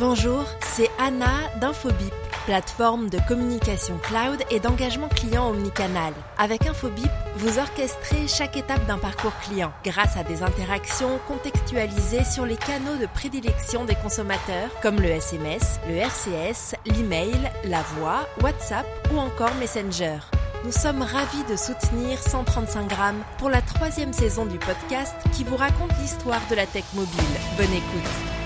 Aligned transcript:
Bonjour, 0.00 0.44
c'est 0.60 0.90
Anna 0.98 1.48
d'Infobip, 1.60 2.12
plateforme 2.46 3.08
de 3.08 3.18
communication 3.28 3.96
cloud 3.98 4.42
et 4.50 4.58
d'engagement 4.58 5.06
client 5.08 5.50
omnicanal. 5.50 6.12
Avec 6.36 6.66
Infobip, 6.66 7.10
vous 7.36 7.60
orchestrez 7.60 8.26
chaque 8.26 8.56
étape 8.56 8.84
d'un 8.86 8.98
parcours 8.98 9.36
client 9.44 9.72
grâce 9.84 10.16
à 10.16 10.24
des 10.24 10.42
interactions 10.42 11.20
contextualisées 11.28 12.24
sur 12.24 12.44
les 12.44 12.56
canaux 12.56 12.96
de 13.00 13.06
prédilection 13.06 13.84
des 13.84 13.94
consommateurs 13.94 14.68
comme 14.82 15.00
le 15.00 15.10
SMS, 15.10 15.78
le 15.88 15.94
RCS, 15.94 16.74
l'email, 16.86 17.52
la 17.62 17.82
voix, 17.96 18.26
WhatsApp 18.42 18.86
ou 19.12 19.18
encore 19.18 19.54
Messenger. 19.60 20.18
Nous 20.64 20.72
sommes 20.72 21.02
ravis 21.02 21.44
de 21.48 21.56
soutenir 21.56 22.18
135 22.18 22.88
grammes 22.88 23.22
pour 23.38 23.48
la 23.48 23.62
troisième 23.62 24.12
saison 24.12 24.44
du 24.44 24.58
podcast 24.58 25.14
qui 25.32 25.44
vous 25.44 25.56
raconte 25.56 25.96
l'histoire 26.00 26.42
de 26.50 26.56
la 26.56 26.66
tech 26.66 26.84
mobile. 26.94 27.22
Bonne 27.56 27.72
écoute. 27.72 28.43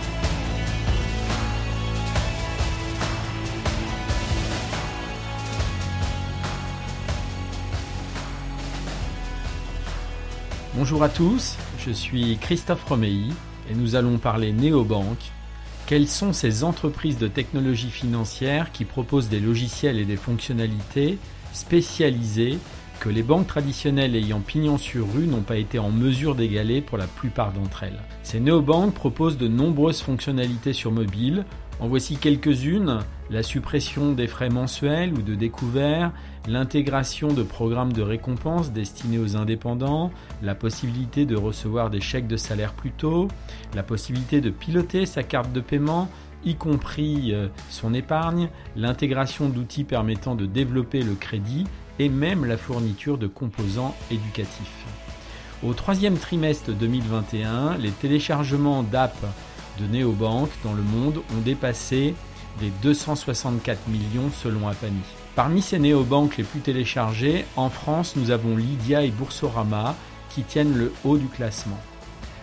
Bonjour 10.79 11.03
à 11.03 11.09
tous, 11.09 11.57
je 11.85 11.91
suis 11.91 12.39
Christophe 12.41 12.85
Romeilly 12.85 13.33
et 13.69 13.75
nous 13.75 13.97
allons 13.97 14.17
parler 14.17 14.53
néobanque. 14.53 15.33
Quelles 15.87 16.07
sont 16.07 16.33
ces 16.33 16.63
entreprises 16.63 17.19
de 17.19 17.27
technologie 17.27 17.91
financière 17.91 18.71
qui 18.71 18.85
proposent 18.85 19.29
des 19.29 19.41
logiciels 19.41 19.99
et 19.99 20.05
des 20.05 20.17
fonctionnalités 20.17 21.19
spécialisées 21.53 22.59
que 23.01 23.09
les 23.09 23.25
banques 23.25 23.49
traditionnelles 23.49 24.15
ayant 24.15 24.39
pignon 24.39 24.79
sur 24.79 25.13
rue 25.13 25.27
n'ont 25.27 25.43
pas 25.43 25.57
été 25.57 25.81
en 25.81 25.91
mesure 25.91 26.37
d'égaler 26.37 26.81
pour 26.81 26.97
la 26.97 27.09
plupart 27.09 27.53
d'entre 27.53 27.83
elles? 27.83 28.01
Ces 28.23 28.39
néobanques 28.39 28.95
proposent 28.95 29.37
de 29.37 29.49
nombreuses 29.49 30.01
fonctionnalités 30.01 30.75
sur 30.75 30.93
mobile, 30.93 31.45
en 31.81 31.87
voici 31.87 32.17
quelques-unes, 32.17 33.01
la 33.31 33.43
suppression 33.43 34.13
des 34.13 34.27
frais 34.27 34.49
mensuels 34.49 35.13
ou 35.15 35.23
de 35.23 35.35
découvert, 35.35 36.13
l'intégration 36.49 37.29
de 37.29 37.43
programmes 37.43 37.93
de 37.93 38.03
récompense 38.03 38.73
destinés 38.73 39.19
aux 39.19 39.37
indépendants, 39.37 40.11
la 40.43 40.55
possibilité 40.55 41.25
de 41.25 41.37
recevoir 41.37 41.91
des 41.91 42.01
chèques 42.01 42.27
de 42.27 42.37
salaire 42.37 42.73
plus 42.73 42.91
tôt, 42.91 43.29
la 43.75 43.83
possibilité 43.83 44.41
de 44.41 44.51
piloter 44.51 45.07
sa 45.07 45.23
carte 45.23 45.53
de 45.53 45.61
paiement, 45.61 46.09
y 46.45 46.55
compris 46.55 47.33
euh, 47.33 47.49
son 47.69 47.95
épargne, 47.95 48.49
l'intégration 48.77 49.49
d'outils 49.49 49.85
permettant 49.85 50.35
de 50.35 50.47
développer 50.47 51.03
le 51.03 51.15
crédit 51.15 51.65
et 51.99 52.09
même 52.09 52.45
la 52.45 52.57
fourniture 52.57 53.19
de 53.19 53.27
composants 53.27 53.95
éducatifs. 54.11 54.85
Au 55.65 55.75
troisième 55.75 56.17
trimestre 56.17 56.73
2021, 56.73 57.79
les 57.79 57.91
téléchargements 57.91 58.85
d'apps 58.85 59.27
de 59.79 59.87
néobanques 59.87 60.51
dans 60.65 60.73
le 60.73 60.83
monde 60.83 61.19
ont 61.37 61.41
dépassé 61.45 62.15
les 62.61 62.71
264 62.83 63.89
millions 63.89 64.31
selon 64.33 64.69
Apani. 64.69 65.03
Parmi 65.35 65.63
ces 65.63 65.79
néobanques 65.79 66.37
les 66.37 66.45
plus 66.45 66.61
téléchargées, 66.61 67.45
en 67.57 67.71
France, 67.71 68.17
nous 68.17 68.31
avons 68.31 68.57
Lydia 68.57 69.05
et 69.05 69.11
Boursorama 69.11 69.95
qui 70.31 70.43
tiennent 70.43 70.77
le 70.77 70.93
haut 71.05 71.17
du 71.17 71.29
classement. 71.29 71.79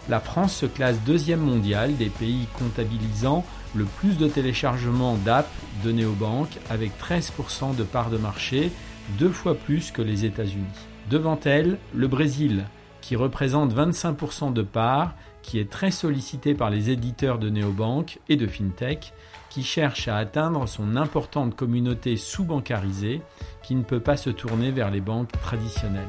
La 0.07 0.19
France 0.19 0.55
se 0.55 0.65
classe 0.65 0.99
deuxième 1.05 1.39
mondial 1.39 1.97
des 1.97 2.09
pays 2.09 2.47
comptabilisant 2.57 3.43
le 3.75 3.85
plus 3.85 4.17
de 4.17 4.27
téléchargements 4.27 5.17
d'apps 5.25 5.49
de 5.83 5.91
néobanques 5.91 6.57
avec 6.69 6.91
13% 6.99 7.75
de 7.75 7.83
part 7.83 8.09
de 8.09 8.17
marché, 8.17 8.71
deux 9.17 9.31
fois 9.31 9.55
plus 9.55 9.91
que 9.91 10.01
les 10.01 10.23
États-Unis. 10.23 10.63
Devant 11.09 11.39
elle, 11.43 11.77
le 11.93 12.07
Brésil, 12.07 12.65
qui 13.01 13.15
représente 13.15 13.73
25% 13.73 14.53
de 14.53 14.61
part 14.61 15.13
qui 15.45 15.59
est 15.59 15.69
très 15.69 15.91
sollicité 15.91 16.55
par 16.55 16.71
les 16.71 16.89
éditeurs 16.89 17.37
de 17.37 17.49
néobanques 17.49 18.17
et 18.29 18.35
de 18.35 18.47
fintech 18.47 19.13
qui 19.51 19.63
cherchent 19.63 20.07
à 20.07 20.17
atteindre 20.17 20.67
son 20.67 20.95
importante 20.95 21.55
communauté 21.55 22.17
sous-bancarisée 22.17 23.21
qui 23.61 23.75
ne 23.75 23.83
peut 23.83 23.99
pas 23.99 24.17
se 24.17 24.31
tourner 24.31 24.71
vers 24.71 24.89
les 24.89 25.01
banques 25.01 25.31
traditionnelles. 25.39 26.03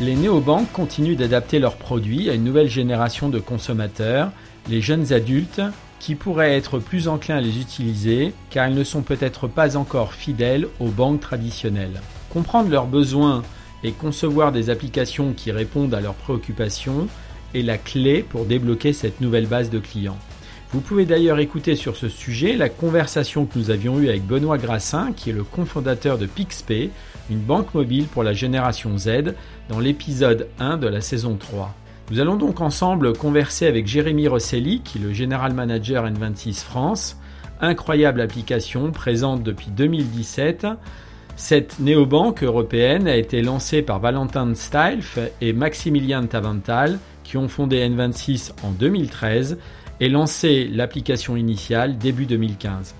Les 0.00 0.16
néobanques 0.16 0.72
continuent 0.72 1.16
d'adapter 1.16 1.60
leurs 1.60 1.76
produits 1.76 2.28
à 2.28 2.34
une 2.34 2.44
nouvelle 2.44 2.68
génération 2.68 3.28
de 3.28 3.38
consommateurs, 3.38 4.32
les 4.68 4.80
jeunes 4.80 5.12
adultes, 5.12 5.62
qui 6.00 6.16
pourraient 6.16 6.56
être 6.56 6.80
plus 6.80 7.06
enclins 7.06 7.36
à 7.36 7.40
les 7.40 7.60
utiliser 7.60 8.32
car 8.50 8.68
ils 8.68 8.74
ne 8.74 8.84
sont 8.84 9.02
peut-être 9.02 9.46
pas 9.46 9.76
encore 9.76 10.14
fidèles 10.14 10.66
aux 10.80 10.90
banques 10.90 11.20
traditionnelles. 11.20 12.00
Comprendre 12.30 12.70
leurs 12.70 12.86
besoins 12.86 13.42
et 13.82 13.92
concevoir 13.92 14.52
des 14.52 14.70
applications 14.70 15.32
qui 15.32 15.50
répondent 15.52 15.94
à 15.94 16.00
leurs 16.00 16.14
préoccupations 16.14 17.08
est 17.54 17.62
la 17.62 17.78
clé 17.78 18.22
pour 18.22 18.44
débloquer 18.44 18.92
cette 18.92 19.20
nouvelle 19.20 19.46
base 19.46 19.70
de 19.70 19.78
clients. 19.78 20.18
Vous 20.72 20.80
pouvez 20.80 21.06
d'ailleurs 21.06 21.38
écouter 21.38 21.76
sur 21.76 21.96
ce 21.96 22.10
sujet 22.10 22.54
la 22.54 22.68
conversation 22.68 23.46
que 23.46 23.58
nous 23.58 23.70
avions 23.70 23.98
eue 23.98 24.10
avec 24.10 24.26
Benoît 24.26 24.58
Grassin, 24.58 25.12
qui 25.16 25.30
est 25.30 25.32
le 25.32 25.44
cofondateur 25.44 26.18
de 26.18 26.26
Pixpay, 26.26 26.90
une 27.30 27.38
banque 27.38 27.72
mobile 27.72 28.04
pour 28.04 28.22
la 28.22 28.34
génération 28.34 28.98
Z, 28.98 29.34
dans 29.70 29.80
l'épisode 29.80 30.48
1 30.58 30.76
de 30.76 30.86
la 30.86 31.00
saison 31.00 31.36
3. 31.36 31.74
Nous 32.10 32.20
allons 32.20 32.36
donc 32.36 32.60
ensemble 32.60 33.14
converser 33.14 33.66
avec 33.66 33.86
Jérémy 33.86 34.28
Rosselli, 34.28 34.82
qui 34.82 34.98
est 34.98 35.00
le 35.00 35.14
General 35.14 35.54
Manager 35.54 36.04
N26 36.04 36.62
France, 36.62 37.16
incroyable 37.62 38.20
application 38.20 38.92
présente 38.92 39.42
depuis 39.42 39.70
2017 39.70 40.66
cette 41.38 41.78
néobanque 41.78 42.42
européenne 42.42 43.06
a 43.06 43.14
été 43.14 43.42
lancée 43.42 43.80
par 43.80 44.00
Valentin 44.00 44.52
Stilf 44.56 45.20
et 45.40 45.52
Maximilian 45.52 46.26
Tavental 46.26 46.98
qui 47.22 47.36
ont 47.36 47.46
fondé 47.46 47.88
N26 47.88 48.50
en 48.64 48.72
2013 48.72 49.56
et 50.00 50.08
lancé 50.08 50.68
l'application 50.68 51.36
initiale 51.36 51.96
début 51.96 52.26
2015. 52.26 52.96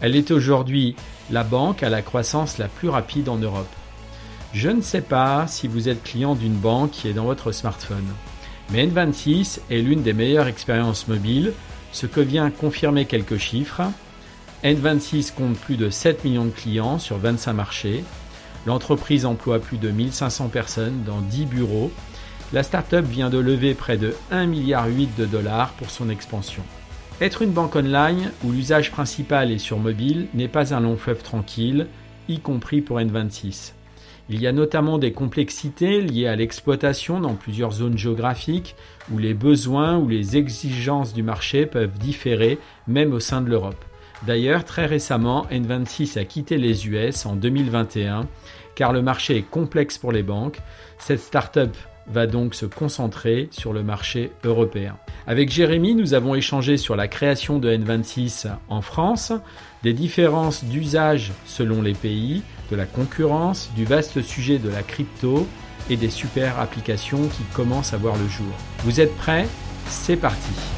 Elle 0.00 0.16
est 0.16 0.32
aujourd'hui 0.32 0.96
la 1.30 1.44
banque 1.44 1.84
à 1.84 1.88
la 1.88 2.02
croissance 2.02 2.58
la 2.58 2.66
plus 2.66 2.88
rapide 2.88 3.28
en 3.28 3.36
Europe. 3.36 3.72
Je 4.52 4.70
ne 4.70 4.82
sais 4.82 5.00
pas 5.00 5.46
si 5.46 5.68
vous 5.68 5.88
êtes 5.88 6.02
client 6.02 6.34
d'une 6.34 6.56
banque 6.56 6.90
qui 6.90 7.06
est 7.06 7.14
dans 7.14 7.26
votre 7.26 7.52
smartphone, 7.52 8.08
mais 8.72 8.88
N26 8.88 9.60
est 9.70 9.78
l'une 9.78 10.02
des 10.02 10.14
meilleures 10.14 10.48
expériences 10.48 11.06
mobiles, 11.06 11.52
ce 11.92 12.06
que 12.06 12.20
vient 12.20 12.50
confirmer 12.50 13.04
quelques 13.04 13.38
chiffres. 13.38 13.82
N26 14.64 15.34
compte 15.34 15.56
plus 15.56 15.76
de 15.76 15.88
7 15.88 16.24
millions 16.24 16.44
de 16.44 16.50
clients 16.50 16.98
sur 16.98 17.16
25 17.16 17.52
marchés. 17.52 18.02
L'entreprise 18.66 19.24
emploie 19.24 19.60
plus 19.60 19.78
de 19.78 19.88
1500 19.88 20.48
personnes 20.48 21.04
dans 21.06 21.20
10 21.20 21.46
bureaux. 21.46 21.92
La 22.52 22.64
start-up 22.64 23.04
vient 23.04 23.30
de 23.30 23.38
lever 23.38 23.74
près 23.74 23.96
de 23.96 24.16
1,8 24.32 24.46
milliard 24.46 24.86
de 25.16 25.26
dollars 25.26 25.70
pour 25.74 25.90
son 25.90 26.10
expansion. 26.10 26.64
Être 27.20 27.42
une 27.42 27.52
banque 27.52 27.76
online 27.76 28.32
où 28.42 28.50
l'usage 28.50 28.90
principal 28.90 29.52
est 29.52 29.58
sur 29.58 29.78
mobile 29.78 30.26
n'est 30.34 30.48
pas 30.48 30.74
un 30.74 30.80
long 30.80 30.96
fleuve 30.96 31.22
tranquille, 31.22 31.86
y 32.28 32.40
compris 32.40 32.80
pour 32.80 32.98
N26. 32.98 33.74
Il 34.28 34.42
y 34.42 34.46
a 34.48 34.52
notamment 34.52 34.98
des 34.98 35.12
complexités 35.12 36.00
liées 36.00 36.26
à 36.26 36.36
l'exploitation 36.36 37.20
dans 37.20 37.34
plusieurs 37.34 37.70
zones 37.70 37.96
géographiques 37.96 38.74
où 39.12 39.18
les 39.18 39.34
besoins 39.34 39.96
ou 39.96 40.08
les 40.08 40.36
exigences 40.36 41.14
du 41.14 41.22
marché 41.22 41.64
peuvent 41.64 41.96
différer 41.96 42.58
même 42.88 43.12
au 43.12 43.20
sein 43.20 43.40
de 43.40 43.48
l'Europe. 43.48 43.84
D'ailleurs, 44.26 44.64
très 44.64 44.86
récemment, 44.86 45.46
N26 45.50 46.18
a 46.18 46.24
quitté 46.24 46.58
les 46.58 46.86
US 46.88 47.24
en 47.26 47.36
2021 47.36 48.26
car 48.74 48.92
le 48.92 49.02
marché 49.02 49.36
est 49.36 49.42
complexe 49.42 49.98
pour 49.98 50.12
les 50.12 50.22
banques. 50.22 50.60
Cette 50.98 51.20
start-up 51.20 51.76
va 52.06 52.26
donc 52.26 52.54
se 52.54 52.64
concentrer 52.64 53.48
sur 53.50 53.72
le 53.72 53.82
marché 53.82 54.30
européen. 54.44 54.96
Avec 55.26 55.50
Jérémy, 55.50 55.94
nous 55.94 56.14
avons 56.14 56.34
échangé 56.34 56.76
sur 56.76 56.96
la 56.96 57.08
création 57.08 57.58
de 57.58 57.70
N26 57.70 58.48
en 58.68 58.80
France, 58.80 59.32
des 59.82 59.92
différences 59.92 60.64
d'usage 60.64 61.32
selon 61.44 61.82
les 61.82 61.92
pays, 61.92 62.42
de 62.70 62.76
la 62.76 62.86
concurrence, 62.86 63.70
du 63.74 63.84
vaste 63.84 64.22
sujet 64.22 64.58
de 64.58 64.70
la 64.70 64.82
crypto 64.82 65.46
et 65.90 65.96
des 65.96 66.10
super 66.10 66.60
applications 66.60 67.28
qui 67.28 67.42
commencent 67.54 67.94
à 67.94 67.98
voir 67.98 68.16
le 68.16 68.28
jour. 68.28 68.52
Vous 68.84 69.00
êtes 69.00 69.16
prêts? 69.16 69.46
C'est 69.86 70.16
parti 70.16 70.77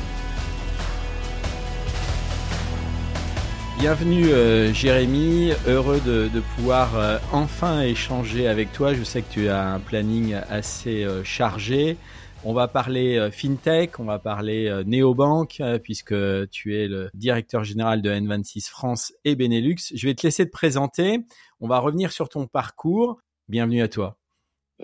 Bienvenue 3.81 4.27
euh, 4.27 4.75
Jérémy, 4.75 5.53
heureux 5.67 6.03
de, 6.05 6.29
pouvoir 6.55 6.99
euh, 6.99 7.17
enfin 7.33 7.81
échanger 7.81 8.47
avec 8.47 8.75
toi. 8.75 8.93
Je 8.93 9.03
sais 9.03 9.23
que 9.23 9.33
tu 9.33 9.49
as 9.49 9.73
un 9.73 9.81
planning 9.81 10.35
assez 10.51 11.03
euh, 11.03 11.25
chargé. 11.25 11.97
On 12.45 12.53
va 12.53 12.69
parler 12.69 13.31
fintech, 13.33 13.99
on 13.99 14.05
va 14.05 14.19
parler 14.19 14.83
néobanque, 14.85 15.63
puisque 15.83 16.15
tu 16.51 16.77
es 16.77 16.89
le 16.89 17.11
directeur 17.15 17.65
général 17.65 18.03
de 18.03 18.11
N26 18.11 18.69
France 18.69 19.15
et 19.25 19.35
Benelux. 19.35 19.77
Je 19.95 20.07
vais 20.07 20.15
te 20.15 20.27
laisser 20.27 20.45
te 20.45 20.51
présenter. 20.51 21.25
On 21.61 21.69
va 21.69 21.79
revenir 21.79 22.13
sur 22.13 22.29
ton 22.29 22.47
parcours. 22.47 23.19
Bienvenue 23.49 23.81
à 23.81 23.89
toi. 23.89 24.20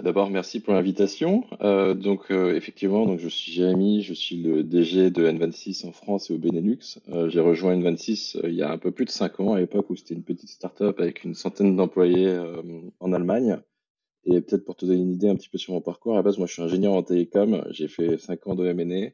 D'abord, 0.02 0.31
merci 0.31 0.60
pour 0.60 0.75
l'invitation. 0.75 1.44
Euh, 1.62 1.94
donc, 1.94 2.31
euh, 2.31 2.54
effectivement, 2.54 3.06
donc 3.06 3.19
je 3.19 3.28
suis 3.28 3.50
Jérémy, 3.50 4.02
je 4.02 4.12
suis 4.12 4.37
le 4.37 4.62
DG 4.62 5.10
de 5.10 5.26
N26 5.26 5.87
en 5.87 5.93
France 5.93 6.31
et 6.31 6.34
au 6.34 6.38
Benelux. 6.38 6.98
Euh, 7.08 7.31
j'ai 7.31 7.40
rejoint 7.40 7.75
N26 7.76 8.40
il 8.44 8.54
y 8.54 8.62
a 8.62 8.70
un 8.70 8.76
peu 8.76 8.90
plus 8.90 9.06
de 9.06 9.10
cinq 9.10 9.40
ans, 9.40 9.54
à 9.54 9.60
l'époque 9.60 9.88
où 9.88 9.96
c'était 9.96 10.14
une 10.14 10.22
petite 10.22 10.50
start-up 10.50 11.00
avec 11.00 11.25
une 11.25 11.34
centaine 11.34 11.76
d'employés 11.76 12.38
en 13.00 13.12
Allemagne. 13.12 13.58
Et 14.25 14.40
peut-être 14.40 14.64
pour 14.64 14.76
te 14.76 14.84
donner 14.84 15.00
une 15.00 15.12
idée 15.12 15.28
un 15.28 15.37
petit 15.37 15.48
peu 15.48 15.56
sur 15.56 15.72
mon 15.72 15.81
parcours, 15.81 16.14
à 16.14 16.16
la 16.16 16.22
base, 16.22 16.37
moi, 16.37 16.46
je 16.46 16.52
suis 16.52 16.62
ingénieur 16.62 16.92
en 16.92 17.02
télécom. 17.02 17.64
J'ai 17.70 17.88
fait 17.88 18.19
5 18.19 18.46
ans 18.49 18.54
de 18.54 18.66
M&A. 18.66 19.12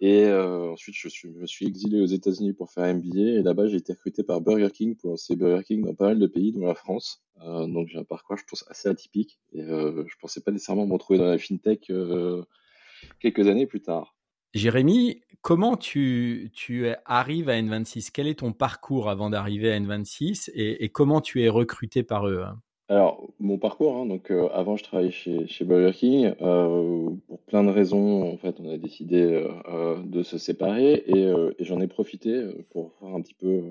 Et 0.00 0.24
euh, 0.26 0.72
ensuite, 0.72 0.94
je, 0.96 1.08
suis, 1.08 1.28
me 1.28 1.46
suis 1.46 1.66
exilé 1.66 2.00
aux 2.00 2.06
États-Unis 2.06 2.52
pour 2.52 2.70
faire 2.70 2.94
MBA. 2.94 3.18
Et 3.18 3.42
là-bas, 3.42 3.66
j'ai 3.66 3.76
été 3.76 3.92
recruté 3.92 4.22
par 4.22 4.40
Burger 4.40 4.70
King 4.72 4.96
pour 4.96 5.10
lancer 5.10 5.34
Burger 5.34 5.64
King 5.64 5.84
dans 5.84 5.94
pas 5.94 6.06
mal 6.06 6.18
de 6.18 6.26
pays, 6.26 6.52
dont 6.52 6.66
la 6.66 6.74
France. 6.74 7.24
Euh, 7.42 7.66
donc, 7.66 7.88
j'ai 7.88 7.98
un 7.98 8.04
parcours, 8.04 8.36
je 8.36 8.44
pense, 8.48 8.64
assez 8.68 8.88
atypique. 8.88 9.40
Et 9.52 9.62
euh, 9.62 10.04
je 10.06 10.14
pensais 10.20 10.40
pas 10.40 10.52
nécessairement 10.52 10.86
me 10.86 10.92
retrouver 10.92 11.18
dans 11.18 11.26
la 11.26 11.38
fintech 11.38 11.90
euh, 11.90 12.44
quelques 13.18 13.48
années 13.48 13.66
plus 13.66 13.82
tard. 13.82 14.14
Jérémy, 14.54 15.22
comment 15.42 15.76
tu, 15.76 16.50
tu 16.54 16.86
arrives 17.04 17.48
à 17.48 17.60
N26 17.60 18.10
Quel 18.12 18.28
est 18.28 18.38
ton 18.38 18.52
parcours 18.52 19.10
avant 19.10 19.30
d'arriver 19.30 19.72
à 19.72 19.78
N26 19.78 20.50
et, 20.54 20.84
et, 20.84 20.88
comment 20.88 21.20
tu 21.20 21.42
es 21.42 21.48
recruté 21.48 22.02
par 22.02 22.26
eux 22.26 22.44
alors, 22.88 23.28
mon 23.38 23.58
parcours, 23.58 23.96
hein, 23.96 24.06
donc 24.06 24.30
euh, 24.30 24.48
avant 24.52 24.76
je 24.76 24.84
travaillais 24.84 25.10
chez, 25.10 25.46
chez 25.46 25.64
Burger 25.64 25.92
King, 25.92 26.34
euh, 26.40 27.10
pour 27.26 27.40
plein 27.42 27.62
de 27.62 27.70
raisons, 27.70 28.22
en 28.22 28.36
fait, 28.38 28.60
on 28.60 28.68
a 28.70 28.78
décidé 28.78 29.22
euh, 29.68 30.02
de 30.02 30.22
se 30.22 30.38
séparer 30.38 31.04
et, 31.06 31.32
et 31.58 31.64
j'en 31.64 31.80
ai 31.80 31.86
profité 31.86 32.42
pour 32.70 32.94
faire 32.94 33.08
un 33.08 33.20
petit 33.20 33.34
peu 33.34 33.62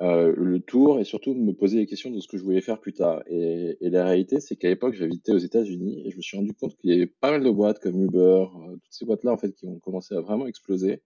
le 0.00 0.58
tour 0.60 1.00
et 1.00 1.04
surtout 1.04 1.34
me 1.34 1.52
poser 1.52 1.78
les 1.78 1.86
questions 1.86 2.10
de 2.10 2.20
ce 2.20 2.28
que 2.28 2.38
je 2.38 2.44
voulais 2.44 2.60
faire 2.60 2.78
plus 2.80 2.92
tard. 2.92 3.22
Et, 3.26 3.76
et 3.80 3.90
la 3.90 4.04
réalité, 4.04 4.40
c'est 4.40 4.56
qu'à 4.56 4.68
l'époque, 4.68 4.94
j'habitais 4.94 5.32
aux 5.32 5.38
États-Unis 5.38 6.04
et 6.06 6.10
je 6.10 6.16
me 6.16 6.22
suis 6.22 6.36
rendu 6.36 6.54
compte 6.54 6.76
qu'il 6.76 6.90
y 6.90 6.94
avait 6.94 7.06
pas 7.06 7.32
mal 7.32 7.42
de 7.42 7.50
boîtes 7.50 7.80
comme 7.80 8.00
Uber, 8.02 8.46
toutes 8.72 8.92
ces 8.92 9.04
boîtes-là, 9.04 9.32
en 9.32 9.36
fait, 9.36 9.52
qui 9.52 9.66
ont 9.66 9.80
commencé 9.80 10.14
à 10.14 10.20
vraiment 10.20 10.46
exploser. 10.46 11.02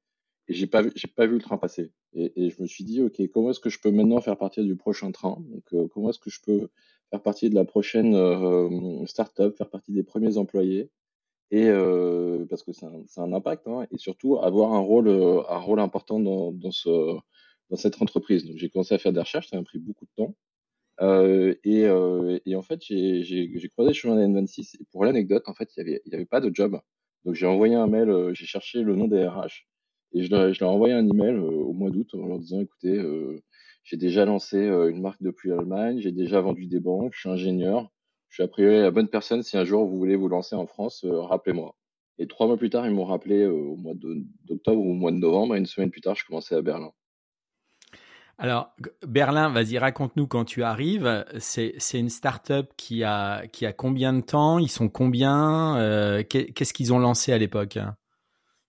Et 0.48 0.54
j'ai 0.54 0.66
pas 0.66 0.82
vu, 0.82 0.92
j'ai 0.94 1.08
pas 1.08 1.26
vu 1.26 1.34
le 1.36 1.40
train 1.40 1.56
passer. 1.56 1.90
Et, 2.12 2.32
et 2.36 2.50
je 2.50 2.60
me 2.60 2.66
suis 2.66 2.84
dit, 2.84 3.00
ok, 3.00 3.20
comment 3.32 3.50
est-ce 3.50 3.60
que 3.60 3.70
je 3.70 3.80
peux 3.80 3.90
maintenant 3.90 4.20
faire 4.20 4.36
partie 4.36 4.62
du 4.62 4.76
prochain 4.76 5.10
train? 5.10 5.38
Donc, 5.48 5.88
comment 5.90 6.10
est-ce 6.10 6.18
que 6.18 6.30
je 6.30 6.40
peux 6.44 6.68
faire 7.12 7.22
partie 7.22 7.50
de 7.50 7.54
la 7.54 7.64
prochaine 7.64 8.14
euh, 8.14 9.06
startup, 9.06 9.56
faire 9.56 9.68
partie 9.68 9.92
des 9.92 10.02
premiers 10.02 10.38
employés, 10.38 10.90
et 11.50 11.68
euh, 11.68 12.46
parce 12.48 12.62
que 12.62 12.72
c'est 12.72 12.86
un, 12.86 13.04
un, 13.18 13.32
impact, 13.34 13.68
hein, 13.68 13.86
et 13.90 13.98
surtout 13.98 14.38
avoir 14.38 14.72
un 14.72 14.78
rôle, 14.78 15.08
euh, 15.08 15.42
un 15.50 15.58
rôle 15.58 15.80
important 15.80 16.18
dans, 16.18 16.50
dans, 16.50 16.70
ce, 16.70 16.88
dans 17.68 17.76
cette 17.76 18.00
entreprise. 18.00 18.46
Donc 18.46 18.56
j'ai 18.56 18.70
commencé 18.70 18.94
à 18.94 18.98
faire 18.98 19.12
des 19.12 19.20
recherches, 19.20 19.48
ça 19.48 19.58
m'a 19.58 19.62
pris 19.62 19.78
beaucoup 19.78 20.06
de 20.06 20.10
temps. 20.16 20.34
Euh, 21.02 21.54
et, 21.64 22.54
en 22.56 22.62
fait, 22.62 22.80
j'ai 22.80 23.68
croisé 23.70 23.90
le 23.90 23.94
chemin 23.94 24.16
de 24.16 24.22
N26. 24.22 24.76
Et 24.80 24.84
pour 24.90 25.04
l'anecdote, 25.04 25.42
en 25.46 25.52
fait, 25.52 25.68
il 25.76 25.84
n'y 25.84 25.90
avait, 25.90 26.02
y 26.06 26.14
avait 26.14 26.24
pas 26.24 26.40
de 26.40 26.50
job. 26.54 26.80
Donc 27.26 27.34
j'ai 27.34 27.46
envoyé 27.46 27.74
un 27.74 27.86
mail, 27.86 28.30
j'ai 28.32 28.46
cherché 28.46 28.82
le 28.82 28.96
nom 28.96 29.06
des 29.06 29.26
RH. 29.26 29.66
Et 30.14 30.24
je 30.24 30.30
leur 30.30 30.48
ai 30.48 30.64
envoyé 30.64 30.94
un 30.94 31.06
email 31.06 31.36
au 31.36 31.74
mois 31.74 31.90
d'août 31.90 32.08
en 32.14 32.26
leur 32.26 32.38
disant, 32.38 32.60
écoutez, 32.60 32.98
j'ai 33.84 33.96
déjà 33.96 34.24
lancé 34.24 34.56
euh, 34.56 34.90
une 34.90 35.00
marque 35.00 35.22
de 35.22 35.30
pluie 35.30 35.52
Allemagne, 35.52 35.98
j'ai 35.98 36.12
déjà 36.12 36.40
vendu 36.40 36.66
des 36.66 36.80
banques, 36.80 37.12
je 37.14 37.20
suis 37.20 37.28
ingénieur. 37.28 37.90
Je 38.28 38.36
suis 38.36 38.42
a 38.42 38.48
priori 38.48 38.80
la 38.80 38.90
bonne 38.90 39.08
personne 39.08 39.42
si 39.42 39.58
un 39.58 39.64
jour 39.64 39.86
vous 39.86 39.98
voulez 39.98 40.16
vous 40.16 40.28
lancer 40.28 40.54
en 40.54 40.66
France, 40.66 41.04
euh, 41.04 41.20
rappelez-moi. 41.20 41.74
Et 42.18 42.26
trois 42.26 42.46
mois 42.46 42.56
plus 42.56 42.70
tard, 42.70 42.86
ils 42.86 42.94
m'ont 42.94 43.04
rappelé 43.04 43.42
euh, 43.42 43.52
au 43.52 43.76
mois 43.76 43.94
d'octobre 44.44 44.80
ou 44.80 44.90
au 44.90 44.94
mois 44.94 45.10
de 45.10 45.16
novembre. 45.16 45.56
Et 45.56 45.58
une 45.58 45.66
semaine 45.66 45.90
plus 45.90 46.00
tard, 46.00 46.14
je 46.14 46.24
commençais 46.24 46.54
à 46.54 46.62
Berlin. 46.62 46.92
Alors, 48.38 48.74
Berlin, 49.06 49.50
vas-y, 49.50 49.78
raconte-nous 49.78 50.26
quand 50.26 50.44
tu 50.44 50.62
arrives. 50.62 51.24
C'est, 51.38 51.74
c'est 51.78 51.98
une 51.98 52.08
start-up 52.08 52.72
qui 52.76 53.04
a, 53.04 53.46
qui 53.48 53.66
a 53.66 53.72
combien 53.72 54.12
de 54.12 54.20
temps? 54.20 54.58
Ils 54.58 54.70
sont 54.70 54.88
combien? 54.88 56.22
Qu'est-ce 56.28 56.72
qu'ils 56.72 56.92
ont 56.92 56.98
lancé 56.98 57.32
à 57.32 57.38
l'époque? 57.38 57.78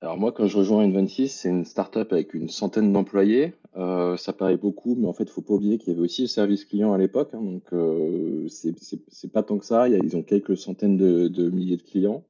Alors 0.02 0.18
moi, 0.18 0.34
quand 0.34 0.48
je 0.48 0.58
rejoins 0.58 0.86
N26, 0.86 1.30
c'est 1.30 1.50
une 1.50 1.66
startup 1.66 2.12
avec 2.12 2.34
une 2.34 2.50
centaine 2.50 2.92
d'employés. 2.92 3.56
Euh, 3.76 4.18
ça 4.18 4.34
paraît 4.34 4.58
beaucoup, 4.58 4.96
mais 4.96 5.08
en 5.08 5.14
fait, 5.14 5.24
il 5.24 5.30
faut 5.32 5.42
pas 5.42 5.54
oublier 5.56 5.78
qu'il 5.78 5.90
y 5.94 5.96
avait 5.96 6.06
aussi 6.06 6.22
le 6.22 6.28
service 6.28 6.66
client 6.66 6.94
à 6.94 6.98
l'époque. 6.98 7.32
Hein, 7.34 7.42
donc, 7.42 7.64
euh, 7.74 8.48
c'est 8.48 9.32
pas 9.32 9.44
tant 9.44 9.58
que 9.58 9.66
ça. 9.66 9.90
ils 9.90 10.16
ont 10.16 10.24
quelques 10.24 10.58
centaines 10.58 10.98
de, 10.98 11.50
milliers 11.50 11.78
de 11.78 11.82
clients. 11.84 12.24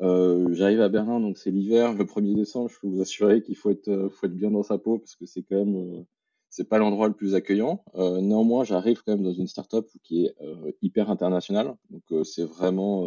Euh, 0.00 0.48
J'arrive 0.54 0.80
à 0.80 0.88
Berlin, 0.88 1.20
donc 1.20 1.36
c'est 1.36 1.50
l'hiver, 1.50 1.92
le 1.92 2.04
1er 2.04 2.34
décembre. 2.34 2.70
Je 2.70 2.80
peux 2.80 2.88
vous 2.88 3.02
assurer 3.02 3.42
qu'il 3.42 3.56
faut 3.56 3.70
être, 3.70 4.08
faut 4.14 4.26
être 4.26 4.34
bien 4.34 4.50
dans 4.50 4.62
sa 4.62 4.78
peau 4.78 4.98
parce 4.98 5.14
que 5.16 5.26
c'est 5.26 5.42
quand 5.42 5.56
même, 5.56 5.76
euh, 5.76 6.02
c'est 6.48 6.68
pas 6.68 6.78
l'endroit 6.78 7.08
le 7.08 7.14
plus 7.14 7.34
accueillant. 7.34 7.84
Euh, 7.96 8.20
néanmoins, 8.22 8.64
j'arrive 8.64 9.02
quand 9.04 9.12
même 9.12 9.24
dans 9.24 9.34
une 9.34 9.48
startup 9.48 9.86
qui 10.02 10.24
est 10.24 10.34
euh, 10.40 10.72
hyper 10.80 11.10
internationale. 11.10 11.76
Donc, 11.90 12.24
c'est 12.24 12.44
vraiment 12.44 13.06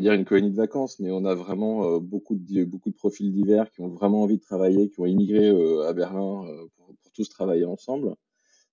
dire 0.00 0.12
une 0.12 0.24
colonie 0.24 0.50
de 0.50 0.56
vacances, 0.56 0.98
mais 1.00 1.10
on 1.10 1.24
a 1.24 1.34
vraiment 1.34 1.84
euh, 1.84 1.98
beaucoup, 2.00 2.36
de, 2.36 2.64
beaucoup 2.64 2.90
de 2.90 2.96
profils 2.96 3.32
divers 3.32 3.70
qui 3.70 3.80
ont 3.80 3.88
vraiment 3.88 4.22
envie 4.22 4.38
de 4.38 4.42
travailler, 4.42 4.90
qui 4.90 5.00
ont 5.00 5.06
immigré 5.06 5.48
euh, 5.48 5.88
à 5.88 5.92
Berlin 5.92 6.44
euh, 6.46 6.66
pour, 6.76 6.94
tous 7.14 7.28
travailler 7.30 7.64
ensemble. 7.64 8.14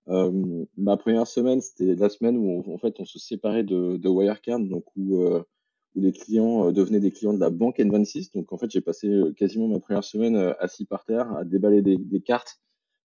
ma 0.07 0.97
première 0.97 1.27
semaine, 1.27 1.61
c'était 1.61 1.95
la 1.95 2.09
semaine 2.09 2.35
où 2.35 2.61
on, 2.67 2.73
en 2.73 2.77
fait 2.77 2.99
on 2.99 3.05
se 3.05 3.19
séparait 3.19 3.63
de, 3.63 4.09
Wirecard, 4.09 4.59
donc 4.59 4.83
où, 4.97 5.23
où 5.23 6.01
les 6.01 6.11
clients 6.11 6.69
devenaient 6.73 6.99
des 6.99 7.11
clients 7.11 7.33
de 7.33 7.39
la 7.39 7.49
banque 7.49 7.79
N26. 7.79 8.33
Donc 8.33 8.51
en 8.51 8.57
fait, 8.57 8.69
j'ai 8.69 8.81
passé 8.81 9.09
quasiment 9.37 9.69
ma 9.69 9.79
première 9.79 10.03
semaine 10.03 10.35
assis 10.59 10.83
par 10.83 11.05
terre 11.05 11.31
à 11.37 11.45
déballer 11.45 11.81
des 11.81 12.21
cartes 12.21 12.59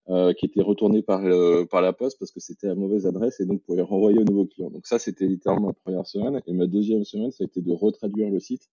euh, 0.09 0.33
qui 0.33 0.45
était 0.45 0.61
retourné 0.61 1.01
par, 1.01 1.21
la 1.21 1.93
poste 1.93 2.17
parce 2.19 2.31
que 2.31 2.39
c'était 2.39 2.67
la 2.67 2.75
mauvaise 2.75 3.05
adresse 3.05 3.39
et 3.39 3.45
donc 3.45 3.61
pour 3.61 3.75
les 3.75 3.81
renvoyer 3.81 4.19
aux 4.19 4.23
nouveaux 4.23 4.45
clients. 4.45 4.71
Donc 4.71 4.87
ça, 4.87 4.99
c'était 4.99 5.27
littéralement 5.27 5.67
ma 5.67 5.73
première 5.73 6.07
semaine. 6.07 6.41
Et 6.47 6.53
ma 6.53 6.65
deuxième 6.65 7.03
semaine, 7.03 7.31
ça 7.31 7.43
a 7.43 7.45
été 7.45 7.61
de 7.61 7.71
retraduire 7.71 8.29
le 8.29 8.39
site 8.39 8.69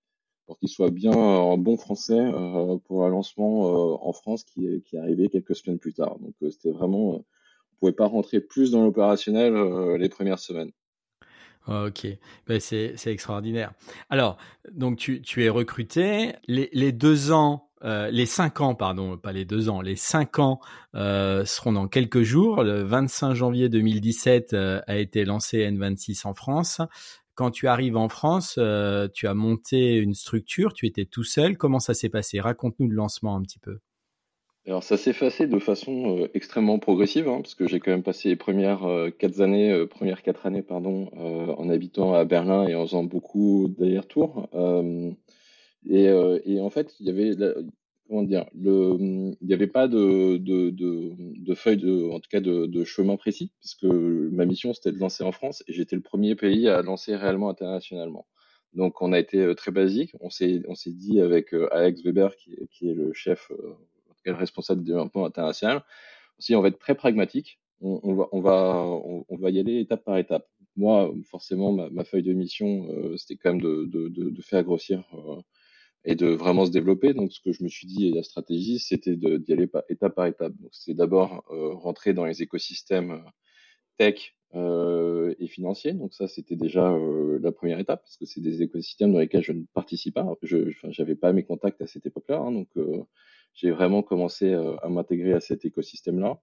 pour 0.47 0.59
qu'il 0.59 0.69
soit 0.69 0.91
bien 0.91 1.13
en 1.13 1.59
bon 1.59 1.77
français 1.77 2.19
euh, 2.19 2.79
pour 2.85 3.05
un 3.05 3.09
lancement 3.09 3.67
euh, 3.67 3.97
en 4.01 4.13
France 4.13 4.45
qui 4.45 4.67
est, 4.67 4.81
qui 4.83 4.97
arrivé 4.97 5.29
quelques 5.29 5.57
semaines 5.57 5.79
plus 5.79 5.93
tard. 5.93 6.19
Donc 6.21 6.35
euh, 6.43 6.51
c'était 6.51 6.71
vraiment, 6.71 7.17
on 7.17 7.25
pouvait 7.81 7.93
pas 7.93 8.07
rentrer 8.07 8.41
plus 8.41 8.71
dans 8.71 8.83
l'opérationnel 8.83 9.55
les 9.99 10.09
premières 10.09 10.39
semaines. 10.39 10.71
Ok, 11.67 12.07
ben 12.47 12.61
c'est 12.61 12.95
extraordinaire. 13.07 13.73
Alors, 14.09 14.39
donc 14.71 14.99
tu, 14.99 15.45
es 15.45 15.49
recruté. 15.49 16.33
Les 16.47 16.93
deux 16.93 17.33
ans 17.33 17.71
euh, 17.87 18.11
les 18.11 18.27
cinq 18.27 18.61
ans, 18.61 18.75
pardon, 18.75 19.17
pas 19.17 19.33
les 19.33 19.45
deux 19.45 19.69
ans, 19.69 19.81
les 19.81 19.95
cinq 19.95 20.41
ans 20.41 20.61
euh, 20.95 21.45
seront 21.45 21.73
dans 21.73 21.87
quelques 21.87 22.23
jours. 22.23 22.65
Le 22.65 22.83
25 22.83 23.35
janvier 23.35 23.69
2017 23.69 24.53
euh, 24.53 24.81
a 24.89 24.97
été 24.97 25.25
lancé 25.25 25.59
N26 25.59 26.27
en 26.27 26.35
France. 26.35 26.81
Quand 27.35 27.51
tu 27.51 27.69
arrives 27.69 27.97
en 27.97 28.09
France, 28.09 28.59
tu 29.13 29.27
as 29.27 29.35
monté 29.35 29.97
une 29.97 30.15
structure, 30.15 30.73
tu 30.73 30.87
étais 30.87 31.05
tout 31.05 31.23
seul. 31.23 31.59
Comment 31.59 31.81
ça 31.81 31.93
s'est 31.93 32.09
passé? 32.09 32.41
Raconte-nous 32.41 32.89
le 32.89 32.95
lancement 32.95 33.37
un 33.37 33.43
petit 33.43 33.59
peu. 33.59 33.79
Alors 34.67 34.83
ça 34.83 34.97
s'est 34.97 35.13
passé 35.13 35.47
de 35.47 35.59
façon 35.59 36.27
extrêmement 36.33 36.79
progressive, 36.79 37.29
hein, 37.29 37.43
parce 37.43 37.55
que 37.55 37.69
j'ai 37.69 37.79
quand 37.79 37.91
même 37.91 38.03
passé 38.03 38.31
les 38.31 38.37
premières 38.37 38.89
quatre 39.19 39.43
années, 39.43 39.85
premières 39.87 40.23
quatre 40.23 40.47
années, 40.47 40.63
pardon, 40.63 41.11
en 41.15 41.69
habitant 41.69 42.15
à 42.15 42.25
Berlin 42.25 42.67
et 42.69 42.75
en 42.75 42.87
faisant 42.87 43.05
beaucoup 43.05 43.69
d'allers-retours. 43.69 44.49
Et, 45.89 46.09
euh, 46.09 46.39
et, 46.45 46.61
en 46.61 46.71
fait, 46.71 46.95
il 47.01 47.07
y 47.07 47.11
avait, 47.11 47.37
comment 48.09 48.23
dire, 48.23 48.47
il 48.55 49.37
n'y 49.41 49.55
avait 49.55 49.67
pas 49.67 49.89
de, 49.89 50.37
de, 50.39 50.71
de, 50.71 51.13
de 51.19 51.55
feuille 51.55 51.77
de, 51.77 52.11
en 52.11 52.21
tout 52.21 52.29
cas 52.31 52.41
de, 52.41 52.67
de 52.67 52.85
chemin 52.85 53.17
précis, 53.17 53.53
puisque 53.61 53.85
ma 53.85 54.45
mission 54.47 54.73
c'était 54.75 54.93
de 54.93 54.99
lancer 54.99 55.25
en 55.25 55.33
France 55.33 55.63
et 55.69 55.73
j'étais 55.73 55.97
le 55.97 56.03
premier 56.03 56.35
pays 56.35 56.69
à 56.69 56.83
lancer 56.83 57.15
réellement 57.15 57.51
internationalement. 57.51 58.27
Donc 58.75 59.01
on 59.01 59.13
a 59.13 59.19
été 59.19 59.41
euh, 59.41 59.55
très 59.55 59.71
basique. 59.71 60.13
On 60.21 60.31
s'est, 60.31 60.63
dit 60.87 61.21
avec 61.21 61.55
euh, 61.55 61.69
Alex 61.73 62.03
Weber, 62.03 62.37
qui, 62.37 62.57
qui 62.71 62.91
est 62.91 62.95
le 62.95 63.13
chef, 63.13 63.51
le 64.25 64.35
responsable 64.35 64.83
du 64.83 64.89
développement 64.91 65.25
international, 65.25 65.85
aussi 66.39 66.55
on 66.57 66.63
va 66.63 66.69
être 66.69 66.79
très 66.79 66.95
pragmatique. 66.95 67.61
On, 67.83 68.15
va, 68.15 68.27
on 68.33 68.41
va, 68.41 68.87
on, 69.29 69.37
va 69.37 69.51
y 69.51 69.61
aller 69.61 69.81
étape 69.81 70.03
par 70.03 70.17
étape. 70.17 70.49
Moi, 70.77 71.13
forcément, 71.31 71.73
ma, 71.73 71.91
ma 71.91 72.05
feuille 72.05 72.23
de 72.23 72.33
mission, 72.33 72.89
c'était 73.19 73.37
quand 73.37 73.53
même 73.53 73.61
de, 73.61 73.85
de, 73.85 74.09
de, 74.09 74.31
de 74.31 74.43
faire 74.43 74.65
grossir 74.65 75.05
et 76.07 76.15
de 76.15 76.29
vraiment 76.29 76.65
se 76.67 76.71
développer. 76.71 77.13
Donc, 77.15 77.33
ce 77.33 77.41
que 77.41 77.53
je 77.53 77.63
me 77.65 77.69
suis 77.69 77.87
dit, 77.87 78.09
et 78.09 78.13
la 78.13 78.23
stratégie, 78.23 78.79
c'était 78.79 79.17
d'y 79.17 79.53
aller 79.53 79.69
étape 79.89 80.15
par 80.15 80.27
étape. 80.27 80.53
Donc, 80.61 80.71
c'est 80.73 80.95
d'abord 80.95 81.45
euh, 81.51 81.75
rentrer 81.75 82.15
dans 82.15 82.25
les 82.25 82.43
écosystèmes 82.43 83.11
euh, 83.11 83.31
tech 83.99 84.37
euh, 84.55 85.35
et 85.41 85.49
financiers. 85.49 85.93
Donc, 85.93 86.15
ça, 86.15 86.29
c'était 86.29 86.57
déjà 86.57 86.93
euh, 86.93 87.39
la 87.43 87.53
première 87.53 87.81
étape, 87.81 88.03
parce 88.03 88.17
que 88.17 88.25
c'est 88.27 88.41
des 88.41 88.63
écosystèmes 88.63 89.13
dans 89.13 89.19
lesquels 89.19 89.43
je 89.43 89.53
ne 89.53 89.65
participe 89.75 90.15
pas. 90.15 90.27
Je 90.43 90.71
n'avais 90.99 91.17
pas 91.17 91.33
mes 91.33 91.45
contacts 91.45 91.83
à 91.83 91.87
cette 91.87 92.07
époque-là. 92.07 92.39
Hein, 92.39 92.53
donc, 92.53 92.69
euh, 92.77 93.03
j'ai 93.55 93.71
vraiment 93.73 94.03
commencé 94.03 94.53
à 94.53 94.89
m'intégrer 94.91 95.33
à 95.33 95.41
cet 95.41 95.65
écosystème-là. 95.65 96.39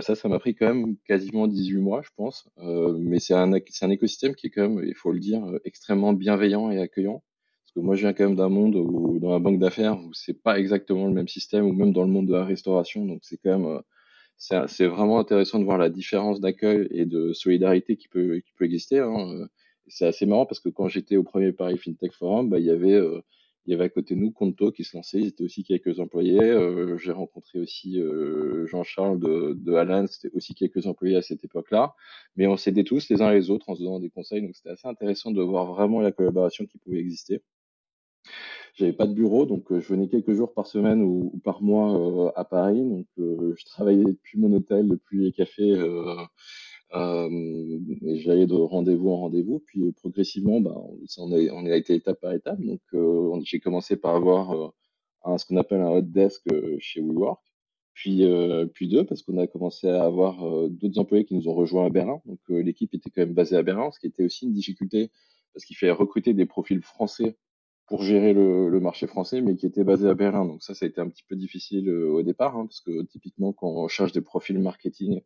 ça, 0.00 0.14
ça 0.14 0.28
m'a 0.28 0.38
pris 0.38 0.54
quand 0.54 0.74
même 0.74 0.96
quasiment 1.06 1.46
18 1.46 1.76
mois, 1.78 2.00
je 2.02 2.08
pense. 2.16 2.48
mais 2.56 3.18
c'est 3.20 3.34
un, 3.34 3.52
un 3.52 3.90
écosystème 3.90 4.34
qui 4.34 4.46
est 4.46 4.50
quand 4.50 4.66
même, 4.68 4.82
il 4.82 4.94
faut 4.94 5.12
le 5.12 5.20
dire, 5.20 5.44
extrêmement 5.64 6.14
bienveillant 6.14 6.70
et 6.70 6.80
accueillant. 6.80 7.22
Moi, 7.82 7.96
je 7.96 8.02
viens 8.02 8.12
quand 8.12 8.24
même 8.24 8.36
d'un 8.36 8.48
monde 8.48 8.76
où, 8.76 9.18
dans 9.18 9.30
la 9.32 9.38
banque 9.38 9.58
d'affaires, 9.58 9.98
où 9.98 10.12
c'est 10.12 10.42
pas 10.42 10.58
exactement 10.58 11.06
le 11.06 11.12
même 11.12 11.28
système, 11.28 11.66
ou 11.66 11.72
même 11.72 11.92
dans 11.92 12.02
le 12.02 12.10
monde 12.10 12.26
de 12.26 12.34
la 12.34 12.44
restauration. 12.44 13.04
Donc, 13.06 13.20
c'est 13.22 13.38
quand 13.38 13.58
même, 13.58 13.66
euh, 13.66 13.80
c'est 14.38 14.86
vraiment 14.86 15.18
intéressant 15.18 15.58
de 15.58 15.64
voir 15.64 15.78
la 15.78 15.90
différence 15.90 16.40
d'accueil 16.40 16.88
et 16.90 17.06
de 17.06 17.32
solidarité 17.32 17.96
qui 17.96 18.08
peut, 18.08 18.40
qui 18.44 18.52
peut 18.56 18.64
exister. 18.64 19.00
Hein. 19.00 19.48
C'est 19.88 20.06
assez 20.06 20.26
marrant 20.26 20.46
parce 20.46 20.60
que 20.60 20.68
quand 20.68 20.88
j'étais 20.88 21.16
au 21.16 21.24
premier 21.24 21.52
Paris 21.52 21.78
FinTech 21.78 22.12
Forum, 22.12 22.48
bah, 22.50 22.58
il 22.58 22.66
y 22.66 22.70
avait, 22.70 22.92
euh, 22.94 23.20
il 23.66 23.72
y 23.72 23.74
avait 23.74 23.84
à 23.84 23.88
côté 23.88 24.14
de 24.14 24.20
nous 24.20 24.30
Conto 24.30 24.70
qui 24.70 24.84
se 24.84 24.96
lançait, 24.96 25.18
ils 25.18 25.28
étaient 25.28 25.44
aussi 25.44 25.64
quelques 25.64 25.98
employés. 25.98 26.40
Euh, 26.40 26.96
j'ai 26.98 27.12
rencontré 27.12 27.58
aussi 27.58 28.00
euh, 28.00 28.66
Jean-Charles 28.66 29.18
de, 29.18 29.54
de 29.54 29.74
Alan, 29.74 30.06
c'était 30.06 30.34
aussi 30.34 30.54
quelques 30.54 30.86
employés 30.86 31.16
à 31.16 31.22
cette 31.22 31.44
époque-là. 31.44 31.94
Mais 32.36 32.46
on 32.46 32.56
s'aidait 32.56 32.84
tous 32.84 33.08
les 33.08 33.22
uns 33.22 33.32
les 33.32 33.50
autres 33.50 33.68
en 33.68 33.74
se 33.74 33.82
donnant 33.82 34.00
des 34.00 34.10
conseils, 34.10 34.42
donc 34.42 34.54
c'était 34.54 34.70
assez 34.70 34.88
intéressant 34.88 35.32
de 35.32 35.42
voir 35.42 35.66
vraiment 35.66 36.00
la 36.00 36.12
collaboration 36.12 36.66
qui 36.66 36.78
pouvait 36.78 37.00
exister. 37.00 37.42
J'avais 38.74 38.92
pas 38.92 39.06
de 39.06 39.14
bureau, 39.14 39.44
donc 39.44 39.72
euh, 39.72 39.80
je 39.80 39.88
venais 39.88 40.08
quelques 40.08 40.34
jours 40.34 40.54
par 40.54 40.66
semaine 40.66 41.02
ou, 41.02 41.32
par 41.44 41.62
mois 41.62 42.32
à 42.36 42.44
Paris. 42.44 42.84
Donc 42.84 43.06
je 43.16 43.64
travaillais 43.64 44.04
depuis 44.04 44.38
mon 44.38 44.52
hôtel, 44.52 44.88
depuis 44.88 45.24
les 45.24 45.32
cafés 45.32 45.74
euh, 46.94 47.78
j'allais 48.16 48.46
de 48.46 48.54
rendez-vous 48.54 49.10
en 49.10 49.18
rendez-vous, 49.18 49.62
puis 49.66 49.82
euh, 49.82 49.92
progressivement, 49.92 50.60
bah, 50.60 50.74
on, 51.18 51.32
a, 51.32 51.52
on 51.52 51.66
a 51.66 51.76
été 51.76 51.94
étape 51.94 52.20
par 52.20 52.32
étape. 52.32 52.60
Donc, 52.60 52.80
euh, 52.94 53.38
j'ai 53.44 53.60
commencé 53.60 53.96
par 53.96 54.14
avoir 54.14 54.72
ce 55.36 55.44
qu'on 55.44 55.56
appelle 55.56 55.80
un 55.82 55.90
hot 55.90 56.02
desk 56.02 56.42
chez 56.78 57.00
WeWork, 57.00 57.42
puis, 57.92 58.24
puis 58.72 58.88
deux, 58.88 59.04
parce 59.04 59.22
qu'on 59.22 59.36
a 59.38 59.46
commencé 59.46 59.88
à 59.88 60.04
avoir 60.04 60.68
d'autres 60.70 60.98
employés 60.98 61.24
qui 61.24 61.34
nous 61.34 61.48
ont 61.48 61.54
rejoints 61.54 61.86
à 61.86 61.90
Berlin. 61.90 62.22
Donc, 62.24 62.38
l'équipe 62.48 62.94
était 62.94 63.10
quand 63.10 63.22
même 63.22 63.34
basée 63.34 63.56
à 63.56 63.62
Berlin, 63.62 63.90
ce 63.90 63.98
qui 63.98 64.06
était 64.06 64.24
aussi 64.24 64.46
une 64.46 64.54
difficulté, 64.54 65.10
parce 65.52 65.64
qu'il 65.66 65.76
fallait 65.76 65.92
recruter 65.92 66.32
des 66.32 66.46
profils 66.46 66.80
français 66.80 67.36
pour 67.88 68.02
gérer 68.02 68.32
le, 68.34 68.68
le, 68.68 68.80
marché 68.80 69.06
français, 69.06 69.40
mais 69.40 69.56
qui 69.56 69.66
était 69.66 69.84
basé 69.84 70.08
à 70.08 70.14
Berlin. 70.14 70.44
Donc 70.44 70.62
ça, 70.62 70.74
ça 70.74 70.84
a 70.84 70.88
été 70.88 71.00
un 71.00 71.08
petit 71.08 71.24
peu 71.28 71.36
difficile 71.36 71.90
au 71.90 72.22
départ, 72.22 72.56
hein, 72.56 72.66
parce 72.66 72.80
que 72.80 73.02
typiquement, 73.04 73.52
quand 73.52 73.68
on 73.68 73.88
cherche 73.88 74.12
des 74.12 74.20
profils 74.20 74.58
marketing, 74.58 75.22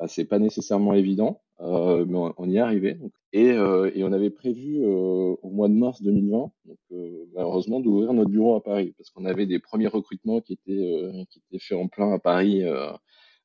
bah, 0.00 0.08
c'est 0.08 0.24
pas 0.24 0.38
nécessairement 0.38 0.94
évident, 0.94 1.42
euh, 1.60 2.06
mais 2.08 2.16
on, 2.38 2.48
y 2.48 2.56
est 2.56 2.60
arrivé. 2.60 2.96
Et, 3.34 3.50
euh, 3.50 3.90
et, 3.94 4.02
on 4.02 4.12
avait 4.12 4.30
prévu 4.30 4.82
euh, 4.82 5.36
au 5.42 5.50
mois 5.50 5.68
de 5.68 5.74
mars 5.74 6.00
2020, 6.00 6.50
donc, 6.64 6.78
euh, 6.92 7.26
malheureusement, 7.34 7.80
d'ouvrir 7.80 8.14
notre 8.14 8.30
bureau 8.30 8.56
à 8.56 8.62
Paris, 8.62 8.94
parce 8.96 9.10
qu'on 9.10 9.26
avait 9.26 9.44
des 9.44 9.58
premiers 9.58 9.88
recrutements 9.88 10.40
qui 10.40 10.54
étaient, 10.54 10.72
euh, 10.72 11.24
qui 11.30 11.40
étaient 11.40 11.62
faits 11.62 11.76
en 11.76 11.88
plein 11.88 12.10
à 12.12 12.18
Paris, 12.18 12.62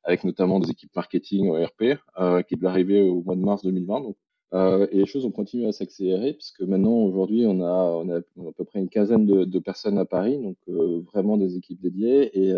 avec 0.04 0.24
notamment 0.24 0.58
des 0.60 0.70
équipes 0.70 0.96
marketing 0.96 1.54
ERP, 1.54 1.98
qui 2.48 2.56
devaient 2.56 2.68
arriver 2.68 3.02
au 3.02 3.22
mois 3.22 3.36
de 3.36 3.42
mars 3.42 3.62
2020. 3.62 4.00
Donc, 4.00 4.16
et 4.52 4.96
les 4.96 5.06
choses 5.06 5.24
ont 5.24 5.30
continué 5.30 5.66
à 5.66 5.72
s'accélérer, 5.72 6.32
puisque 6.32 6.62
maintenant, 6.62 6.96
aujourd'hui, 6.98 7.44
on 7.46 7.60
a, 7.60 7.72
on 7.72 8.08
a 8.08 8.18
à 8.18 8.52
peu 8.56 8.64
près 8.64 8.78
une 8.78 8.88
quinzaine 8.88 9.26
de, 9.26 9.58
personnes 9.58 9.98
à 9.98 10.04
Paris, 10.04 10.38
donc 10.38 10.56
vraiment 11.12 11.36
des 11.36 11.56
équipes 11.56 11.80
dédiées. 11.80 12.30
Et 12.38 12.54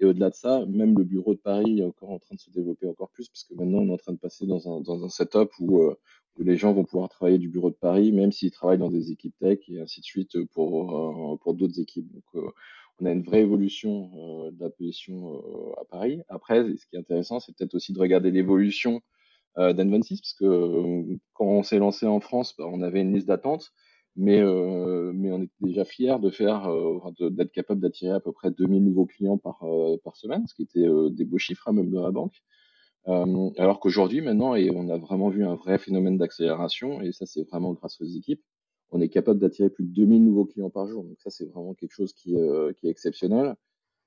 et 0.00 0.06
au-delà 0.06 0.30
de 0.30 0.34
ça, 0.34 0.64
même 0.66 0.96
le 0.96 1.04
bureau 1.04 1.34
de 1.34 1.38
Paris 1.38 1.80
est 1.80 1.84
encore 1.84 2.10
en 2.10 2.18
train 2.18 2.34
de 2.34 2.40
se 2.40 2.50
développer 2.50 2.86
encore 2.86 3.10
plus, 3.10 3.28
parce 3.28 3.44
que 3.44 3.54
maintenant, 3.54 3.78
on 3.80 3.88
est 3.88 3.92
en 3.92 3.98
train 3.98 4.12
de 4.12 4.18
passer 4.18 4.46
dans 4.46 4.66
un, 4.74 4.80
dans 4.80 5.04
un 5.04 5.10
setup 5.10 5.50
où, 5.60 5.82
euh, 5.82 5.94
où 6.38 6.42
les 6.42 6.56
gens 6.56 6.72
vont 6.72 6.84
pouvoir 6.84 7.10
travailler 7.10 7.36
du 7.36 7.50
bureau 7.50 7.68
de 7.68 7.74
Paris, 7.74 8.10
même 8.10 8.32
s'ils 8.32 8.50
travaillent 8.50 8.78
dans 8.78 8.90
des 8.90 9.12
équipes 9.12 9.34
tech 9.38 9.58
et 9.68 9.78
ainsi 9.78 10.00
de 10.00 10.06
suite 10.06 10.42
pour, 10.54 11.32
euh, 11.32 11.36
pour 11.36 11.52
d'autres 11.52 11.78
équipes. 11.80 12.10
Donc, 12.14 12.24
euh, 12.36 12.50
on 12.98 13.04
a 13.04 13.12
une 13.12 13.22
vraie 13.22 13.40
évolution 13.40 14.50
de 14.50 14.60
la 14.60 14.68
position 14.68 15.42
à 15.80 15.86
Paris. 15.86 16.20
Après, 16.28 16.62
ce 16.76 16.86
qui 16.86 16.96
est 16.96 16.98
intéressant, 16.98 17.40
c'est 17.40 17.56
peut-être 17.56 17.74
aussi 17.74 17.94
de 17.94 17.98
regarder 17.98 18.30
l'évolution 18.30 19.00
euh, 19.58 19.72
d'Adventis, 19.72 20.20
parce 20.22 20.34
que 20.34 21.18
quand 21.34 21.46
on 21.46 21.62
s'est 21.62 21.78
lancé 21.78 22.06
en 22.06 22.20
France, 22.20 22.54
bah, 22.58 22.64
on 22.68 22.82
avait 22.82 23.00
une 23.00 23.14
liste 23.14 23.28
d'attente 23.28 23.72
mais, 24.16 24.40
euh, 24.40 25.12
mais 25.14 25.32
on 25.32 25.42
était 25.42 25.54
déjà 25.60 25.84
fiers 25.84 26.18
de 26.20 26.30
faire, 26.30 26.66
euh, 26.68 26.98
d'être 27.30 27.52
capable 27.52 27.80
d'attirer 27.80 28.12
à 28.12 28.20
peu 28.20 28.32
près 28.32 28.50
2000 28.50 28.84
nouveaux 28.84 29.06
clients 29.06 29.38
par, 29.38 29.62
euh, 29.62 29.96
par 30.04 30.16
semaine, 30.16 30.46
ce 30.46 30.54
qui 30.54 30.62
était 30.62 30.86
euh, 30.86 31.10
des 31.10 31.24
beaux 31.24 31.38
chiffres 31.38 31.68
hein, 31.68 31.72
même 31.72 31.90
de 31.90 31.98
la 31.98 32.10
banque. 32.10 32.34
Euh, 33.08 33.50
alors 33.58 33.80
qu'aujourd'hui, 33.80 34.20
maintenant, 34.20 34.54
et 34.54 34.70
on 34.74 34.88
a 34.90 34.98
vraiment 34.98 35.30
vu 35.30 35.44
un 35.44 35.54
vrai 35.54 35.78
phénomène 35.78 36.18
d'accélération, 36.18 37.00
et 37.00 37.12
ça 37.12 37.26
c'est 37.26 37.44
vraiment 37.44 37.72
grâce 37.72 38.00
aux 38.00 38.06
équipes, 38.06 38.42
on 38.90 39.00
est 39.00 39.08
capable 39.08 39.38
d'attirer 39.40 39.70
plus 39.70 39.84
de 39.84 39.90
2000 39.94 40.24
nouveaux 40.24 40.44
clients 40.44 40.70
par 40.70 40.86
jour. 40.88 41.04
Donc 41.04 41.18
ça 41.20 41.30
c'est 41.30 41.46
vraiment 41.46 41.74
quelque 41.74 41.92
chose 41.92 42.12
qui, 42.12 42.34
qui 42.78 42.86
est 42.86 42.90
exceptionnel. 42.90 43.54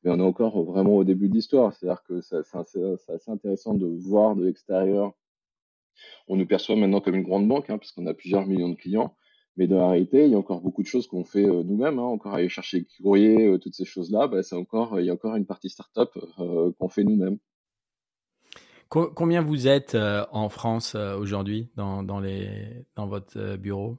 Mais 0.04 0.12
on 0.12 0.20
est 0.20 0.24
encore 0.24 0.62
vraiment 0.64 0.98
au 0.98 1.06
début 1.06 1.30
de 1.30 1.34
l'histoire, 1.34 1.74
c'est-à-dire 1.74 2.04
que 2.04 2.20
c'est 2.22 2.36
assez 2.36 3.32
intéressant 3.32 3.74
de 3.74 3.88
voir 3.88 4.36
de 4.36 4.44
l'extérieur. 4.46 5.14
On 6.28 6.36
nous 6.36 6.46
perçoit 6.46 6.76
maintenant 6.76 7.02
comme 7.02 7.16
une 7.16 7.24
grande 7.24 7.48
banque, 7.48 7.70
hein, 7.70 7.78
puisqu'on 7.78 8.06
a 8.08 8.14
plusieurs 8.14 8.46
millions 8.46 8.70
de 8.70 8.76
clients. 8.76 9.16
Mais 9.56 9.68
dans 9.68 9.78
la 9.78 9.90
réalité, 9.90 10.26
il 10.26 10.32
y 10.32 10.36
a 10.36 10.38
encore 10.38 10.62
beaucoup 10.62 10.82
de 10.82 10.88
choses 10.88 11.08
qu'on 11.08 11.24
fait 11.24 11.46
euh, 11.46 11.64
nous-mêmes, 11.64 12.00
hein, 12.00 12.04
encore 12.04 12.34
aller 12.34 12.50
chercher 12.50 12.80
les 12.80 12.88
courriers, 13.04 13.46
euh, 13.46 13.58
toutes 13.60 13.76
ces 13.76 13.86
choses-là. 13.86 14.28
Bah, 14.28 14.42
c'est 14.42 14.56
encore, 14.56 15.00
il 15.00 15.06
y 15.06 15.10
a 15.10 15.14
encore 15.14 15.36
une 15.36 15.46
partie 15.46 15.70
startup 15.70 16.10
euh, 16.40 16.72
qu'on 16.80 16.90
fait 16.90 17.04
nous-mêmes. 17.04 17.38
Combien 18.90 19.42
vous 19.42 19.68
êtes 19.68 19.98
en 20.32 20.50
France 20.50 20.94
aujourd'hui 20.94 21.72
dans, 21.76 22.04
dans, 22.04 22.22
dans 22.96 23.08
votre 23.08 23.56
bureau? 23.56 23.98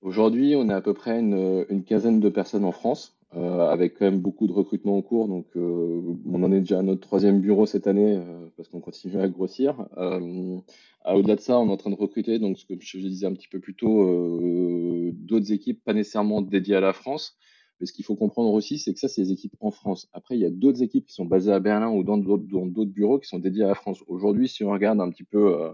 Aujourd'hui, 0.00 0.54
on 0.54 0.68
a 0.68 0.76
à 0.76 0.80
peu 0.80 0.94
près 0.94 1.18
une, 1.18 1.66
une, 1.68 1.82
quinzaine 1.82 2.20
de 2.20 2.28
personnes 2.28 2.64
en 2.64 2.70
France, 2.70 3.18
avec 3.34 3.98
quand 3.98 4.04
même 4.04 4.20
beaucoup 4.20 4.46
de 4.46 4.52
recrutement 4.52 4.96
en 4.96 5.02
cours. 5.02 5.28
Donc, 5.28 5.46
on 5.56 6.42
en 6.42 6.52
est 6.52 6.60
déjà 6.60 6.80
à 6.80 6.82
notre 6.82 7.00
troisième 7.00 7.40
bureau 7.40 7.66
cette 7.66 7.86
année 7.86 8.20
parce 8.56 8.68
qu'on 8.68 8.80
continue 8.80 9.18
à 9.18 9.28
grossir. 9.28 9.86
Ah, 11.04 11.16
au-delà 11.16 11.34
de 11.34 11.40
ça, 11.40 11.58
on 11.58 11.68
est 11.68 11.72
en 11.72 11.76
train 11.76 11.90
de 11.90 11.96
recruter, 11.96 12.38
donc 12.38 12.58
ce 12.58 12.64
que 12.64 12.74
je 12.80 12.98
disais 12.98 13.26
un 13.26 13.32
petit 13.32 13.48
peu 13.48 13.58
plus 13.58 13.74
tôt, 13.74 14.02
euh, 14.02 15.10
d'autres 15.14 15.52
équipes, 15.52 15.82
pas 15.82 15.94
nécessairement 15.94 16.42
dédiées 16.42 16.76
à 16.76 16.80
la 16.80 16.92
France. 16.92 17.36
Mais 17.80 17.86
ce 17.86 17.92
qu'il 17.92 18.04
faut 18.04 18.14
comprendre 18.14 18.52
aussi, 18.52 18.78
c'est 18.78 18.94
que 18.94 19.00
ça, 19.00 19.08
c'est 19.08 19.22
des 19.22 19.32
équipes 19.32 19.56
en 19.58 19.72
France. 19.72 20.08
Après, 20.12 20.36
il 20.36 20.40
y 20.40 20.44
a 20.44 20.50
d'autres 20.50 20.82
équipes 20.82 21.06
qui 21.06 21.14
sont 21.14 21.24
basées 21.24 21.52
à 21.52 21.58
Berlin 21.58 21.90
ou 21.90 22.04
dans 22.04 22.18
d'autres 22.18 22.84
bureaux 22.92 23.18
qui 23.18 23.28
sont 23.28 23.40
dédiés 23.40 23.64
à 23.64 23.68
la 23.68 23.74
France. 23.74 24.04
Aujourd'hui, 24.06 24.48
si 24.48 24.62
on 24.62 24.70
regarde 24.70 25.00
un 25.00 25.10
petit 25.10 25.24
peu 25.24 25.60
euh, 25.60 25.72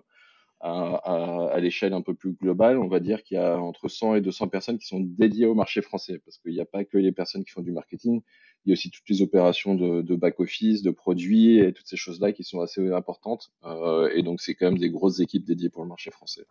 à, 0.61 0.95
à, 0.97 1.51
à 1.53 1.61
l'échelle 1.61 1.93
un 1.93 2.03
peu 2.03 2.15
plus 2.15 2.33
globale, 2.33 2.79
on 2.79 2.89
va 2.89 3.01
dire 3.01 3.23
qu'il 3.23 3.37
y 3.37 3.41
a 3.41 3.59
entre 3.59 3.89
100 3.89 4.17
et 4.17 4.21
200 4.21 4.49
personnes 4.49 4.79
qui 4.79 4.87
sont 4.87 5.01
dédiées 5.01 5.47
au 5.47 5.55
marché 5.55 5.83
français, 5.83 6.21
parce 6.25 6.39
qu'il 6.39 6.53
n'y 6.53 6.61
a 6.61 6.67
pas 6.67 6.85
que 6.85 6.99
les 6.99 7.13
personnes 7.13 7.45
qui 7.45 7.51
font 7.51 7.63
du 7.63 7.73
marketing, 7.73 8.23
il 8.65 8.71
y 8.71 8.73
a 8.73 8.75
aussi 8.75 8.91
toutes 8.91 9.09
les 9.09 9.23
opérations 9.23 9.75
de, 9.75 10.17
back-office, 10.17 10.83
de 10.83 10.91
produits 10.91 11.59
et 11.59 11.73
toutes 11.73 11.87
ces 11.87 11.97
choses-là 11.97 12.33
qui 12.33 12.45
sont 12.45 12.61
assez 12.61 12.87
importantes. 12.93 13.51
Euh, 13.65 14.11
et 14.15 14.23
donc, 14.23 14.41
c'est 14.41 14.55
quand 14.55 14.67
même 14.67 14.79
des 14.79 14.91
grosses 14.91 15.21
équipes 15.21 15.45
dédiées 15.45 15.71
pour 15.71 15.83
le 15.83 15.89
marché 15.89 16.11
français. 16.11 16.45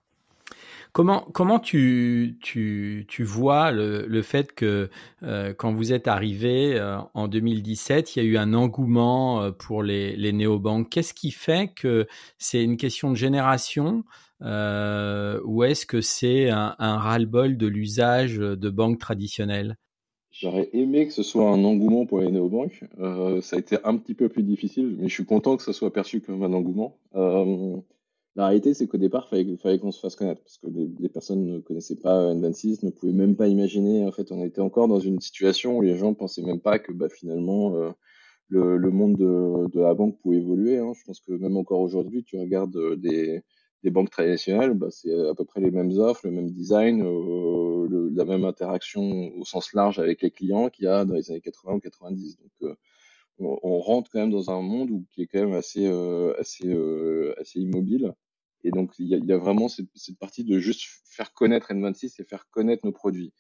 Comment, 0.94 1.60
tu, 1.60 2.38
vois 3.20 3.72
le, 3.72 4.22
fait 4.22 4.54
que 4.54 4.90
euh, 5.24 5.54
quand 5.54 5.74
vous 5.74 5.94
êtes 5.94 6.08
arrivé 6.08 6.76
euh, 6.76 6.98
en 7.14 7.28
2017, 7.28 8.16
il 8.16 8.24
y 8.24 8.26
a 8.26 8.30
eu 8.30 8.38
un 8.38 8.54
engouement 8.54 9.42
euh, 9.42 9.52
pour 9.52 9.84
les, 9.84 10.16
les 10.16 10.34
néobanques 10.34 10.90
Qu'est-ce 10.90 11.14
qui 11.14 11.32
fait 11.32 11.72
que 11.76 12.08
c'est 12.38 12.64
une 12.64 12.78
question 12.78 13.12
de 13.12 13.16
génération 13.16 14.04
ou 14.42 15.64
est-ce 15.64 15.86
que 15.86 16.02
c'est 16.02 16.50
un, 16.50 16.76
un 16.78 16.98
ras-le-bol 16.98 17.58
de 17.58 17.68
l'usage 17.68 18.38
de 18.38 18.70
banques 18.70 19.00
traditionnelles? 19.00 19.78
J'aurais 20.32 20.70
aimé 20.74 21.08
que 21.08 21.14
ce 21.14 21.24
soit 21.24 21.50
un 21.50 21.64
engouement 21.64 22.06
pour 22.06 22.20
les 22.20 22.30
néobanques. 22.30 22.84
Ça 23.42 23.56
a 23.56 23.60
été 23.60 23.78
un 23.84 23.98
petit 23.98 24.14
peu 24.14 24.30
plus 24.30 24.44
difficile, 24.44 24.96
mais 25.00 25.08
je 25.08 25.14
suis 25.14 25.26
content 25.26 25.58
que 25.58 25.64
ça 25.64 25.74
soit 25.74 25.92
perçu 25.92 26.22
comme 26.22 26.44
un 26.44 26.54
engouement. 26.54 26.98
Euh, 28.38 28.42
la 28.42 28.48
réalité, 28.48 28.74
c'est 28.74 28.88
qu'au 28.88 28.98
départ, 28.98 29.28
il 29.34 29.58
fallait, 29.58 29.80
qu'on 29.80 29.92
se 29.92 30.00
fasse 30.00 30.16
connaître 30.16 30.42
parce 30.42 30.58
que 30.58 30.68
les, 30.68 31.10
personnes 31.10 31.46
ne 31.46 31.60
connaissaient 31.60 31.96
pas 31.96 32.34
N26, 32.34 32.86
ne 32.86 32.92
pouvaient 32.92 33.14
même 33.14 33.36
pas 33.36 33.48
imaginer. 33.48 34.06
En 34.06 34.12
fait, 34.12 34.32
on 34.32 34.44
était 34.46 34.62
encore 34.62 34.88
dans 34.88 35.00
une 35.00 35.20
situation 35.20 35.78
où 35.78 35.82
les 35.82 35.98
gens 35.98 36.14
pensaient 36.14 36.44
même 36.44 36.62
pas 36.62 36.80
que 36.80 36.92
bah, 36.92 37.10
finalement 37.10 37.76
euh, 37.76 37.92
le, 38.50 38.78
le, 38.78 38.92
monde 38.92 39.16
de, 39.18 39.68
de, 39.74 39.82
la 39.82 39.94
banque 39.94 40.20
pouvait 40.20 40.38
évoluer. 40.38 40.78
Hein. 40.78 40.94
Je 40.96 41.04
pense 41.06 41.20
que 41.20 41.32
même 41.34 41.58
encore 41.58 41.82
aujourd'hui, 41.82 42.24
tu 42.24 42.38
regardes 42.38 42.76
euh, 42.78 42.96
des, 42.96 43.44
des 43.84 43.92
banques 43.92 44.10
traditionnelles, 44.10 44.74
bah, 44.74 44.88
c'est 44.92 45.14
à 45.28 45.36
peu 45.36 45.46
près 45.46 45.62
les 45.62 45.72
mêmes 45.72 45.92
offres, 45.98 46.22
le 46.26 46.32
même 46.32 46.50
design, 46.52 47.02
euh, 47.02 47.88
le, 47.88 48.10
la 48.10 48.26
même 48.26 48.46
interaction 48.46 49.32
au 49.38 49.46
sens 49.46 49.74
large 49.74 50.00
avec 50.00 50.22
les 50.22 50.32
clients 50.32 50.70
qu'il 50.70 50.86
y 50.86 50.88
a 50.88 51.06
dans 51.06 51.14
les 51.14 51.32
années 51.32 51.42
80 51.42 51.76
ou 51.76 51.80
90. 51.80 52.38
Donc, 52.38 52.52
euh, 52.64 52.76
on, 53.40 53.80
rentre 53.80 54.10
quand 54.12 54.20
même 54.20 54.32
dans 54.32 54.50
un 54.50 54.62
monde 54.62 54.90
où, 54.90 55.06
qui 55.12 55.22
est 55.22 55.28
quand 55.28 55.40
même 55.40 55.54
assez, 55.54 55.86
euh, 55.86 56.34
assez, 56.40 56.76
assez 57.40 57.60
immobile 57.60 58.14
et 58.64 58.72
donc, 58.72 58.98
il 59.00 59.08
y 59.08 59.16
a, 59.16 59.18
y 59.18 59.32
a 59.32 59.38
vraiment 59.38 59.68
cette, 59.68 59.88
cette, 59.96 60.18
partie 60.18 60.44
de 60.44 60.60
juste 60.60 60.82
faire 61.06 61.34
connaître 61.34 61.72
N26 61.72 62.22
et 62.22 62.24
faire 62.24 62.50
connaître 62.50 62.86
nos 62.86 62.92
produits. 62.92 63.34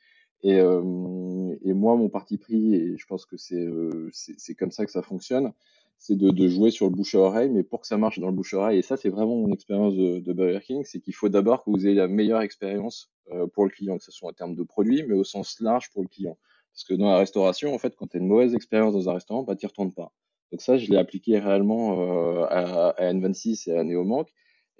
Et, 0.44 0.60
euh, 0.60 1.56
et 1.64 1.74
moi, 1.74 1.96
mon 1.96 2.10
parti 2.10 2.38
pris, 2.38 2.76
et 2.76 2.98
je 2.98 3.06
pense 3.08 3.26
que 3.26 3.38
c'est 3.38 3.56
euh, 3.56 4.10
c'est 4.14 4.56
comme 4.56 4.72
ça 4.72 4.86
que 4.86 4.92
ça 4.92 5.02
fonctionne, 5.02 5.52
c'est 5.98 6.16
de, 6.16 6.30
de, 6.30 6.48
jouer 6.48 6.70
sur 6.70 6.86
le 6.86 6.92
bouche 6.92 7.16
à 7.16 7.20
oreille, 7.20 7.50
mais 7.50 7.64
pour 7.64 7.82
que 7.82 7.88
ça 7.88 7.98
marche 7.98 8.20
dans 8.20 8.28
le 8.28 8.34
bouche 8.34 8.54
à 8.54 8.58
oreille, 8.58 8.80
et 8.80 8.84
ça, 8.84 8.98
c'est 8.98 9.10
vraiment 9.10 9.36
mon 9.36 9.52
expérience 9.52 9.96
de, 9.96 10.20
de, 10.20 10.34
Burger 10.34 10.60
King, 10.64 10.84
c'est 10.86 11.00
qu'il 11.00 11.16
faut 11.16 11.30
d'abord 11.30 11.64
que 11.64 11.72
vous 11.72 11.88
ayez 11.88 11.96
la 11.96 12.08
meilleure 12.08 12.42
expérience 12.42 13.12
euh, 13.32 13.48
pour 13.48 13.66
le 13.66 13.72
client, 13.72 13.98
que 13.98 14.04
ce 14.04 14.12
soit 14.12 14.30
en 14.30 14.34
termes 14.34 14.56
de 14.56 14.64
produits, 14.64 15.04
mais 15.08 15.16
au 15.16 15.24
sens 15.24 15.60
large 15.60 15.90
pour 15.92 16.04
le 16.04 16.08
client. 16.08 16.38
Parce 16.72 16.84
que 16.84 16.94
dans 16.94 17.10
la 17.10 17.18
restauration, 17.18 17.74
en 17.74 17.80
fait, 17.80 17.96
quand 17.96 18.06
tu 18.06 18.18
as 18.18 18.20
une 18.20 18.28
mauvaise 18.28 18.54
expérience 18.54 18.94
dans 18.94 19.10
un 19.10 19.14
restaurant, 19.14 19.42
bah, 19.42 19.56
tu 19.56 19.66
retournes 19.66 19.94
pas. 19.94 20.14
Donc 20.52 20.62
ça, 20.62 20.78
je 20.78 20.90
l'ai 20.92 20.98
appliqué 20.98 21.40
réellement 21.40 22.00
euh, 22.00 22.44
à, 22.44 22.90
à, 22.90 23.14
N26 23.14 23.70
et 23.70 23.78
à 23.78 23.84
Neomank 23.84 24.30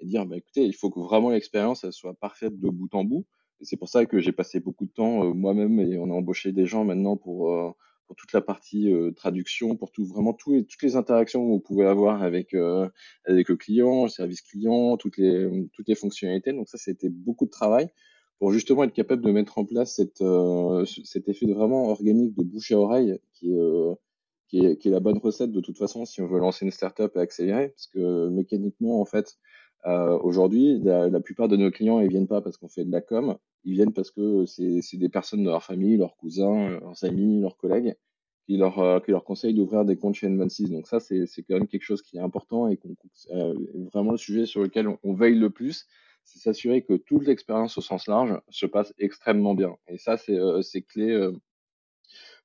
et 0.00 0.06
dire 0.06 0.26
bah, 0.26 0.36
écoutez, 0.36 0.64
il 0.64 0.74
faut 0.74 0.90
que 0.90 1.00
vraiment 1.00 1.30
l'expérience 1.30 1.88
soit 1.90 2.14
parfaite 2.14 2.58
de 2.58 2.68
bout 2.68 2.94
en 2.94 3.04
bout. 3.04 3.26
Et 3.60 3.64
c'est 3.64 3.76
pour 3.76 3.88
ça 3.88 4.06
que 4.06 4.20
j'ai 4.20 4.32
passé 4.32 4.60
beaucoup 4.60 4.86
de 4.86 4.92
temps 4.92 5.24
euh, 5.24 5.32
moi-même 5.32 5.80
et 5.80 5.98
on 5.98 6.10
a 6.10 6.14
embauché 6.14 6.52
des 6.52 6.66
gens 6.66 6.84
maintenant 6.84 7.16
pour 7.16 7.52
euh, 7.52 7.70
pour 8.06 8.16
toute 8.16 8.32
la 8.32 8.40
partie 8.40 8.90
euh, 8.90 9.10
traduction, 9.12 9.76
pour 9.76 9.90
tout 9.90 10.06
vraiment 10.06 10.32
tout 10.32 10.54
et 10.54 10.64
toutes 10.64 10.82
les 10.82 10.96
interactions 10.96 11.44
que 11.44 11.50
vous 11.50 11.60
pouvez 11.60 11.84
avoir 11.84 12.22
avec 12.22 12.54
euh, 12.54 12.88
avec 13.26 13.48
le 13.48 13.56
client, 13.56 14.04
le 14.04 14.08
service 14.08 14.42
client, 14.42 14.96
toutes 14.96 15.18
les 15.18 15.68
toutes 15.72 15.88
les 15.88 15.94
fonctionnalités. 15.94 16.52
Donc 16.52 16.68
ça, 16.68 16.78
c'était 16.78 17.10
beaucoup 17.10 17.46
de 17.46 17.50
travail 17.50 17.88
pour 18.38 18.52
justement 18.52 18.84
être 18.84 18.92
capable 18.92 19.22
de 19.24 19.32
mettre 19.32 19.58
en 19.58 19.64
place 19.64 19.96
cette, 19.96 20.22
cet 21.04 21.28
effet 21.28 21.46
vraiment 21.46 21.88
organique 21.88 22.36
de 22.36 22.44
bouche 22.44 22.70
à 22.70 22.78
oreille 22.78 23.18
qui 23.32 23.52
est, 23.52 23.96
qui 24.48 24.64
est, 24.64 24.76
qui 24.76 24.88
est 24.88 24.90
la 24.90 25.00
bonne 25.00 25.18
recette 25.18 25.52
de 25.52 25.60
toute 25.60 25.78
façon 25.78 26.04
si 26.04 26.20
on 26.22 26.26
veut 26.26 26.38
lancer 26.38 26.64
une 26.64 26.70
startup 26.70 27.12
et 27.16 27.20
accélérer, 27.20 27.68
parce 27.68 27.86
que 27.86 28.28
mécaniquement, 28.28 29.00
en 29.00 29.04
fait, 29.04 29.38
euh, 29.86 30.18
aujourd'hui, 30.18 30.78
la, 30.80 31.08
la, 31.08 31.20
plupart 31.20 31.48
de 31.48 31.56
nos 31.56 31.70
clients, 31.70 32.00
ils 32.00 32.08
viennent 32.08 32.26
pas 32.26 32.40
parce 32.40 32.56
qu'on 32.56 32.68
fait 32.68 32.84
de 32.84 32.90
la 32.92 33.00
com, 33.00 33.36
ils 33.64 33.74
viennent 33.74 33.92
parce 33.92 34.10
que 34.10 34.44
c'est 34.46 34.96
des 34.96 35.08
personnes 35.08 35.44
de 35.44 35.50
leur 35.50 35.62
famille, 35.62 35.96
leurs 35.96 36.16
cousins, 36.16 36.70
leurs 36.80 37.04
amis, 37.04 37.40
leurs 37.40 37.56
collègues, 37.56 37.94
qui 38.46 38.56
leur, 38.56 38.78
euh, 38.80 39.00
qui 39.00 39.12
leur 39.12 39.24
conseillent 39.24 39.54
d'ouvrir 39.54 39.84
des 39.84 39.96
comptes 39.96 40.14
chez 40.14 40.28
N26. 40.28 40.70
Donc 40.70 40.86
ça, 40.88 41.00
c'est 41.00 41.26
quand 41.48 41.54
même 41.54 41.68
quelque 41.68 41.84
chose 41.84 42.02
qui 42.02 42.16
est 42.16 42.20
important 42.20 42.68
et 42.68 42.76
qu'on 42.76 42.94
euh, 43.30 43.54
vraiment 43.92 44.12
le 44.12 44.18
sujet 44.18 44.46
sur 44.46 44.62
lequel 44.62 44.88
on, 45.02 45.14
veille 45.14 45.38
le 45.38 45.50
plus, 45.50 45.86
c'est 46.24 46.40
s'assurer 46.40 46.82
que 46.82 46.94
toute 46.94 47.26
l'expérience 47.26 47.78
au 47.78 47.80
sens 47.80 48.06
large 48.08 48.40
se 48.50 48.66
passe 48.66 48.92
extrêmement 48.98 49.54
bien. 49.54 49.76
Et 49.88 49.98
ça, 49.98 50.16
c'est 50.16 50.38
euh, 50.38 50.62
clé 50.88 51.10
euh, 51.10 51.32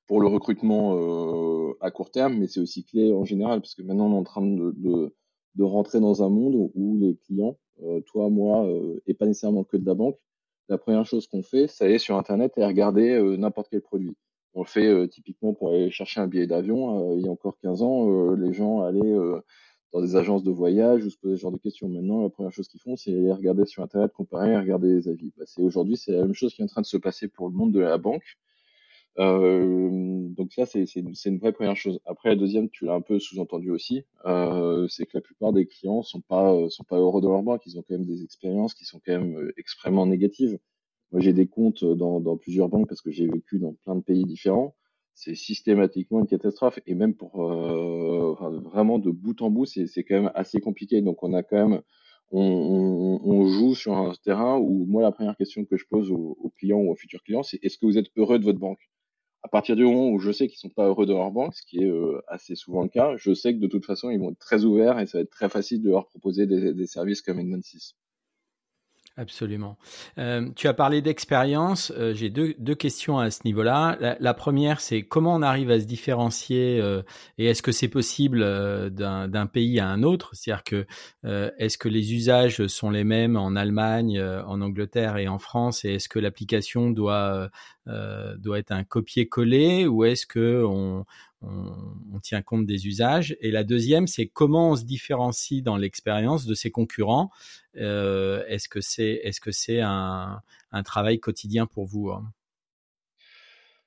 pour 0.06 0.20
le 0.20 0.26
recrutement 0.26 0.96
euh, 0.96 1.76
à 1.80 1.90
court 1.90 2.10
terme, 2.10 2.38
mais 2.38 2.46
c'est 2.46 2.60
aussi 2.60 2.84
clé 2.84 3.12
en 3.12 3.24
général, 3.24 3.60
parce 3.60 3.74
que 3.74 3.82
maintenant 3.82 4.06
on 4.08 4.14
est 4.14 4.20
en 4.20 4.24
train 4.24 4.42
de, 4.42 4.74
de, 4.76 5.14
de 5.54 5.62
rentrer 5.62 6.00
dans 6.00 6.22
un 6.22 6.28
monde 6.28 6.70
où 6.74 6.98
les 6.98 7.16
clients, 7.16 7.56
euh, 7.82 8.00
toi, 8.00 8.30
moi, 8.30 8.66
euh, 8.66 9.00
et 9.06 9.14
pas 9.14 9.26
nécessairement 9.26 9.64
que 9.64 9.76
de 9.76 9.86
la 9.86 9.94
banque, 9.94 10.18
la 10.68 10.78
première 10.78 11.04
chose 11.04 11.26
qu'on 11.26 11.42
fait, 11.42 11.66
c'est 11.68 11.84
aller 11.84 11.98
sur 11.98 12.16
Internet 12.16 12.52
et 12.56 12.64
regarder 12.64 13.10
euh, 13.10 13.36
n'importe 13.36 13.68
quel 13.70 13.82
produit. 13.82 14.16
On 14.54 14.62
le 14.62 14.66
fait 14.66 14.86
euh, 14.86 15.06
typiquement 15.06 15.52
pour 15.52 15.70
aller 15.70 15.90
chercher 15.90 16.20
un 16.20 16.26
billet 16.26 16.46
d'avion. 16.46 17.16
il 17.16 17.24
y 17.24 17.28
a 17.28 17.30
encore 17.30 17.58
15 17.58 17.82
ans, 17.82 18.34
les 18.34 18.52
gens 18.52 18.82
allaient 18.82 19.14
dans 19.92 20.00
des 20.00 20.16
agences 20.16 20.42
de 20.42 20.50
voyage 20.50 21.04
ou 21.04 21.10
se 21.10 21.18
poser 21.18 21.36
ce 21.36 21.42
genre 21.42 21.52
de 21.52 21.58
questions. 21.58 21.88
Maintenant, 21.88 22.22
la 22.22 22.30
première 22.30 22.52
chose 22.52 22.68
qu'ils 22.68 22.80
font, 22.80 22.96
c'est 22.96 23.12
aller 23.12 23.32
regarder 23.32 23.66
sur 23.66 23.82
Internet, 23.82 24.12
comparer, 24.12 24.56
regarder 24.56 24.88
les 24.88 25.08
avis. 25.08 25.32
Bah, 25.36 25.44
aujourd'hui, 25.58 25.96
c'est 25.96 26.12
la 26.12 26.22
même 26.22 26.34
chose 26.34 26.54
qui 26.54 26.62
est 26.62 26.64
en 26.64 26.68
train 26.68 26.82
de 26.82 26.86
se 26.86 26.96
passer 26.96 27.28
pour 27.28 27.48
le 27.48 27.54
monde 27.54 27.72
de 27.72 27.80
la 27.80 27.98
banque. 27.98 28.24
Euh, 29.18 30.28
donc 30.30 30.52
ça, 30.52 30.66
c'est 30.66 30.84
une 30.94 31.38
vraie 31.38 31.52
première 31.52 31.76
chose. 31.76 32.00
Après, 32.04 32.30
la 32.30 32.36
deuxième, 32.36 32.68
tu 32.68 32.84
l'as 32.84 32.94
un 32.94 33.00
peu 33.00 33.18
sous-entendu 33.20 33.70
aussi, 33.70 34.04
euh, 34.26 34.88
c'est 34.88 35.06
que 35.06 35.12
la 35.14 35.20
plupart 35.20 35.52
des 35.52 35.66
clients 35.66 36.02
sont 36.02 36.20
pas 36.20 36.52
euh, 36.52 36.68
sont 36.68 36.84
pas 36.84 36.98
heureux 36.98 37.20
de 37.20 37.28
leur 37.28 37.42
banque. 37.42 37.62
Ils 37.66 37.78
ont 37.78 37.82
quand 37.82 37.94
même 37.96 38.06
des 38.06 38.24
expériences 38.24 38.74
qui 38.74 38.84
sont 38.84 39.00
quand 39.04 39.12
même 39.12 39.36
euh, 39.36 39.52
extrêmement 39.56 40.06
négatives. 40.06 40.58
Moi, 41.12 41.20
j'ai 41.20 41.32
des 41.32 41.46
comptes 41.46 41.84
dans, 41.84 42.20
dans 42.20 42.36
plusieurs 42.36 42.68
banques 42.68 42.88
parce 42.88 43.02
que 43.02 43.10
j'ai 43.12 43.28
vécu 43.28 43.58
dans 43.58 43.74
plein 43.84 43.94
de 43.94 44.00
pays 44.02 44.24
différents. 44.24 44.74
C'est 45.14 45.36
systématiquement 45.36 46.20
une 46.20 46.26
catastrophe 46.26 46.80
et 46.86 46.94
même 46.96 47.14
pour 47.14 47.40
euh, 47.44 48.34
vraiment 48.64 48.98
de 48.98 49.10
bout 49.12 49.40
en 49.42 49.50
bout, 49.50 49.64
c'est 49.66 49.86
quand 50.04 50.14
même 50.14 50.32
assez 50.34 50.60
compliqué. 50.60 51.02
Donc, 51.02 51.22
on 51.22 51.32
a 51.34 51.44
quand 51.44 51.68
même 51.68 51.82
on, 52.32 52.40
on, 52.40 53.30
on, 53.30 53.46
joue 53.46 53.74
sur 53.76 53.96
un 53.96 54.12
terrain 54.24 54.58
où 54.58 54.86
moi, 54.86 55.02
la 55.02 55.12
première 55.12 55.36
question 55.36 55.64
que 55.64 55.76
je 55.76 55.84
pose 55.88 56.10
aux, 56.10 56.36
aux 56.40 56.50
clients 56.50 56.78
ou 56.80 56.90
aux 56.90 56.96
futurs 56.96 57.22
clients, 57.22 57.44
c'est 57.44 57.62
est-ce 57.62 57.78
que 57.78 57.86
vous 57.86 57.98
êtes 57.98 58.10
heureux 58.16 58.40
de 58.40 58.44
votre 58.44 58.58
banque? 58.58 58.90
À 59.44 59.48
partir 59.48 59.76
du 59.76 59.84
moment 59.84 60.08
où 60.08 60.18
je 60.18 60.32
sais 60.32 60.48
qu'ils 60.48 60.58
sont 60.58 60.70
pas 60.70 60.86
heureux 60.86 61.04
de 61.04 61.12
leur 61.12 61.30
banque, 61.30 61.54
ce 61.54 61.62
qui 61.62 61.82
est 61.82 61.90
euh, 61.90 62.22
assez 62.28 62.54
souvent 62.54 62.82
le 62.82 62.88
cas, 62.88 63.14
je 63.18 63.34
sais 63.34 63.54
que 63.54 63.60
de 63.60 63.66
toute 63.66 63.84
façon, 63.84 64.08
ils 64.08 64.18
vont 64.18 64.30
être 64.30 64.38
très 64.38 64.64
ouverts 64.64 64.98
et 64.98 65.06
ça 65.06 65.18
va 65.18 65.22
être 65.22 65.30
très 65.30 65.50
facile 65.50 65.82
de 65.82 65.90
leur 65.90 66.08
proposer 66.08 66.46
des, 66.46 66.86
services 66.86 67.20
comme 67.20 67.38
N26. 67.38 67.92
Absolument. 69.16 69.78
Euh, 70.18 70.50
tu 70.56 70.66
as 70.66 70.74
parlé 70.74 71.00
d'expérience. 71.00 71.92
Euh, 71.96 72.14
J'ai 72.14 72.30
deux, 72.30 72.54
deux, 72.58 72.74
questions 72.74 73.20
à 73.20 73.30
ce 73.30 73.42
niveau-là. 73.44 73.96
La, 74.18 74.34
première, 74.34 74.80
c'est 74.80 75.02
comment 75.02 75.36
on 75.36 75.42
arrive 75.42 75.70
à 75.70 75.78
se 75.78 75.84
différencier 75.84 76.80
euh, 76.80 77.02
et 77.38 77.46
est-ce 77.46 77.62
que 77.62 77.70
c'est 77.70 77.86
possible 77.86 78.42
euh, 78.42 78.90
d'un 78.90 79.46
pays 79.46 79.78
à 79.78 79.86
un 79.86 80.02
autre? 80.02 80.30
C'est-à-dire 80.32 80.64
que 80.64 80.86
euh, 81.24 81.48
est-ce 81.58 81.78
que 81.78 81.88
les 81.88 82.12
usages 82.12 82.66
sont 82.66 82.90
les 82.90 83.04
mêmes 83.04 83.36
en 83.36 83.54
Allemagne, 83.54 84.20
en 84.20 84.60
Angleterre 84.60 85.16
et 85.16 85.28
en 85.28 85.38
France? 85.38 85.84
Et 85.84 85.94
est-ce 85.94 86.08
que 86.08 86.18
l'application 86.18 86.90
doit 86.90 87.50
doit 87.86 88.58
être 88.58 88.72
un 88.72 88.82
copier-coller? 88.82 89.86
Ou 89.86 90.04
est-ce 90.04 90.26
que 90.26 90.64
on, 90.66 91.04
on, 92.12 92.20
tient 92.20 92.42
compte 92.42 92.64
des 92.64 92.86
usages. 92.86 93.36
Et 93.40 93.50
la 93.50 93.64
deuxième, 93.64 94.06
c'est 94.06 94.26
comment 94.26 94.70
on 94.70 94.76
se 94.76 94.84
différencie 94.84 95.62
dans 95.62 95.76
l'expérience 95.76 96.46
de 96.46 96.54
ses 96.54 96.70
concurrents. 96.70 97.30
Euh, 97.76 98.42
est-ce 98.48 98.68
que 98.68 98.80
c'est 98.80 99.20
est-ce 99.24 99.40
que 99.40 99.50
c'est 99.52 99.80
un, 99.80 100.40
travail 100.84 101.20
quotidien 101.20 101.66
pour 101.66 101.86
vous 101.86 102.10
hein? 102.10 102.32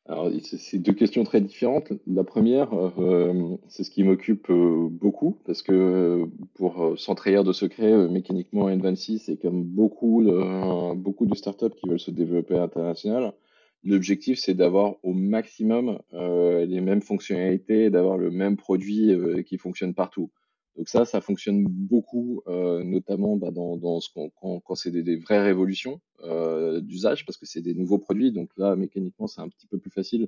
Alors, 0.09 0.31
c'est 0.41 0.77
deux 0.77 0.93
questions 0.93 1.25
très 1.25 1.41
différentes. 1.41 1.91
La 2.07 2.23
première, 2.23 2.69
euh, 2.73 3.57
c'est 3.67 3.83
ce 3.83 3.91
qui 3.91 4.03
m'occupe 4.03 4.49
euh, 4.49 4.87
beaucoup, 4.89 5.37
parce 5.45 5.61
que 5.61 6.23
pour 6.53 6.81
euh, 6.81 6.95
s'entrahir 6.95 7.43
de 7.43 7.51
secret, 7.51 8.07
mécaniquement, 8.07 8.69
N26, 8.69 9.23
c'est 9.25 9.35
comme 9.35 9.63
beaucoup 9.63 10.23
beaucoup 10.95 11.25
de 11.25 11.35
startups 11.35 11.75
qui 11.75 11.89
veulent 11.89 11.99
se 11.99 12.11
développer 12.11 12.55
à 12.55 12.59
l'international. 12.59 13.33
L'objectif, 13.87 14.37
c'est 14.37 14.53
d'avoir 14.53 14.97
au 15.01 15.13
maximum 15.13 15.99
euh, 16.11 16.65
les 16.65 16.81
mêmes 16.81 17.01
fonctionnalités, 17.01 17.89
d'avoir 17.89 18.17
le 18.17 18.31
même 18.31 18.57
produit 18.57 19.13
euh, 19.13 19.43
qui 19.43 19.57
fonctionne 19.57 19.93
partout. 19.93 20.29
Donc 20.75 20.89
ça, 20.89 21.05
ça 21.05 21.21
fonctionne 21.21 21.63
beaucoup, 21.63 22.41
euh, 22.47 22.83
notamment 22.83 23.37
bah, 23.37 23.49
dans, 23.49 23.77
dans, 23.77 24.01
ce 24.01 24.09
qu'on, 24.13 24.29
quand, 24.41 24.59
quand 24.59 24.75
c'est 24.75 24.91
des, 24.91 25.03
des, 25.03 25.15
vraies 25.15 25.41
révolutions 25.41 26.01
euh, 26.25 26.81
d'usage, 26.81 27.25
parce 27.25 27.37
que 27.37 27.45
c'est 27.45 27.61
des 27.61 27.75
nouveaux 27.75 27.97
produits. 27.97 28.33
Donc 28.33 28.49
là, 28.57 28.75
mécaniquement, 28.75 29.25
c'est 29.25 29.39
un 29.39 29.47
petit 29.47 29.67
peu 29.67 29.77
plus 29.77 29.91
facile. 29.91 30.27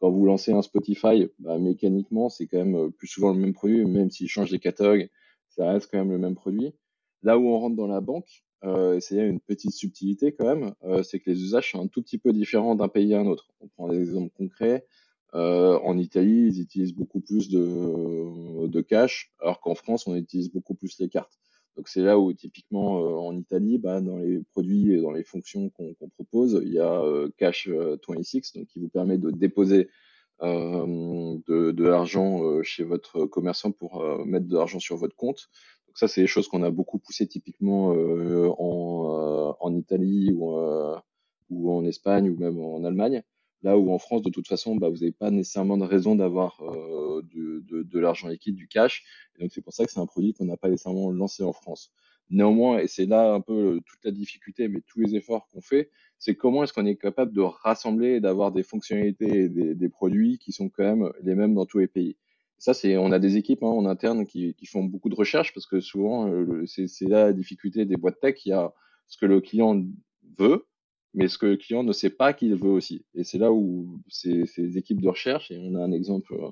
Quand 0.00 0.10
vous 0.10 0.26
lancez 0.26 0.52
un 0.52 0.62
Spotify, 0.62 1.28
bah, 1.38 1.58
mécaniquement, 1.58 2.28
c'est 2.28 2.48
quand 2.48 2.64
même 2.64 2.90
plus 2.90 3.06
souvent 3.06 3.32
le 3.32 3.38
même 3.38 3.54
produit, 3.54 3.84
même 3.84 4.10
s'il 4.10 4.28
change 4.28 4.50
les 4.50 4.58
catalogues, 4.58 5.08
ça 5.50 5.70
reste 5.70 5.88
quand 5.92 5.98
même 5.98 6.10
le 6.10 6.18
même 6.18 6.34
produit. 6.34 6.74
Là 7.22 7.38
où 7.38 7.46
on 7.46 7.58
rentre 7.60 7.76
dans 7.76 7.86
la 7.86 8.00
banque, 8.00 8.42
euh, 8.66 9.00
une 9.10 9.40
petite 9.40 9.72
subtilité 9.72 10.32
quand 10.32 10.44
même, 10.44 10.74
euh, 10.84 11.02
c'est 11.02 11.20
que 11.20 11.30
les 11.30 11.40
usages 11.42 11.72
sont 11.72 11.80
un 11.80 11.86
tout 11.86 12.02
petit 12.02 12.18
peu 12.18 12.32
différents 12.32 12.74
d'un 12.74 12.88
pays 12.88 13.14
à 13.14 13.20
un 13.20 13.26
autre. 13.26 13.48
On 13.60 13.68
prend 13.68 13.88
des 13.88 14.00
exemples 14.00 14.32
concrets. 14.36 14.84
Euh, 15.34 15.78
en 15.80 15.98
Italie, 15.98 16.48
ils 16.48 16.60
utilisent 16.60 16.94
beaucoup 16.94 17.20
plus 17.20 17.48
de, 17.50 18.80
cash, 18.82 19.32
alors 19.40 19.60
qu'en 19.60 19.74
France, 19.74 20.06
on 20.06 20.14
utilise 20.14 20.50
beaucoup 20.50 20.74
plus 20.74 20.98
les 20.98 21.08
cartes. 21.08 21.38
Donc 21.76 21.88
c'est 21.88 22.00
là 22.00 22.18
où 22.18 22.32
typiquement 22.32 23.00
euh, 23.00 23.14
en 23.14 23.36
Italie, 23.36 23.78
bah, 23.78 24.00
dans 24.00 24.18
les 24.18 24.42
produits 24.52 24.94
et 24.94 25.00
dans 25.00 25.10
les 25.10 25.24
fonctions 25.24 25.68
qu'on 25.70 25.92
qu 25.94 26.08
propose, 26.14 26.60
il 26.64 26.72
y 26.72 26.78
a 26.78 27.02
Cash 27.36 27.68
26, 27.68 28.54
donc 28.54 28.66
qui 28.66 28.80
vous 28.80 28.88
permet 28.88 29.18
de 29.18 29.30
déposer 29.30 29.88
de 30.40 31.82
l'argent 31.82 32.62
chez 32.62 32.84
votre 32.84 33.26
commerçant 33.26 33.72
pour 33.72 34.04
mettre 34.26 34.46
de 34.46 34.56
l'argent 34.56 34.78
sur 34.78 34.96
votre 34.96 35.16
compte 35.16 35.48
ça, 35.96 36.08
c'est 36.08 36.20
des 36.20 36.26
choses 36.26 36.46
qu'on 36.46 36.62
a 36.62 36.70
beaucoup 36.70 36.98
poussé 36.98 37.26
typiquement 37.26 37.94
euh, 37.94 38.50
en, 38.58 39.48
euh, 39.48 39.52
en, 39.60 39.74
Italie 39.74 40.30
ou, 40.34 40.54
euh, 40.58 40.94
ou, 41.48 41.72
en 41.72 41.86
Espagne 41.86 42.28
ou 42.28 42.36
même 42.36 42.60
en 42.60 42.84
Allemagne. 42.84 43.22
Là 43.62 43.78
où 43.78 43.90
en 43.90 43.98
France, 43.98 44.20
de 44.20 44.28
toute 44.28 44.46
façon, 44.46 44.76
bah, 44.76 44.90
vous 44.90 44.96
n'avez 44.96 45.12
pas 45.12 45.30
nécessairement 45.30 45.78
de 45.78 45.84
raison 45.84 46.14
d'avoir 46.14 46.60
de, 46.60 47.64
de, 47.66 47.82
de 47.82 47.98
l'argent 47.98 48.28
liquide, 48.28 48.54
du 48.54 48.68
cash. 48.68 49.04
Et 49.36 49.42
donc 49.42 49.52
c'est 49.54 49.62
pour 49.62 49.72
ça 49.72 49.86
que 49.86 49.90
c'est 49.90 49.98
un 49.98 50.06
produit 50.06 50.34
qu'on 50.34 50.44
n'a 50.44 50.58
pas 50.58 50.68
nécessairement 50.68 51.10
lancé 51.10 51.42
en 51.42 51.54
France. 51.54 51.90
Néanmoins, 52.28 52.78
et 52.78 52.88
c'est 52.88 53.06
là 53.06 53.32
un 53.32 53.40
peu 53.40 53.80
toute 53.86 54.04
la 54.04 54.10
difficulté, 54.10 54.68
mais 54.68 54.82
tous 54.86 55.00
les 55.00 55.16
efforts 55.16 55.48
qu'on 55.50 55.62
fait, 55.62 55.90
c'est 56.18 56.34
comment 56.34 56.62
est-ce 56.62 56.74
qu'on 56.74 56.84
est 56.84 56.96
capable 56.96 57.32
de 57.32 57.40
rassembler 57.40 58.16
et 58.16 58.20
d'avoir 58.20 58.52
des 58.52 58.62
fonctionnalités 58.62 59.44
et 59.44 59.48
des, 59.48 59.74
des, 59.74 59.88
produits 59.88 60.38
qui 60.38 60.52
sont 60.52 60.68
quand 60.68 60.84
même 60.84 61.10
les 61.22 61.34
mêmes 61.34 61.54
dans 61.54 61.64
tous 61.64 61.78
les 61.78 61.86
pays. 61.86 62.18
Ça, 62.58 62.72
c'est, 62.72 62.96
on 62.96 63.12
a 63.12 63.18
des 63.18 63.36
équipes 63.36 63.62
hein, 63.62 63.68
en 63.68 63.84
interne 63.84 64.26
qui, 64.26 64.54
qui, 64.54 64.66
font 64.66 64.82
beaucoup 64.84 65.10
de 65.10 65.14
recherches 65.14 65.52
parce 65.52 65.66
que 65.66 65.80
souvent, 65.80 66.28
euh, 66.28 66.64
c'est, 66.66 66.88
la 67.02 67.32
difficulté 67.32 67.84
des 67.84 67.96
boîtes 67.96 68.20
tech. 68.20 68.44
Il 68.46 68.50
y 68.50 68.52
a 68.52 68.72
ce 69.08 69.18
que 69.18 69.26
le 69.26 69.40
client 69.40 69.84
veut, 70.38 70.66
mais 71.14 71.28
ce 71.28 71.38
que 71.38 71.46
le 71.46 71.56
client 71.56 71.82
ne 71.82 71.92
sait 71.92 72.10
pas 72.10 72.32
qu'il 72.32 72.54
veut 72.54 72.70
aussi. 72.70 73.04
Et 73.14 73.24
c'est 73.24 73.38
là 73.38 73.52
où 73.52 74.00
des 74.24 74.78
équipes 74.78 75.02
de 75.02 75.08
recherche, 75.08 75.50
et 75.50 75.58
on 75.58 75.74
a 75.74 75.84
un 75.84 75.92
exemple 75.92 76.34
euh, 76.34 76.48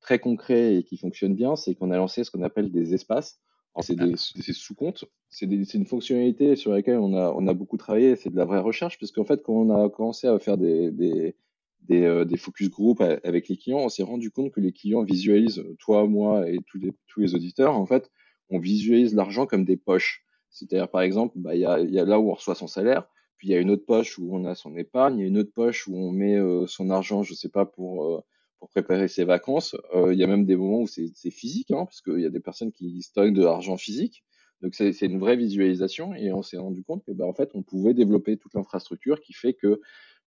très 0.00 0.20
concret 0.20 0.76
et 0.76 0.82
qui 0.84 0.96
fonctionne 0.96 1.34
bien, 1.34 1.56
c'est 1.56 1.74
qu'on 1.74 1.90
a 1.90 1.96
lancé 1.96 2.22
ce 2.22 2.30
qu'on 2.30 2.42
appelle 2.42 2.70
des 2.70 2.94
espaces. 2.94 3.40
c'est 3.80 3.96
des, 3.96 4.12
des 4.12 4.52
sous-comptes. 4.52 5.04
C'est, 5.30 5.46
une 5.46 5.86
fonctionnalité 5.86 6.54
sur 6.54 6.72
laquelle 6.72 6.98
on 6.98 7.14
a, 7.14 7.32
on 7.36 7.46
a 7.48 7.54
beaucoup 7.54 7.76
travaillé. 7.76 8.14
C'est 8.14 8.30
de 8.30 8.36
la 8.36 8.44
vraie 8.44 8.60
recherche, 8.60 9.00
parce 9.00 9.10
qu'en 9.10 9.24
fait, 9.24 9.42
quand 9.42 9.54
on 9.54 9.70
a 9.70 9.90
commencé 9.90 10.28
à 10.28 10.38
faire 10.38 10.56
des, 10.56 10.92
des 10.92 11.34
des, 11.82 12.02
euh, 12.02 12.24
des, 12.24 12.36
focus 12.36 12.70
group 12.70 13.00
avec 13.00 13.48
les 13.48 13.56
clients, 13.56 13.78
on 13.78 13.88
s'est 13.88 14.02
rendu 14.02 14.30
compte 14.30 14.52
que 14.52 14.60
les 14.60 14.72
clients 14.72 15.02
visualisent, 15.02 15.64
toi, 15.78 16.06
moi 16.06 16.48
et 16.48 16.58
tous 16.66 16.78
les, 16.78 16.92
tous 17.06 17.20
les 17.20 17.34
auditeurs, 17.34 17.76
en 17.76 17.86
fait, 17.86 18.10
on 18.50 18.58
visualise 18.58 19.14
l'argent 19.14 19.46
comme 19.46 19.64
des 19.64 19.76
poches. 19.76 20.24
C'est-à-dire, 20.50 20.88
par 20.90 21.02
exemple, 21.02 21.34
bah, 21.38 21.54
il 21.54 21.60
y, 21.60 21.64
a, 21.64 21.80
y 21.80 21.98
a 21.98 22.04
là 22.04 22.18
où 22.18 22.30
on 22.30 22.34
reçoit 22.34 22.54
son 22.54 22.66
salaire, 22.66 23.08
puis 23.36 23.48
il 23.48 23.50
y 23.52 23.54
a 23.54 23.60
une 23.60 23.70
autre 23.70 23.86
poche 23.86 24.18
où 24.18 24.28
on 24.34 24.44
a 24.44 24.54
son 24.54 24.76
épargne, 24.76 25.18
il 25.18 25.22
y 25.22 25.24
a 25.24 25.28
une 25.28 25.38
autre 25.38 25.52
poche 25.52 25.88
où 25.88 25.96
on 25.96 26.10
met 26.10 26.36
euh, 26.36 26.66
son 26.66 26.90
argent, 26.90 27.22
je 27.22 27.34
sais 27.34 27.48
pas, 27.48 27.64
pour, 27.64 28.04
euh, 28.04 28.20
pour 28.58 28.68
préparer 28.68 29.08
ses 29.08 29.24
vacances. 29.24 29.74
Il 29.94 30.18
y 30.18 30.24
a 30.24 30.26
même 30.26 30.44
des 30.44 30.56
moments 30.56 30.82
où 30.82 30.86
c'est 30.86 31.30
physique, 31.30 31.70
hein, 31.70 31.84
parce 31.86 32.02
qu'il 32.02 32.20
y 32.20 32.26
a 32.26 32.30
des 32.30 32.40
personnes 32.40 32.72
qui 32.72 33.00
stockent 33.02 33.32
de 33.32 33.42
l'argent 33.42 33.76
physique. 33.76 34.24
Donc 34.62 34.74
c'est 34.74 35.00
une 35.00 35.18
vraie 35.18 35.36
visualisation 35.36 36.14
et 36.14 36.32
on 36.32 36.42
s'est 36.42 36.58
rendu 36.58 36.84
compte 36.84 37.02
que 37.04 37.12
bah, 37.12 37.24
en 37.24 37.32
fait 37.32 37.50
on 37.54 37.62
pouvait 37.62 37.94
développer 37.94 38.36
toute 38.36 38.54
l'infrastructure 38.54 39.20
qui 39.20 39.32
fait 39.32 39.54
que 39.54 39.80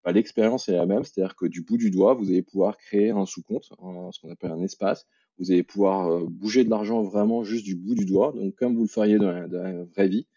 bah, 0.04 0.12
l'expérience 0.12 0.68
est 0.68 0.74
la 0.74 0.86
même, 0.86 1.04
c'est-à-dire 1.04 1.36
que 1.36 1.46
du 1.46 1.62
bout 1.62 1.78
du 1.78 1.90
doigt, 1.90 2.14
vous 2.14 2.30
allez 2.30 2.42
pouvoir 2.42 2.78
créer 2.78 3.12
un 3.12 3.26
sous-compte, 3.26 3.64
ce 3.64 3.76
qu'on 3.76 4.32
appelle 4.32 4.52
un 4.52 4.62
espace. 4.62 5.08
Vous 5.40 5.52
allez 5.52 5.64
pouvoir 5.64 6.12
euh, 6.12 6.26
bouger 6.30 6.64
de 6.64 6.70
l'argent 6.70 7.02
vraiment 7.04 7.44
juste 7.44 7.66
du 7.66 7.76
bout 7.76 7.96
du 7.96 8.06
doigt, 8.06 8.34
donc 8.34 8.56
comme 8.56 8.76
vous 8.76 8.84
le 8.84 8.90
feriez 8.90 9.18
dans 9.18 9.32
la, 9.32 9.48
vraie 9.86 10.08
vie. 10.08 10.28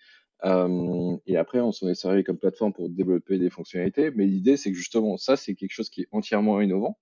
et 1.27 1.37
après, 1.37 1.61
on 1.61 1.73
s'en 1.73 1.89
est 1.89 1.95
servi 1.95 2.23
comme 2.23 2.39
plateforme 2.39 2.73
pour 2.73 2.89
développer 2.89 3.39
des 3.39 3.51
fonctionnalités. 3.51 4.11
Mais 4.13 4.27
l'idée, 4.27 4.57
c'est 4.57 4.71
que 4.71 4.77
justement, 4.77 5.17
ça, 5.17 5.37
c'est 5.37 5.55
quelque 5.55 5.73
chose 5.73 5.91
qui 5.91 6.03
est 6.03 6.09
entièrement 6.13 6.61
innovant 6.61 6.99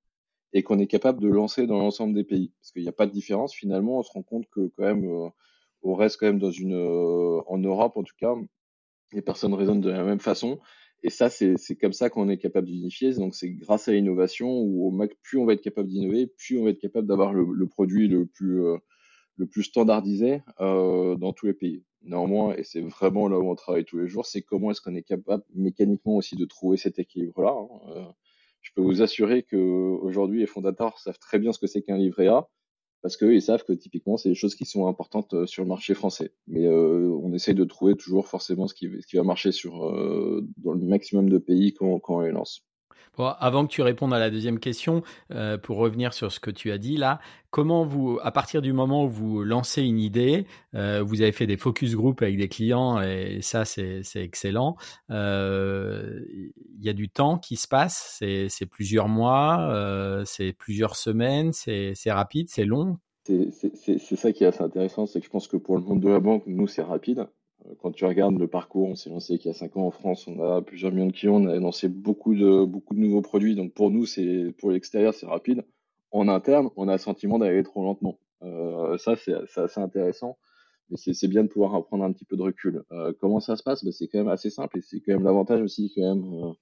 et 0.55 0.63
qu'on 0.63 0.79
est 0.79 0.87
capable 0.87 1.21
de 1.21 1.29
lancer 1.29 1.67
dans 1.67 1.79
l'ensemble 1.79 2.15
des 2.15 2.25
pays. 2.25 2.53
Parce 2.61 2.73
qu'il 2.73 2.83
n'y 2.83 2.89
a 2.89 2.93
pas 2.93 3.07
de 3.07 3.13
différence. 3.13 3.55
Finalement, 3.55 3.99
on 3.99 4.03
se 4.03 4.13
rend 4.13 4.23
compte 4.23 4.47
que 4.51 4.73
quand 4.77 4.85
même, 4.85 5.31
on 5.83 5.95
reste 5.95 6.19
quand 6.19 6.27
même 6.27 6.39
dans 6.39 6.53
une, 6.53 6.75
en 6.75 7.59
Europe 7.59 7.97
en 7.97 8.05
tout 8.05 8.15
cas, 8.17 8.35
les 9.13 9.23
personnes 9.23 9.55
raisonnent 9.55 9.81
de 9.81 9.91
la 9.91 10.05
même 10.05 10.21
façon. 10.21 10.61
Et 11.07 11.11
ça, 11.11 11.29
c'est 11.29 11.77
comme 11.79 11.93
ça 11.93 12.09
qu'on 12.09 12.31
est 12.31 12.39
capable 12.39 12.67
d'unifier. 12.67 13.13
Donc, 13.13 13.35
c'est 13.35 13.51
grâce 13.51 13.89
à 13.89 13.93
l'innovation 13.93 14.49
où 14.51 14.89
au 14.89 15.09
plus 15.23 15.37
on 15.37 15.45
va 15.45 15.53
être 15.53 15.61
capable 15.61 15.91
d'innover, 15.91 16.27
plus 16.27 16.59
on 16.59 16.65
va 16.65 16.71
être 16.71 16.81
capable 16.81 17.07
d'avoir 17.07 17.35
le, 17.35 17.67
produit 17.67 18.09
le 18.09 18.25
plus, 18.25 18.63
plus 19.51 19.65
standardisé 19.65 20.41
euh, 20.63 21.15
dans 21.17 21.35
tous 21.35 21.45
les 21.45 21.53
pays. 21.53 21.85
Néanmoins, 22.05 22.55
et 22.57 22.65
c'est 22.65 22.81
vraiment 22.81 23.29
là 23.29 23.39
où 23.39 23.51
on 23.51 23.55
travaille 23.55 23.85
tous 23.85 23.99
les 23.99 24.09
jours, 24.09 24.25
c'est 24.25 24.41
comment 24.41 24.71
est-ce 24.71 24.81
qu'on 24.81 24.95
est 24.95 25.03
capable 25.03 25.45
mécaniquement 25.55 26.17
aussi 26.17 26.37
de 26.37 26.45
trouver 26.47 26.79
cet 26.79 26.99
équilibre-là. 26.99 27.55
Hein. 27.55 27.69
Euh, 27.97 28.05
je 28.63 28.71
peux 28.75 28.81
vous 28.81 29.03
assurer 29.03 29.43
que 29.43 29.57
aujourd'hui, 29.57 30.41
les 30.41 30.47
fondateurs 30.47 30.99
savent 30.99 31.19
très 31.19 31.39
bien 31.39 31.53
ce 31.53 31.59
que 31.59 31.67
c'est 31.67 31.83
qu'un 31.83 31.99
livret 31.99 32.29
A, 32.29 32.49
parce 33.05 33.19
qu'ils 33.19 33.43
savent 33.43 33.65
que 33.65 33.75
typiquement, 33.75 34.17
c'est 34.17 34.31
des 34.31 34.35
choses 34.35 34.55
qui 34.55 34.65
sont 34.65 34.87
importantes 34.87 35.35
euh, 35.35 35.45
sur 35.45 35.63
le 35.63 35.69
marché 35.69 35.93
français. 35.93 36.33
Mais 36.47 36.65
euh, 36.65 37.15
on 37.23 37.35
essaye 37.35 37.55
de 37.55 37.65
trouver 37.65 37.97
toujours 37.97 38.29
forcément 38.29 38.67
ce 38.67 38.73
qui, 38.73 38.89
va 39.13 39.23
marcher 39.23 39.53
sur, 39.53 39.85
euh, 39.85 40.41
dans 40.57 40.73
le 40.73 40.81
maximum 40.81 41.29
de 41.29 41.37
pays 41.37 41.75
quand, 41.75 41.99
quand 41.99 42.17
on 42.17 42.21
les 42.21 42.33
lance 42.33 42.65
avant 43.19 43.67
que 43.67 43.73
tu 43.73 43.83
répondes 43.83 44.13
à 44.13 44.19
la 44.19 44.31
deuxième 44.31 44.59
question, 44.59 45.03
euh, 45.33 45.59
pour 45.59 45.77
revenir 45.77 46.13
sur 46.15 46.33
ce 46.33 46.41
que 46.41 46.51
tu 46.51 46.71
as 46.71 46.79
dit 46.79 46.97
là, 46.97 47.21
comment 47.51 47.85
vous, 47.85 48.19
à 48.23 48.33
partir 48.33 48.63
du 48.63 48.73
moment 48.73 49.05
où 49.05 49.09
vous 49.09 49.45
lancez 49.45 49.83
une 49.83 49.99
idée, 49.99 50.47
euh, 50.75 51.03
vous 51.03 51.23
avez 51.23 51.33
fait 51.33 51.47
des 51.47 51.57
focus 51.57 51.95
group 51.95 52.23
avec 52.23 52.37
des 52.37 52.49
clients 52.49 53.01
et 53.01 53.41
ça 53.43 53.65
c'est 53.65 54.03
excellent. 54.17 54.77
Euh, 55.11 56.21
il 56.79 56.85
y 56.85 56.89
a 56.89 56.93
du 56.93 57.09
temps 57.09 57.39
qui 57.39 57.57
se 57.57 57.69
passe, 57.69 58.17
c'est 58.19 58.67
plusieurs 58.67 59.09
mois, 59.09 60.23
c'est 60.25 60.53
plusieurs 60.53 60.97
semaines, 60.97 61.53
c'est 61.53 61.95
rapide, 62.07 62.49
c'est 62.51 62.65
long? 62.65 62.99
C'est 63.27 64.17
ça 64.17 64.33
qui 64.33 64.45
est 64.45 64.49
assez 64.49 64.63
intéressant, 64.63 65.07
c'est 65.07 65.21
que 65.21 65.27
je 65.27 65.31
pense 65.31 65.49
que 65.49 65.57
pour 65.57 65.77
le 65.77 65.83
monde 65.83 66.01
de 66.01 66.09
la 66.09 66.21
banque, 66.21 66.43
nous 66.47 66.67
c'est 66.67 66.83
rapide. 66.83 67.27
Quand 67.81 67.93
tu 67.93 68.05
regardes 68.05 68.39
le 68.39 68.49
parcours, 68.49 68.89
on 68.89 68.95
s'est 68.95 69.11
lancé 69.11 69.35
il 69.35 69.47
y 69.47 69.49
a 69.49 69.55
5 69.55 69.77
ans 69.77 69.87
en 69.87 69.91
France, 69.91 70.27
on 70.27 70.41
a 70.43 70.61
plusieurs 70.63 70.93
millions 70.93 71.07
de 71.07 71.13
clients, 71.13 71.43
on 71.43 71.47
a 71.47 71.57
lancé 71.57 71.89
beaucoup 71.89 72.35
de, 72.35 72.65
beaucoup 72.65 72.95
de 72.95 73.01
nouveaux 73.01 73.23
produits. 73.23 73.55
Donc 73.55 73.73
pour 73.73 73.91
nous, 73.91 74.07
c'est 74.07 74.55
pour 74.59 74.71
l'extérieur, 74.71 75.15
c'est 75.15 75.27
rapide. 75.27 75.65
En 76.11 76.29
interne, 76.29 76.71
on 76.77 76.89
a 76.89 76.93
le 76.93 76.99
sentiment 76.99 77.39
d'aller 77.39 77.63
trop 77.63 77.83
lentement. 77.83 78.19
Euh, 78.43 78.99
ça, 78.99 79.17
c'est 79.17 79.35
assez 79.57 79.81
intéressant. 79.81 80.39
Mais 80.91 80.97
c'est 80.97 81.29
bien 81.29 81.45
de 81.45 81.49
pouvoir 81.49 81.83
prendre 81.87 82.05
un 82.05 82.13
petit 82.13 82.27
peu 82.27 82.37
de 82.37 82.43
recul. 82.43 82.85
Euh, 82.93 83.13
comment 83.19 83.41
ça 83.41 83.57
se 83.57 83.63
passe? 83.63 83.85
Bah, 83.85 83.91
C'est 83.93 84.07
quand 84.09 84.19
même 84.19 84.29
assez 84.29 84.51
simple 84.51 84.79
et 84.79 84.83
c'est 84.83 85.01
quand 85.01 85.13
même 85.15 85.25
l'avantage 85.25 85.63
aussi 85.63 85.91
quand 85.95 86.03
même 86.03 86.25
euh, 86.35 86.53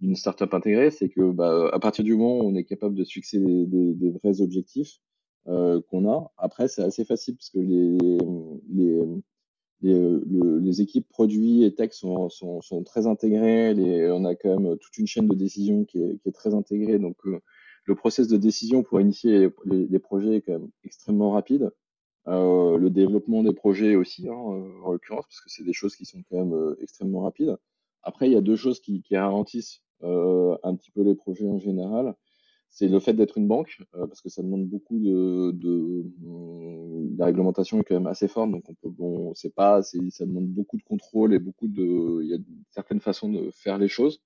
d'une 0.00 0.16
startup 0.16 0.52
intégrée, 0.52 0.90
c'est 0.90 1.08
que 1.08 1.30
bah, 1.30 1.70
à 1.72 1.78
partir 1.78 2.04
du 2.04 2.14
moment 2.14 2.38
où 2.38 2.48
on 2.50 2.54
est 2.54 2.64
capable 2.64 2.94
de 2.94 3.04
se 3.04 3.12
fixer 3.12 3.38
des, 3.38 3.66
des, 3.66 3.94
des 3.94 4.10
vrais 4.10 4.42
objectifs 4.42 4.98
euh, 5.48 5.80
qu'on 5.88 6.10
a, 6.10 6.32
après 6.36 6.68
c'est 6.68 6.82
assez 6.82 7.04
facile 7.04 7.36
parce 7.36 7.50
que 7.50 7.60
les, 7.60 8.18
les 8.68 9.00
les, 9.82 10.18
les, 10.60 10.80
équipes 10.80 11.08
produits 11.08 11.64
et 11.64 11.74
tech 11.74 11.92
sont, 11.92 12.28
sont, 12.28 12.60
sont 12.62 12.82
très 12.82 13.06
intégrées. 13.06 13.74
Les, 13.74 14.10
on 14.10 14.24
a 14.24 14.34
quand 14.34 14.58
même 14.58 14.78
toute 14.78 14.96
une 14.98 15.06
chaîne 15.06 15.26
de 15.26 15.34
décision 15.34 15.84
qui 15.84 16.02
est, 16.02 16.18
qui 16.22 16.28
est 16.28 16.32
très 16.32 16.54
intégrée. 16.54 16.98
Donc, 16.98 17.16
euh, 17.26 17.40
le 17.84 17.94
process 17.94 18.28
de 18.28 18.36
décision 18.36 18.82
pour 18.82 19.00
initier 19.00 19.48
les, 19.64 19.86
les, 19.86 19.98
projets 19.98 20.36
est 20.36 20.40
quand 20.42 20.52
même 20.52 20.70
extrêmement 20.84 21.32
rapide. 21.32 21.70
Euh, 22.28 22.78
le 22.78 22.90
développement 22.90 23.42
des 23.42 23.52
projets 23.52 23.96
aussi, 23.96 24.28
hein, 24.28 24.34
en 24.34 24.92
l'occurrence, 24.92 25.24
parce 25.24 25.40
que 25.40 25.50
c'est 25.50 25.64
des 25.64 25.72
choses 25.72 25.96
qui 25.96 26.04
sont 26.04 26.22
quand 26.30 26.36
même 26.36 26.54
euh, 26.54 26.76
extrêmement 26.80 27.22
rapides. 27.22 27.56
Après, 28.02 28.28
il 28.28 28.32
y 28.32 28.36
a 28.36 28.40
deux 28.40 28.56
choses 28.56 28.80
qui, 28.80 29.02
qui 29.02 29.16
ralentissent 29.16 29.82
euh, 30.04 30.56
un 30.62 30.76
petit 30.76 30.92
peu 30.92 31.02
les 31.02 31.14
projets 31.14 31.48
en 31.48 31.58
général 31.58 32.14
c'est 32.72 32.88
le 32.88 32.98
fait 33.00 33.12
d'être 33.12 33.36
une 33.36 33.46
banque, 33.46 33.78
euh, 33.94 34.06
parce 34.06 34.22
que 34.22 34.30
ça 34.30 34.42
demande 34.42 34.66
beaucoup 34.66 34.98
de, 34.98 35.50
de, 35.52 36.06
hum, 36.24 37.14
la 37.18 37.26
réglementation 37.26 37.78
est 37.80 37.84
quand 37.84 37.94
même 37.94 38.06
assez 38.06 38.28
forte, 38.28 38.50
donc 38.50 38.64
on 38.66 38.74
peut, 38.74 38.88
bon, 38.88 39.34
c'est 39.34 39.54
pas, 39.54 39.82
ça 39.82 40.26
demande 40.26 40.48
beaucoup 40.48 40.78
de 40.78 40.82
contrôle 40.82 41.34
et 41.34 41.38
beaucoup 41.38 41.68
de, 41.68 42.22
il 42.22 42.30
y 42.30 42.34
a 42.34 42.38
certaines 42.70 43.00
façons 43.00 43.30
de 43.30 43.50
faire 43.50 43.76
les 43.76 43.88
choses. 43.88 44.22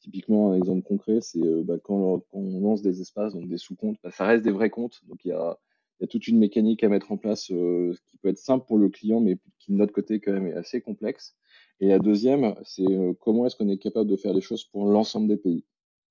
Typiquement, 0.00 0.52
un 0.52 0.58
exemple 0.58 0.82
concret, 0.82 1.20
c'est 1.22 1.42
euh, 1.42 1.62
bah, 1.64 1.78
quand, 1.82 2.22
on 2.32 2.60
lance 2.60 2.82
des 2.82 3.00
espaces, 3.00 3.32
donc 3.32 3.48
des 3.48 3.56
sous-comptes, 3.56 3.96
bah, 4.04 4.10
ça 4.10 4.26
reste 4.26 4.44
des 4.44 4.52
vrais 4.52 4.70
comptes, 4.70 5.00
donc 5.08 5.24
il 5.24 5.28
y 5.28 5.32
a, 5.32 5.58
y 6.00 6.04
a 6.04 6.06
toute 6.06 6.28
une 6.28 6.38
mécanique 6.38 6.84
à 6.84 6.90
mettre 6.90 7.12
en 7.12 7.16
place 7.16 7.50
euh, 7.50 7.94
qui 8.08 8.18
peut 8.18 8.28
être 8.28 8.38
simple 8.38 8.66
pour 8.66 8.76
le 8.76 8.90
client, 8.90 9.20
mais 9.20 9.38
qui 9.58 9.72
de 9.72 9.78
notre 9.78 9.94
côté 9.94 10.20
quand 10.20 10.32
même 10.32 10.46
est 10.48 10.54
assez 10.54 10.82
complexe. 10.82 11.34
Et 11.80 11.88
la 11.88 11.98
deuxième, 11.98 12.54
c'est 12.62 12.86
comment 13.20 13.46
est-ce 13.46 13.56
qu'on 13.56 13.68
est 13.68 13.78
capable 13.78 14.08
de 14.10 14.16
faire 14.16 14.32
les 14.32 14.40
choses 14.40 14.64
pour 14.64 14.86
l'ensemble 14.86 15.28
des 15.28 15.36
pays? 15.36 15.64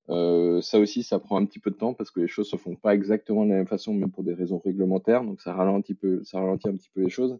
Euh, 0.08 0.60
ça 0.62 0.78
aussi, 0.78 1.02
ça 1.02 1.18
prend 1.18 1.36
un 1.38 1.46
petit 1.46 1.58
peu 1.58 1.70
de 1.70 1.76
temps 1.76 1.94
parce 1.94 2.10
que 2.10 2.20
les 2.20 2.28
choses 2.28 2.48
se 2.48 2.56
font 2.56 2.76
pas 2.76 2.94
exactement 2.94 3.44
de 3.44 3.50
la 3.50 3.56
même 3.56 3.66
façon, 3.66 3.92
même 3.94 4.10
pour 4.10 4.24
des 4.24 4.34
raisons 4.34 4.58
réglementaires. 4.58 5.24
Donc 5.24 5.40
ça 5.40 5.52
ralentit, 5.52 5.92
un 5.92 5.96
petit 5.96 6.90
peu 6.94 7.02
les 7.02 7.10
choses. 7.10 7.38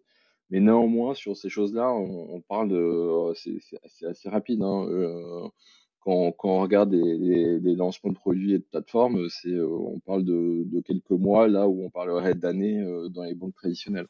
Mais 0.51 0.61
néanmoins, 0.61 1.15
sur 1.15 1.37
ces 1.37 1.49
choses-là, 1.49 1.93
on, 1.93 2.41
parle 2.43 2.73
euh, 2.73 3.35
c'est 3.35 4.07
assez 4.07 4.29
rapide. 4.29 4.63
Hein. 4.63 4.87
Euh, 4.89 5.49
quand, 6.01 6.35
on 6.45 6.61
regarde 6.61 6.93
les, 6.93 7.75
lancements 7.75 8.13
de 8.13 8.17
produits 8.17 8.55
et 8.55 8.59
de 8.59 8.65
plateformes, 8.65 9.27
on 9.45 9.99
parle 10.01 10.25
de, 10.25 10.81
quelques 10.83 11.11
mois 11.11 11.49
là 11.49 11.69
où 11.69 11.85
on 11.85 11.91
parlerait 11.91 12.35
d'années 12.35 12.81
dans 13.11 13.25
les 13.25 13.35
banques 13.35 13.55
traditionnelles. 13.57 14.07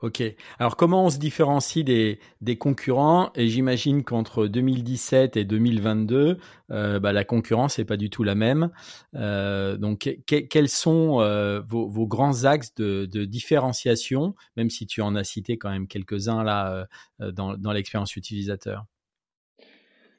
Ok. 0.00 0.22
Alors 0.60 0.76
comment 0.76 1.06
on 1.06 1.10
se 1.10 1.18
différencie 1.18 1.84
des, 1.84 2.20
des 2.40 2.56
concurrents? 2.56 3.30
Et 3.34 3.48
j'imagine 3.48 4.04
qu'entre 4.04 4.46
2017 4.46 5.36
et 5.36 5.44
2022, 5.44 6.38
euh, 6.70 7.00
bah, 7.00 7.12
la 7.12 7.24
concurrence 7.24 7.78
n'est 7.78 7.84
pas 7.84 7.96
du 7.96 8.08
tout 8.08 8.22
la 8.22 8.36
même. 8.36 8.70
Euh, 9.16 9.76
donc 9.76 10.16
quels 10.26 10.68
sont 10.68 11.20
euh, 11.20 11.60
vos, 11.66 11.88
vos, 11.88 12.06
grands 12.06 12.44
axes 12.44 12.74
de, 12.76 13.06
de, 13.06 13.24
différenciation, 13.24 14.34
même 14.56 14.70
si 14.70 14.86
tu 14.86 15.02
en 15.02 15.16
as 15.16 15.24
cité 15.24 15.58
quand 15.58 15.70
même 15.70 15.88
quelques-uns 15.88 16.44
là 16.44 16.86
dans, 17.18 17.56
dans 17.56 17.72
l'expérience 17.72 18.16
utilisateur 18.16 18.84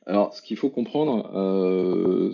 alors, 0.05 0.33
ce 0.33 0.41
qu'il 0.41 0.57
faut 0.57 0.71
comprendre, 0.71 1.21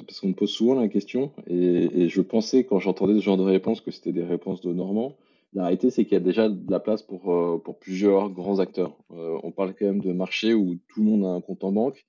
parce 0.08 0.22
qu'on 0.22 0.30
me 0.30 0.34
pose 0.34 0.50
souvent 0.50 0.76
la 0.76 0.88
question, 0.88 1.34
et, 1.46 2.04
et 2.04 2.08
je 2.08 2.22
pensais 2.22 2.64
quand 2.64 2.80
j'entendais 2.80 3.16
ce 3.16 3.20
genre 3.20 3.36
de 3.36 3.44
réponse 3.44 3.82
que 3.82 3.92
c'était 3.92 4.14
des 4.14 4.24
réponses 4.24 4.62
de 4.62 4.72
Normand, 4.72 5.18
la 5.56 5.64
réalité, 5.64 5.90
c'est 5.90 6.04
qu'il 6.04 6.14
y 6.14 6.18
a 6.18 6.20
déjà 6.20 6.50
de 6.50 6.70
la 6.70 6.82
place 6.82 7.02
pour, 7.02 7.34
euh, 7.34 7.64
plusieurs 7.80 8.30
grands 8.30 8.60
acteurs. 8.60 8.98
Euh, 9.12 9.40
on 9.42 9.52
parle 9.52 9.74
quand 9.74 9.86
même 9.86 10.02
de 10.02 10.12
marché 10.12 10.54
où 10.54 10.76
tout 10.90 11.00
le 11.00 11.06
monde 11.06 11.26
a 11.26 11.30
un 11.30 11.42
compte 11.42 11.64
en 11.64 11.72
banque. 11.72 12.06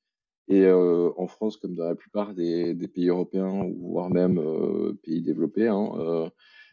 Et 0.49 0.63
euh, 0.65 1.11
en 1.17 1.29
France, 1.29 1.57
comme 1.57 1.77
dans 1.77 1.87
la 1.87 1.95
plupart 1.95 2.35
des, 2.35 2.75
pays 2.93 3.09
européens, 3.09 3.69
voire 3.81 4.11
même 4.11 4.41
pays 5.05 5.23
développés, 5.23 5.69
hein, 5.69 6.31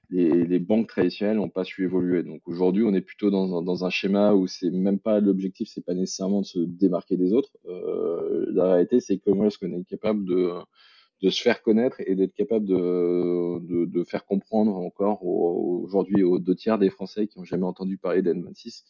les, 0.10 0.60
banques 0.60 0.88
traditionnelles 0.88 1.38
n'ont 1.38 1.50
pas 1.50 1.64
su 1.64 1.84
évoluer. 1.84 2.24
Donc 2.24 2.42
aujourd'hui, 2.48 2.84
on 2.84 2.94
est 2.94 3.02
plutôt 3.02 3.30
dans 3.32 3.58
un, 3.58 3.62
dans 3.64 3.86
un 3.86 3.90
schéma 3.90 4.34
où 4.34 4.48
c'est 4.48 4.70
même 4.72 5.00
pas 5.00 5.20
l'objectif, 5.20 5.70
c'est 5.72 5.86
pas 5.86 5.96
nécessairement 5.96 6.42
de 6.42 6.46
se 6.46 6.60
démarquer 6.60 7.18
des 7.18 7.34
autres. 7.34 7.56
la 7.68 8.74
réalité, 8.74 9.00
c'est 9.00 9.20
comment 9.20 9.46
est-ce 9.46 9.60
qu'on 9.60 9.74
est 9.74 9.86
capable 9.86 10.26
de 10.26 10.52
de 11.24 11.30
se 11.30 11.42
faire 11.42 11.62
connaître 11.64 12.02
et 12.06 12.16
d'être 12.16 12.34
capable 12.34 12.66
de, 12.66 13.86
de, 13.86 14.04
faire 14.04 14.26
comprendre 14.26 14.76
encore 14.76 15.26
aujourd'hui 15.26 16.22
aux 16.22 16.38
deux 16.38 16.54
tiers 16.54 16.78
des 16.78 16.90
Français 16.90 17.28
qui 17.28 17.40
n'ont 17.40 17.46
jamais 17.46 17.66
entendu 17.66 17.98
parler 17.98 18.22
d'N26. 18.22 18.84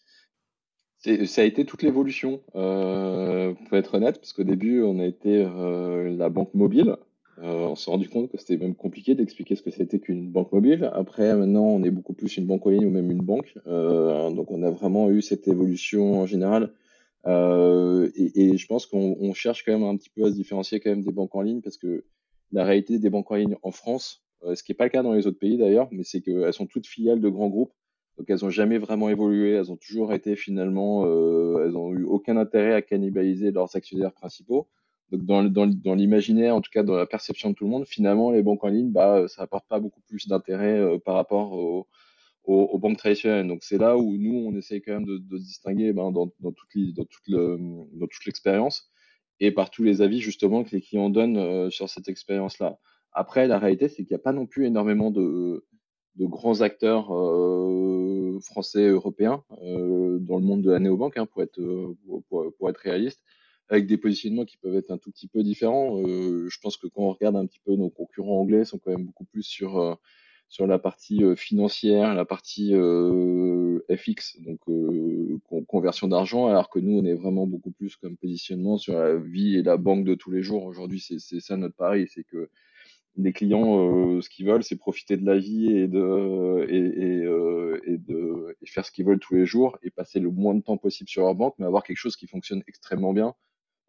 Ça 1.26 1.42
a 1.42 1.46
été 1.46 1.66
toute 1.66 1.84
l'évolution, 1.84 2.42
euh, 2.56 3.54
pour 3.54 3.78
être 3.78 3.94
honnête, 3.96 4.20
parce 4.20 4.34
qu'au 4.34 4.46
début, 4.46 4.82
on 4.82 5.00
a 5.00 5.06
été 5.06 5.46
euh, 5.46 6.16
la 6.18 6.30
banque 6.30 6.54
mobile. 6.56 6.96
Euh, 7.40 7.68
on 7.68 7.76
s'est 7.76 7.92
rendu 7.92 8.10
compte 8.10 8.32
que 8.32 8.38
c'était 8.38 8.58
même 8.58 8.74
compliqué 8.76 9.14
d'expliquer 9.14 9.56
ce 9.56 9.62
que 9.62 9.70
c'était 9.70 10.00
qu'une 10.00 10.32
banque 10.32 10.52
mobile. 10.54 10.90
Après, 10.94 11.36
maintenant, 11.36 11.66
on 11.66 11.84
est 11.84 11.92
beaucoup 11.92 12.14
plus 12.14 12.38
une 12.38 12.46
banque 12.46 12.66
en 12.66 12.70
ligne 12.72 12.86
ou 12.86 12.90
même 12.90 13.12
une 13.12 13.22
banque. 13.22 13.54
Euh, 13.68 14.32
donc, 14.32 14.50
on 14.50 14.64
a 14.64 14.72
vraiment 14.72 15.12
eu 15.12 15.22
cette 15.22 15.48
évolution 15.48 16.20
en 16.20 16.26
général. 16.26 16.72
Et, 17.28 18.32
et, 18.36 18.58
je 18.58 18.68
pense 18.68 18.86
qu'on 18.86 19.34
cherche 19.34 19.64
quand 19.64 19.74
même 19.74 19.88
un 19.88 19.98
petit 19.98 20.10
peu 20.10 20.26
à 20.26 20.30
se 20.30 20.36
différencier 20.36 20.80
quand 20.80 20.90
même 20.90 21.04
des 21.04 21.12
banques 21.12 21.36
en 21.36 21.42
ligne 21.42 21.62
parce 21.62 21.78
que 21.78 22.04
la 22.54 22.64
réalité 22.64 23.00
des 23.00 23.10
banques 23.10 23.30
en 23.32 23.36
ligne 23.36 23.58
en 23.64 23.72
France, 23.72 24.24
euh, 24.44 24.56
ce 24.56 24.64
qui 24.64 24.72
n'est 24.72 24.76
pas 24.76 24.86
le 24.86 24.92
cas 24.92 25.04
dans 25.04 25.14
les 25.14 25.28
autres 25.28 25.40
pays 25.40 25.58
d'ailleurs, 25.58 25.90
mais 25.92 26.04
c'est 26.04 26.22
qu'elles 26.22 26.54
sont 26.54 26.68
toutes 26.68 26.88
filiales 26.88 27.20
de 27.20 27.30
grands 27.30 27.50
groupes. 27.50 27.74
Donc 28.18 28.30
elles 28.30 28.40
n'ont 28.44 28.52
jamais 28.52 28.78
vraiment 28.78 29.10
évolué, 29.10 29.54
elles 29.54 29.72
ont 29.72 29.76
toujours 29.76 30.14
été 30.14 30.36
finalement, 30.36 31.06
euh, 31.08 31.64
elles 31.66 31.72
n'ont 31.72 31.92
eu 31.94 32.04
aucun 32.04 32.38
intérêt 32.38 32.74
à 32.74 32.84
cannibaliser 32.84 33.52
leurs 33.52 33.76
actionnaires 33.76 34.14
principaux. 34.14 34.68
Donc 35.12 35.24
dans, 35.26 35.44
dans, 35.44 35.68
dans 35.68 35.96
l'imaginaire, 35.96 36.56
en 36.56 36.62
tout 36.62 36.70
cas 36.72 36.84
dans 36.84 36.96
la 36.96 37.08
perception 37.08 37.50
de 37.50 37.56
tout 37.56 37.66
le 37.66 37.72
monde, 37.72 37.86
finalement 37.86 38.32
les 38.32 38.44
banques 38.44 38.64
en 38.64 38.68
ligne, 38.68 38.92
bah, 38.92 39.28
ça 39.28 39.42
apporte 39.42 39.68
pas 39.68 39.80
beaucoup 39.80 40.02
plus 40.02 40.28
d'intérêt 40.28 40.80
euh, 40.80 41.00
par 41.00 41.16
rapport 41.16 41.54
aux, 41.54 41.88
banques 42.78 42.98
traditionnelles. 42.98 43.48
Donc 43.48 43.64
c'est 43.64 43.80
là 43.80 43.98
où 43.98 44.16
nous 44.18 44.46
on 44.48 44.56
essaye 44.56 44.82
quand 44.82 44.94
même 44.94 45.06
de, 45.06 45.18
de 45.18 45.38
se 45.40 45.44
distinguer 45.44 45.92
ben, 45.92 46.12
dans, 46.12 46.32
dans 46.40 46.52
toute 46.52 48.26
l'expérience 48.26 48.93
et 49.40 49.52
par 49.52 49.70
tous 49.70 49.84
les 49.84 50.02
avis 50.02 50.20
justement 50.20 50.64
que 50.64 50.72
les 50.72 50.82
clients 50.82 51.10
donnent 51.10 51.38
euh, 51.38 51.70
sur 51.70 51.90
cette 51.90 52.08
expérience-là. 52.08 52.78
Après, 53.12 53.48
la 53.48 53.60
réalité, 53.60 53.88
c'est 53.88 54.04
qu'il 54.04 54.14
n'y 54.14 54.20
a 54.20 54.24
pas 54.24 54.34
non 54.34 54.48
plus 54.48 54.66
énormément 54.66 55.12
de, 55.12 55.66
de 56.16 56.26
grands 56.26 56.62
acteurs 56.62 57.08
français, 58.42 58.88
européens 58.88 59.44
dans 59.62 60.38
le 60.38 60.44
monde 60.44 60.64
de 60.64 60.72
la 60.72 60.80
néobanque, 60.80 61.18
hein, 61.18 61.28
pour 61.28 61.44
être 61.44 61.62
pour, 62.30 62.70
être 62.70 62.78
réaliste, 62.78 63.22
avec 63.70 63.86
des 63.86 63.98
positionnements 63.98 64.46
qui 64.46 64.58
peuvent 64.58 64.76
être 64.76 64.90
un 64.90 64.98
tout 64.98 65.12
petit 65.12 65.28
peu 65.28 65.44
différents. 65.44 66.02
je 66.04 66.60
pense 66.60 66.76
que 66.78 66.88
quand 66.88 67.04
on 67.04 67.14
regarde 67.14 67.36
un 67.36 67.46
petit 67.46 67.62
peu 67.64 67.76
nos 67.76 67.92
concurrents 67.92 68.40
anglais, 68.40 68.66
sont 68.66 68.80
quand 68.80 68.90
même 68.90 69.06
beaucoup 69.06 69.26
plus 69.26 69.44
sur 69.44 70.00
sur 70.54 70.68
la 70.68 70.78
partie 70.78 71.24
financière, 71.36 72.14
la 72.14 72.26
partie 72.26 72.76
FX, 73.90 74.40
donc 74.42 74.60
conversion 75.66 76.08
d'argent, 76.08 76.46
alors 76.46 76.70
que 76.70 76.78
nous, 76.78 77.00
on 77.00 77.06
est 77.06 77.16
vraiment 77.16 77.48
beaucoup 77.48 77.72
plus 77.72 77.96
comme 77.96 78.16
positionnement 78.18 78.78
sur 78.78 78.94
la 78.94 79.16
vie 79.16 79.58
et 79.58 79.64
la 79.64 79.78
banque 79.78 80.06
de 80.06 80.14
tous 80.14 80.30
les 80.30 80.44
jours. 80.44 80.66
Aujourd'hui, 80.66 81.00
c'est 81.00 81.40
ça 81.40 81.58
notre 81.58 81.76
pari, 81.76 82.08
c'est 82.08 82.24
que 82.24 82.52
les 83.18 83.34
clients, 83.34 84.22
ce 84.22 84.30
qu'ils 84.30 84.46
veulent, 84.46 84.64
c'est 84.64 84.76
profiter 84.76 85.18
de 85.18 85.26
la 85.26 85.40
vie 85.40 85.76
et 85.76 85.88
de 85.88 86.68
et 86.70 87.98
de 87.98 88.56
et 88.62 88.68
faire 88.68 88.86
ce 88.86 88.92
qu'ils 88.92 89.08
veulent 89.08 89.18
tous 89.18 89.34
les 89.34 89.48
jours 89.48 89.80
et 89.82 89.90
passer 89.90 90.20
le 90.20 90.30
moins 90.30 90.54
de 90.54 90.62
temps 90.62 90.78
possible 90.78 91.10
sur 91.10 91.24
leur 91.24 91.34
banque, 91.34 91.56
mais 91.58 91.66
avoir 91.66 91.82
quelque 91.82 91.98
chose 91.98 92.16
qui 92.16 92.28
fonctionne 92.28 92.62
extrêmement 92.68 93.14
bien 93.14 93.34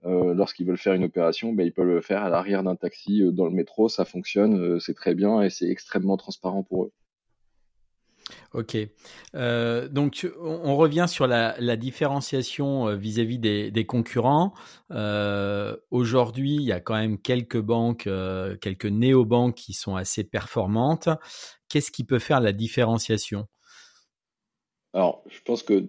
euh, 0.07 0.35
lorsqu'ils 0.35 0.67
veulent 0.67 0.77
faire 0.77 0.95
une 0.95 1.05
opération, 1.05 1.53
ben, 1.53 1.65
ils 1.67 1.73
peuvent 1.73 1.87
le 1.87 2.01
faire 2.01 2.23
à 2.23 2.29
l'arrière 2.29 2.63
d'un 2.63 2.77
taxi 2.77 3.23
euh, 3.23 3.31
dans 3.31 3.47
le 3.47 3.53
métro, 3.53 3.89
ça 3.89 4.05
fonctionne, 4.05 4.59
euh, 4.59 4.79
c'est 4.79 4.95
très 4.95 5.15
bien 5.15 5.41
et 5.41 5.51
c'est 5.51 5.69
extrêmement 5.69 6.17
transparent 6.17 6.63
pour 6.63 6.85
eux. 6.85 6.93
Ok. 8.55 8.79
donc, 9.35 10.27
on, 10.41 10.77
revient 10.77 11.05
sur 11.09 11.27
la, 11.27 11.77
différenciation 11.77 12.97
vis-à-vis 12.97 13.39
des, 13.39 13.85
concurrents. 13.85 14.55
Aujourd'hui, 15.91 16.55
il 16.55 16.63
y 16.63 16.73
a 16.73 16.81
quand 16.81 16.95
même 16.95 17.19
quelques 17.19 17.61
banques, 17.61 18.09
quelques 18.63 18.87
néobanques 18.87 19.57
qui 19.57 19.75
sont 19.75 19.97
assez 19.97 20.25
performantes. 20.25 21.11
Qu'est-ce 21.69 21.91
qui 21.91 22.05
peut 22.05 22.19
faire 22.19 22.41
la 22.41 22.53
différenciation? 22.53 23.47
Alors, 24.95 25.25
je 25.29 25.41
pense 25.43 25.65
que 25.65 25.89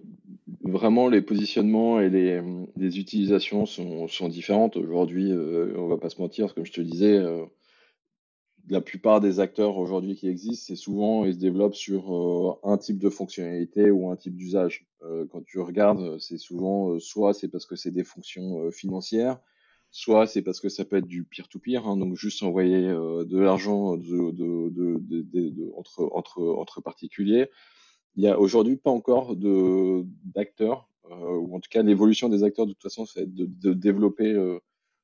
vraiment 0.62 1.08
les 1.08 1.22
positionnements 1.22 2.00
et 2.00 2.10
les, 2.10 2.98
utilisations 2.98 3.64
sont, 3.64 4.28
différentes. 4.28 4.76
Aujourd'hui, 4.76 5.30
euh, 5.30 5.72
on 5.76 5.86
va 5.86 5.96
pas 5.96 6.10
se 6.10 6.20
mentir, 6.20 6.54
comme 6.54 6.66
je 6.66 6.72
te 6.72 6.80
disais, 6.80 7.16
euh, 7.16 7.44
la 8.68 8.80
plupart 8.80 9.20
des 9.20 9.38
acteurs 9.38 9.78
aujourd'hui 9.78 10.16
qui 10.16 10.28
existent, 10.28 10.64
c'est 10.66 10.74
souvent, 10.74 11.24
ils 11.24 11.34
se 11.34 11.38
développent 11.38 11.76
sur 11.76 12.12
euh, 12.12 12.58
un 12.64 12.78
type 12.78 12.98
de 12.98 13.08
fonctionnalité 13.08 13.92
ou 13.92 14.10
un 14.10 14.16
type 14.16 14.34
d'usage. 14.34 14.88
Euh, 15.02 15.24
quand 15.30 15.44
tu 15.44 15.60
regardes, 15.60 16.18
c'est 16.18 16.38
souvent, 16.38 16.98
soit 16.98 17.32
c'est 17.32 17.46
parce 17.46 17.64
que 17.64 17.76
c'est 17.76 17.92
des 17.92 18.02
fonctions 18.02 18.72
financières, 18.72 19.38
soit 19.92 20.26
c'est 20.26 20.42
parce 20.42 20.58
que 20.58 20.68
ça 20.68 20.84
peut 20.84 20.96
être 20.96 21.06
du 21.06 21.22
peer-to-peer, 21.22 21.86
hein, 21.86 21.96
donc 21.96 22.16
juste 22.16 22.42
envoyer 22.42 22.82
de 22.82 23.38
l'argent 23.38 23.96
entre 26.12 26.80
particuliers 26.82 27.48
il 28.16 28.24
y 28.24 28.28
a 28.28 28.38
aujourd'hui 28.40 28.76
pas 28.76 28.90
encore 28.90 29.36
d'acteurs, 29.36 30.88
euh, 31.10 31.36
ou 31.36 31.54
en 31.54 31.60
tout 31.60 31.68
cas 31.70 31.82
l'évolution 31.82 32.28
des 32.28 32.42
acteurs 32.42 32.66
de 32.66 32.72
toute 32.72 32.82
façon, 32.82 33.06
c'est 33.06 33.32
de, 33.32 33.46
de 33.46 33.72
développer 33.74 34.32
euh, 34.32 34.58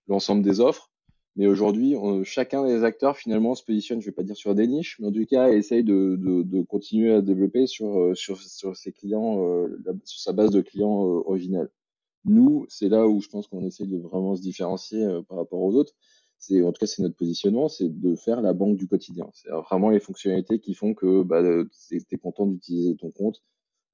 l'ensemble 0.09 0.43
des 0.43 0.61
offres. 0.61 0.91
Mais 1.37 1.47
aujourd'hui, 1.47 1.95
chacun 2.25 2.67
des 2.67 2.85
acteurs 2.85 3.17
finalement 3.17 3.55
se 3.55 3.65
positionne, 3.65 4.03
je 4.03 4.07
vais 4.07 4.13
pas 4.13 4.23
dire 4.23 4.37
sur 4.37 4.55
des 4.55 4.67
niches, 4.67 4.99
mais 4.99 5.07
en 5.09 5.13
tout 5.13 5.25
cas 5.25 5.49
essaye 5.51 5.83
de, 5.83 6.19
de, 6.21 6.43
de 6.43 6.63
continuer 6.63 7.11
à 7.11 7.23
développer 7.23 7.67
sur 7.67 7.99
euh, 7.99 8.15
sur, 8.15 8.39
sur 8.39 8.77
ses 8.77 8.93
clients, 8.93 9.67
sur 10.05 10.21
sa 10.21 10.33
base 10.35 10.51
de 10.51 10.61
clients 10.61 11.01
originels. 11.25 11.71
Nous, 12.27 12.67
c'est 12.69 12.91
là 12.91 13.09
où 13.09 13.21
je 13.23 13.29
pense 13.29 13.49
qu'on 13.49 13.65
essaye 13.65 13.89
de 13.89 13.97
vraiment 13.97 14.37
se 14.37 14.43
différencier 14.43 15.07
par 15.27 15.39
rapport 15.39 15.61
aux 15.61 15.75
autres 15.75 15.95
c'est 16.43 16.61
en 16.63 16.73
tout 16.73 16.81
cas 16.81 16.87
c'est 16.87 17.03
notre 17.03 17.15
positionnement, 17.15 17.69
c'est 17.69 17.89
de 17.89 18.17
faire 18.17 18.43
la 18.43 18.53
banque 18.53 18.77
du 18.77 18.89
quotidien. 18.89 19.31
C'est 19.33 19.49
vraiment 19.51 19.91
les 19.91 20.01
fonctionnalités 20.01 20.59
qui 20.59 20.75
font 20.75 20.93
que 20.93 21.23
bah, 21.23 21.41
tu 21.89 22.19
content 22.19 22.47
d'utiliser 22.47 22.97
ton 22.97 23.13
compte. 23.13 23.43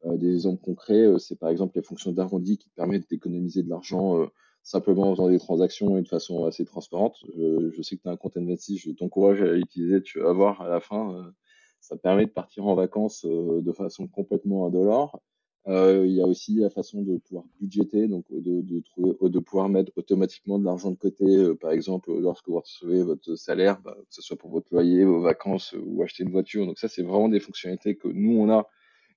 Euh, 0.07 0.17
des 0.17 0.33
exemples 0.33 0.63
concrets, 0.63 1.05
euh, 1.05 1.19
c'est 1.19 1.39
par 1.39 1.51
exemple 1.51 1.77
les 1.77 1.83
fonctions 1.83 2.11
d'arrondi 2.13 2.57
qui 2.57 2.71
te 2.71 2.75
permettent 2.75 3.11
d'économiser 3.11 3.63
de 3.63 3.69
l'argent 3.69 4.19
euh, 4.19 4.27
simplement 4.63 5.11
en 5.11 5.15
faisant 5.15 5.29
des 5.29 5.39
transactions 5.39 5.99
et 5.99 6.03
de 6.03 6.09
façon 6.09 6.47
assez 6.47 6.65
transparente. 6.65 7.19
je 7.37 7.83
sais 7.83 7.97
que 7.97 8.03
tu 8.03 8.09
as 8.09 8.13
un 8.13 8.17
compte 8.17 8.37
N26, 8.37 8.79
je 8.79 8.91
t'encourage 8.93 9.43
à 9.43 9.53
l'utiliser, 9.53 10.03
tu 10.03 10.21
vas 10.21 10.33
voir 10.33 10.63
à 10.63 10.69
la 10.69 10.81
fin, 10.81 11.33
ça 11.81 11.97
permet 11.97 12.27
de 12.27 12.31
partir 12.31 12.67
en 12.67 12.75
vacances 12.75 13.25
de 13.25 13.73
façon 13.73 14.09
complètement 14.09 14.67
indolore. 14.67 15.23
Euh, 15.69 16.07
il 16.07 16.15
y 16.15 16.23
a 16.23 16.27
aussi 16.27 16.55
la 16.55 16.71
façon 16.71 17.03
de 17.03 17.19
pouvoir 17.19 17.45
budgéter, 17.61 18.09
donc 18.09 18.25
de, 18.31 18.63
de, 18.63 18.81
trouver, 18.81 19.13
de 19.29 19.39
pouvoir 19.39 19.69
mettre 19.69 19.93
automatiquement 19.97 20.59
de 20.59 20.65
l'argent 20.65 20.91
de 20.91 20.97
côté, 20.97 21.27
euh, 21.27 21.55
par 21.55 21.73
exemple, 21.73 22.11
lorsque 22.19 22.49
vous 22.49 22.61
recevez 22.61 23.03
votre 23.03 23.35
salaire, 23.35 23.79
bah, 23.83 23.95
que 23.99 24.15
ce 24.15 24.23
soit 24.23 24.39
pour 24.39 24.51
votre 24.51 24.73
loyer, 24.73 25.05
vos 25.05 25.21
vacances 25.21 25.75
ou 25.79 26.03
acheter 26.03 26.23
une 26.23 26.31
voiture. 26.31 26.65
Donc 26.65 26.79
ça, 26.79 26.89
c'est 26.89 27.03
vraiment 27.03 27.29
des 27.29 27.41
fonctionnalités 27.41 27.97
que 27.97 28.09
nous, 28.09 28.39
on 28.39 28.49
a, 28.51 28.67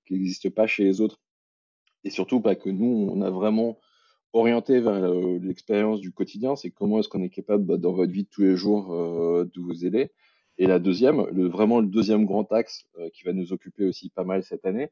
qui 0.06 0.14
n'existent 0.14 0.50
pas 0.50 0.68
chez 0.68 0.84
les 0.84 1.00
autres. 1.00 1.22
Et 2.04 2.10
surtout, 2.10 2.42
pas 2.42 2.56
que 2.56 2.70
nous, 2.70 3.10
on 3.10 3.22
a 3.22 3.30
vraiment 3.30 3.80
orienté 4.34 4.82
vers 4.82 5.06
euh, 5.06 5.40
l'expérience 5.42 6.02
du 6.02 6.12
quotidien, 6.12 6.58
c'est 6.58 6.72
comment 6.72 7.00
est-ce 7.00 7.08
qu'on 7.08 7.24
est 7.24 7.30
capable, 7.30 7.64
bah, 7.64 7.78
dans 7.78 7.94
votre 7.94 8.12
vie 8.12 8.24
de 8.24 8.30
tous 8.30 8.42
les 8.42 8.58
jours, 8.58 8.94
euh, 8.94 9.46
de 9.46 9.62
vous 9.62 9.86
aider. 9.86 10.12
Et 10.58 10.68
la 10.68 10.80
deuxième, 10.80 11.26
le, 11.32 11.48
vraiment 11.48 11.80
le 11.80 11.88
deuxième 11.88 12.26
grand 12.26 12.52
axe 12.52 12.86
qui 13.14 13.24
va 13.24 13.32
nous 13.32 13.54
occuper 13.54 13.86
aussi 13.86 14.10
pas 14.10 14.26
mal 14.26 14.44
cette 14.44 14.66
année, 14.66 14.90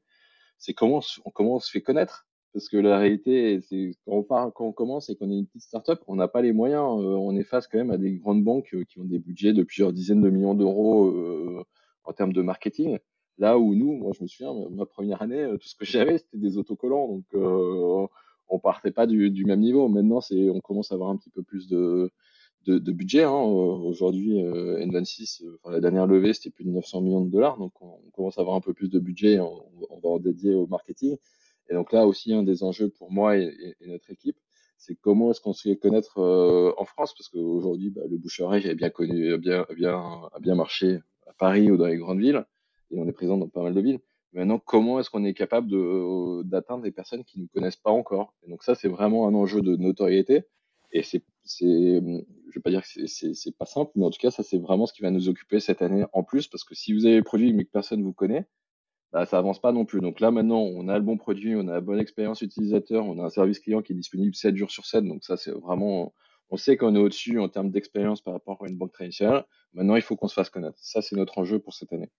c'est 0.60 0.74
comment 0.74 1.02
on, 1.26 1.32
comment 1.32 1.56
on 1.56 1.60
se 1.60 1.72
fait 1.72 1.82
connaître. 1.82 2.28
Parce 2.54 2.68
que 2.68 2.78
la 2.78 2.98
réalité, 2.98 3.62
c'est 3.62 3.96
quand 4.06 4.14
on 4.14 4.24
part, 4.24 4.52
quand 4.54 4.66
on 4.66 4.72
commence 4.72 5.10
et 5.10 5.16
qu'on 5.16 5.30
est 5.30 5.38
une 5.38 5.46
petite 5.46 5.62
start-up, 5.62 6.02
on 6.08 6.16
n'a 6.16 6.28
pas 6.28 6.42
les 6.42 6.52
moyens. 6.52 7.00
Euh, 7.00 7.16
on 7.16 7.36
est 7.36 7.44
face 7.44 7.68
quand 7.68 7.78
même 7.78 7.92
à 7.92 7.98
des 7.98 8.14
grandes 8.14 8.44
banques 8.44 8.74
euh, 8.74 8.84
qui 8.86 9.00
ont 9.00 9.06
des 9.06 9.20
budgets 9.20 9.54
de 9.54 9.64
plusieurs 9.64 9.94
dizaines 9.94 10.22
de 10.22 10.30
millions 10.30 10.56
d'euros 10.56 11.08
euh, 11.08 11.64
en 12.06 12.14
termes 12.14 12.34
de 12.34 12.42
marketing. 12.42 12.98
Là 13.38 13.58
où 13.60 13.76
nous, 13.76 13.94
moi 13.94 14.12
je 14.18 14.24
me 14.24 14.28
souviens, 14.28 14.54
ma 14.72 14.86
première 14.86 15.22
année, 15.22 15.48
tout 15.60 15.68
ce 15.68 15.76
que 15.76 15.86
j'avais, 15.86 16.18
c'était 16.18 16.38
des 16.38 16.58
autocollants. 16.58 17.08
Donc 17.08 18.10
on 18.50 18.60
partait 18.60 18.92
pas 18.92 19.06
du, 19.06 19.32
du 19.32 19.46
même 19.46 19.62
niveau. 19.62 19.88
Maintenant, 19.88 20.20
c'est, 20.20 20.50
on 20.50 20.60
commence 20.60 20.92
à 20.92 20.96
avoir 20.96 21.10
un 21.10 21.16
petit 21.16 21.30
peu 21.30 21.44
plus 21.44 21.68
de, 21.70 22.12
de, 22.66 22.78
de 22.78 22.92
budget. 22.92 23.24
Hein. 23.24 23.32
Aujourd'hui, 23.32 24.42
euh, 24.44 24.80
N26, 24.86 25.44
enfin, 25.56 25.72
la 25.72 25.80
dernière 25.80 26.08
levée, 26.08 26.34
c'était 26.34 26.50
plus 26.50 26.66
de 26.66 26.70
900 26.70 27.02
millions 27.02 27.26
de 27.26 27.30
dollars. 27.30 27.58
Donc, 27.58 27.74
on, 27.82 28.00
commence 28.14 28.38
à 28.38 28.42
avoir 28.42 28.56
un 28.56 28.62
peu 28.62 28.74
plus 28.74 28.90
de 28.90 29.00
budget. 29.00 29.40
On, 29.40 29.64
on, 29.90 30.00
va 30.00 30.10
en 30.10 30.20
dédier 30.20 30.54
au 30.54 30.68
marketing. 30.68 31.18
Et 31.70 31.74
donc 31.74 31.94
là 31.94 32.08
aussi, 32.08 32.34
un 32.34 32.44
des 32.44 32.64
enjeux 32.64 32.90
pour 32.90 33.12
moi 33.12 33.38
et, 33.38 33.76
notre 33.82 34.10
équipe, 34.10 34.38
c'est 34.78 34.96
comment 34.96 35.32
est-ce 35.32 35.42
qu'on 35.42 35.54
se 35.54 35.70
fait 35.70 35.76
connaître 35.76 36.20
euh, 36.20 36.74
en 36.78 36.86
France? 36.86 37.14
Parce 37.14 37.28
qu'aujourd'hui, 37.30 37.92
bah, 37.92 38.02
le 38.10 38.18
bouche-oreille 38.18 38.66
est 38.66 38.76
bien 38.76 38.90
connu, 38.90 39.38
bien, 39.38 39.66
bien, 39.76 40.00
a 40.34 40.40
bien 40.40 40.56
marché 40.56 41.00
à 41.28 41.34
Paris 41.34 41.70
ou 41.70 41.78
dans 41.78 41.86
les 41.86 41.98
grandes 41.98 42.20
villes. 42.20 42.46
Et 42.92 42.98
on 42.98 43.08
est 43.08 43.12
présent 43.12 43.38
dans 43.38 43.48
pas 43.48 43.62
mal 43.62 43.74
de 43.74 43.82
villes. 43.82 44.00
Maintenant, 44.34 44.60
comment 44.60 45.00
est-ce 45.00 45.10
qu'on 45.10 45.26
est 45.26 45.34
capable 45.34 45.68
de, 45.68 46.44
d'atteindre 46.44 46.84
des 46.84 46.92
personnes 46.92 47.24
qui 47.24 47.40
ne 47.40 47.44
nous 47.44 47.50
connaissent 47.50 47.76
pas 47.76 47.92
encore? 47.92 48.34
Et 48.44 48.50
donc 48.50 48.64
ça, 48.64 48.76
c'est 48.76 48.88
vraiment 48.88 49.28
un 49.28 49.34
enjeu 49.34 49.62
de 49.62 49.76
notoriété. 49.76 50.44
Et 50.92 51.04
c'est, 51.04 51.24
je 51.60 51.96
vais 52.56 52.62
pas 52.64 52.70
dire 52.70 52.82
que 52.84 53.08
c'est, 53.08 53.58
pas 53.58 53.66
simple, 53.66 53.92
mais 53.96 54.06
en 54.06 54.10
tout 54.10 54.20
cas, 54.20 54.32
ça, 54.32 54.44
c'est 54.44 54.58
vraiment 54.58 54.86
ce 54.86 54.94
qui 54.94 55.02
va 55.02 55.12
nous 55.12 55.30
occuper 55.30 55.60
cette 55.60 55.82
année 55.82 56.06
en 56.14 56.24
plus, 56.24 56.48
parce 56.48 56.64
que 56.64 56.76
si 56.76 56.94
vous 56.94 57.06
avez 57.06 57.18
le 57.18 57.24
produit 57.24 57.54
mais 57.54 57.66
que 57.66 57.72
personne 57.72 58.04
vous 58.04 58.14
connaît, 58.14 58.48
bah, 59.12 59.26
ça 59.26 59.40
avance 59.40 59.60
pas 59.60 59.72
non 59.72 59.86
plus. 59.86 60.02
Donc 60.02 60.20
là, 60.20 60.32
maintenant, 60.32 60.60
on 60.62 60.88
a 60.88 60.98
le 60.98 61.04
bon 61.04 61.18
produit, 61.18 61.56
on 61.56 61.68
a 61.68 61.74
la 61.74 61.82
bonne 61.82 62.00
expérience 62.00 62.42
utilisateur, 62.42 63.06
on 63.06 63.20
a 63.20 63.26
un 63.26 63.30
service 63.30 63.60
client 63.60 63.82
qui 63.82 63.94
est 63.94 63.96
disponible 63.96 64.36
7 64.36 64.56
jours 64.56 64.72
sur 64.72 64.86
7. 64.86 65.06
Donc 65.06 65.24
ça, 65.24 65.38
c'est 65.38 65.52
vraiment, 65.52 66.14
on 66.50 66.58
sait 66.58 66.78
qu'on 66.78 66.96
est 66.96 67.00
au-dessus 67.00 67.40
en 67.40 67.50
termes 67.50 67.72
d'expérience 67.72 68.22
par 68.22 68.34
rapport 68.34 68.64
à 68.64 68.68
une 68.68 68.78
banque 68.78 68.94
traditionnelle. 68.94 69.46
Maintenant, 69.74 69.96
il 69.96 70.02
faut 70.04 70.16
qu'on 70.16 70.28
se 70.28 70.34
fasse 70.36 70.50
connaître. 70.50 70.78
Ça, 70.80 71.02
c'est 71.02 71.16
notre 71.16 71.40
enjeu 71.40 71.60
pour 71.60 71.74
cette 71.74 71.92
année. 71.94 72.10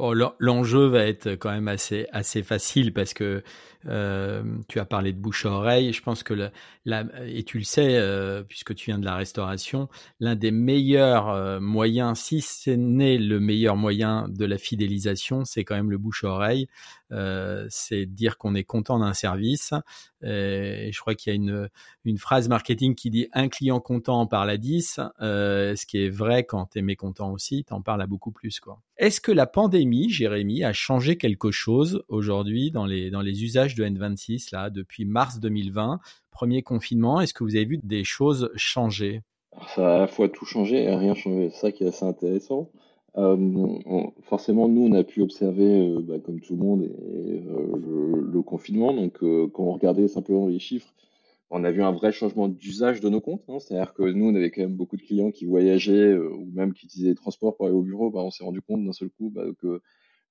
Bon, 0.00 0.14
l'enjeu 0.38 0.86
va 0.86 1.04
être 1.04 1.32
quand 1.32 1.50
même 1.50 1.68
assez 1.68 2.06
assez 2.10 2.42
facile 2.42 2.94
parce 2.94 3.12
que 3.12 3.42
euh, 3.86 4.42
tu 4.66 4.80
as 4.80 4.86
parlé 4.86 5.12
de 5.12 5.18
bouche 5.18 5.44
à 5.44 5.50
oreille. 5.50 5.92
Je 5.92 6.02
pense 6.02 6.22
que 6.22 6.50
et 7.26 7.44
tu 7.44 7.58
le 7.58 7.64
sais 7.64 7.98
euh, 7.98 8.42
puisque 8.42 8.74
tu 8.74 8.86
viens 8.86 8.98
de 8.98 9.04
la 9.04 9.14
restauration, 9.14 9.90
l'un 10.18 10.36
des 10.36 10.52
meilleurs 10.52 11.28
euh, 11.28 11.60
moyens, 11.60 12.18
si 12.18 12.40
ce 12.40 12.70
n'est 12.70 13.18
le 13.18 13.40
meilleur 13.40 13.76
moyen 13.76 14.26
de 14.30 14.46
la 14.46 14.56
fidélisation, 14.56 15.44
c'est 15.44 15.64
quand 15.64 15.76
même 15.76 15.90
le 15.90 15.98
bouche 15.98 16.24
à 16.24 16.28
oreille. 16.28 16.66
C'est 17.68 18.06
dire 18.06 18.38
qu'on 18.38 18.54
est 18.54 18.64
content 18.64 19.00
d'un 19.00 19.12
service. 19.12 19.74
Et 20.22 20.90
je 20.92 21.00
crois 21.00 21.14
qu'il 21.14 21.32
y 21.32 21.34
a 21.34 21.68
une, 22.04 22.18
phrase 22.18 22.48
marketing 22.48 22.94
qui 22.94 23.10
dit 23.10 23.28
un 23.32 23.48
client 23.48 23.80
content 23.80 24.20
en 24.20 24.26
parle 24.26 24.50
à 24.50 24.56
10, 24.56 25.00
euh, 25.20 25.74
ce 25.76 25.86
qui 25.86 26.04
est 26.04 26.08
vrai 26.08 26.44
quand 26.44 26.66
tu 26.66 26.78
es 26.78 26.82
mécontent 26.82 27.30
aussi, 27.32 27.64
tu 27.64 27.72
en 27.72 27.80
parles 27.80 28.02
à 28.02 28.06
beaucoup 28.06 28.32
plus. 28.32 28.60
quoi. 28.60 28.80
Est-ce 28.96 29.20
que 29.20 29.32
la 29.32 29.46
pandémie, 29.46 30.10
Jérémy, 30.10 30.64
a 30.64 30.72
changé 30.72 31.16
quelque 31.16 31.50
chose 31.50 32.04
aujourd'hui 32.08 32.70
dans 32.70 32.84
les, 32.84 33.10
dans 33.10 33.22
les 33.22 33.44
usages 33.44 33.74
de 33.74 33.84
N26 33.84 34.48
là, 34.52 34.70
depuis 34.70 35.04
mars 35.04 35.40
2020, 35.40 36.00
premier 36.30 36.62
confinement? 36.62 37.20
Est-ce 37.20 37.34
que 37.34 37.44
vous 37.44 37.56
avez 37.56 37.64
vu 37.64 37.80
des 37.82 38.04
choses 38.04 38.50
changer? 38.56 39.22
Ça 39.74 39.92
a 39.92 39.96
à 39.96 39.98
la 40.00 40.06
fois 40.06 40.28
tout 40.28 40.44
changé 40.44 40.84
et 40.84 40.94
rien 40.94 41.14
changé. 41.14 41.50
C'est 41.50 41.60
ça 41.60 41.72
qui 41.72 41.84
est 41.84 41.88
assez 41.88 42.04
intéressant. 42.04 42.70
Euh, 43.16 44.10
forcément, 44.22 44.68
nous, 44.68 44.82
on 44.82 44.92
a 44.92 45.04
pu 45.04 45.22
observer, 45.22 45.88
euh, 45.88 46.00
bah, 46.00 46.18
comme 46.18 46.40
tout 46.40 46.54
le 46.56 46.62
monde, 46.62 46.82
euh, 46.82 48.22
le, 48.32 48.42
confinement. 48.42 48.92
Donc, 48.94 49.18
quand 49.18 49.62
on 49.64 49.72
regardait 49.72 50.08
simplement 50.08 50.46
les 50.46 50.58
chiffres, 50.58 50.92
on 51.50 51.62
a 51.62 51.70
vu 51.70 51.82
un 51.82 51.92
vrai 51.92 52.10
changement 52.10 52.48
d'usage 52.48 53.00
de 53.00 53.08
nos 53.08 53.20
comptes. 53.20 53.44
Hein. 53.48 53.58
C'est-à-dire 53.60 53.94
que 53.94 54.02
nous, 54.02 54.26
on 54.26 54.34
avait 54.34 54.50
quand 54.50 54.62
même 54.62 54.74
beaucoup 54.76 54.96
de 54.96 55.02
clients 55.02 55.30
qui 55.30 55.44
voyageaient 55.44 56.16
ou 56.16 56.46
même 56.52 56.72
qui 56.72 56.86
utilisaient 56.86 57.10
les 57.10 57.14
transports 57.14 57.56
pour 57.56 57.66
aller 57.66 57.74
au 57.74 57.82
bureau. 57.82 58.10
Bah, 58.10 58.20
on 58.20 58.30
s'est 58.30 58.44
rendu 58.44 58.62
compte 58.62 58.84
d'un 58.84 58.92
seul 58.92 59.10
coup 59.10 59.30
bah, 59.30 59.44
que 59.60 59.80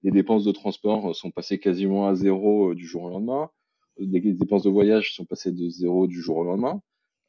les 0.04 0.12
dépenses 0.12 0.44
de 0.44 0.52
transport 0.52 1.16
sont 1.16 1.32
passées 1.32 1.60
quasiment 1.60 2.08
à 2.08 2.16
zéro 2.16 2.74
du 2.74 2.86
jour 2.86 3.04
au 3.04 3.10
lendemain. 3.10 3.50
Les 4.00 4.20
dépenses 4.34 4.64
de 4.64 4.70
voyage 4.70 5.14
sont 5.14 5.26
passées 5.26 5.52
de 5.52 5.70
zéro 5.70 6.08
du 6.08 6.22
jour 6.22 6.38
au 6.38 6.44
lendemain. 6.44 6.82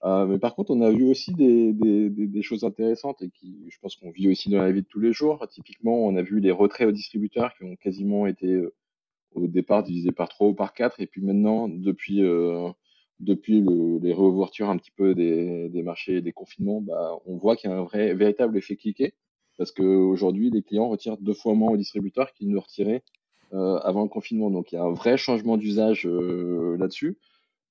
Euh, 0.04 0.26
mais 0.26 0.38
par 0.38 0.54
contre, 0.54 0.70
on 0.70 0.80
a 0.80 0.90
vu 0.90 1.04
aussi 1.04 1.34
des, 1.34 1.72
des, 1.72 2.08
des, 2.08 2.42
choses 2.42 2.64
intéressantes 2.64 3.20
et 3.22 3.30
qui, 3.30 3.66
je 3.68 3.78
pense 3.80 3.96
qu'on 3.96 4.10
vit 4.10 4.28
aussi 4.28 4.48
dans 4.48 4.62
la 4.62 4.72
vie 4.72 4.82
de 4.82 4.86
tous 4.86 5.00
les 5.00 5.12
jours. 5.12 5.46
Typiquement, 5.48 6.06
on 6.06 6.16
a 6.16 6.22
vu 6.22 6.40
les 6.40 6.50
retraits 6.50 6.88
aux 6.88 6.92
distributeurs 6.92 7.52
qui 7.54 7.64
ont 7.64 7.76
quasiment 7.76 8.26
été 8.26 8.46
euh, 8.46 8.74
au 9.34 9.46
départ 9.46 9.82
divisés 9.82 10.12
par 10.12 10.28
3 10.28 10.48
ou 10.48 10.54
par 10.54 10.72
4. 10.72 11.00
Et 11.00 11.06
puis 11.06 11.20
maintenant, 11.20 11.68
depuis, 11.68 12.22
euh, 12.22 12.70
depuis 13.20 13.60
le, 13.60 13.98
les 13.98 14.14
réouvertures 14.14 14.70
un 14.70 14.78
petit 14.78 14.92
peu 14.92 15.14
des, 15.14 15.68
des 15.68 15.82
marchés 15.82 16.16
et 16.16 16.22
des 16.22 16.32
confinements, 16.32 16.80
bah, 16.80 17.18
on 17.26 17.36
voit 17.36 17.56
qu'il 17.56 17.70
y 17.70 17.72
a 17.72 17.76
un 17.76 17.82
vrai, 17.84 18.14
véritable 18.14 18.56
effet 18.56 18.76
cliqué. 18.76 19.14
Parce 19.58 19.72
qu'aujourd'hui, 19.72 20.48
les 20.48 20.62
clients 20.62 20.88
retirent 20.88 21.18
deux 21.18 21.34
fois 21.34 21.54
moins 21.54 21.72
aux 21.72 21.76
distributeurs 21.76 22.32
qu'ils 22.32 22.48
ne 22.48 22.56
retiraient 22.56 23.02
euh, 23.52 23.78
avant 23.78 24.04
le 24.04 24.08
confinement. 24.08 24.50
Donc 24.50 24.72
il 24.72 24.76
y 24.76 24.78
a 24.78 24.84
un 24.84 24.92
vrai 24.92 25.16
changement 25.16 25.56
d'usage 25.56 26.06
euh, 26.06 26.76
là-dessus. 26.78 27.18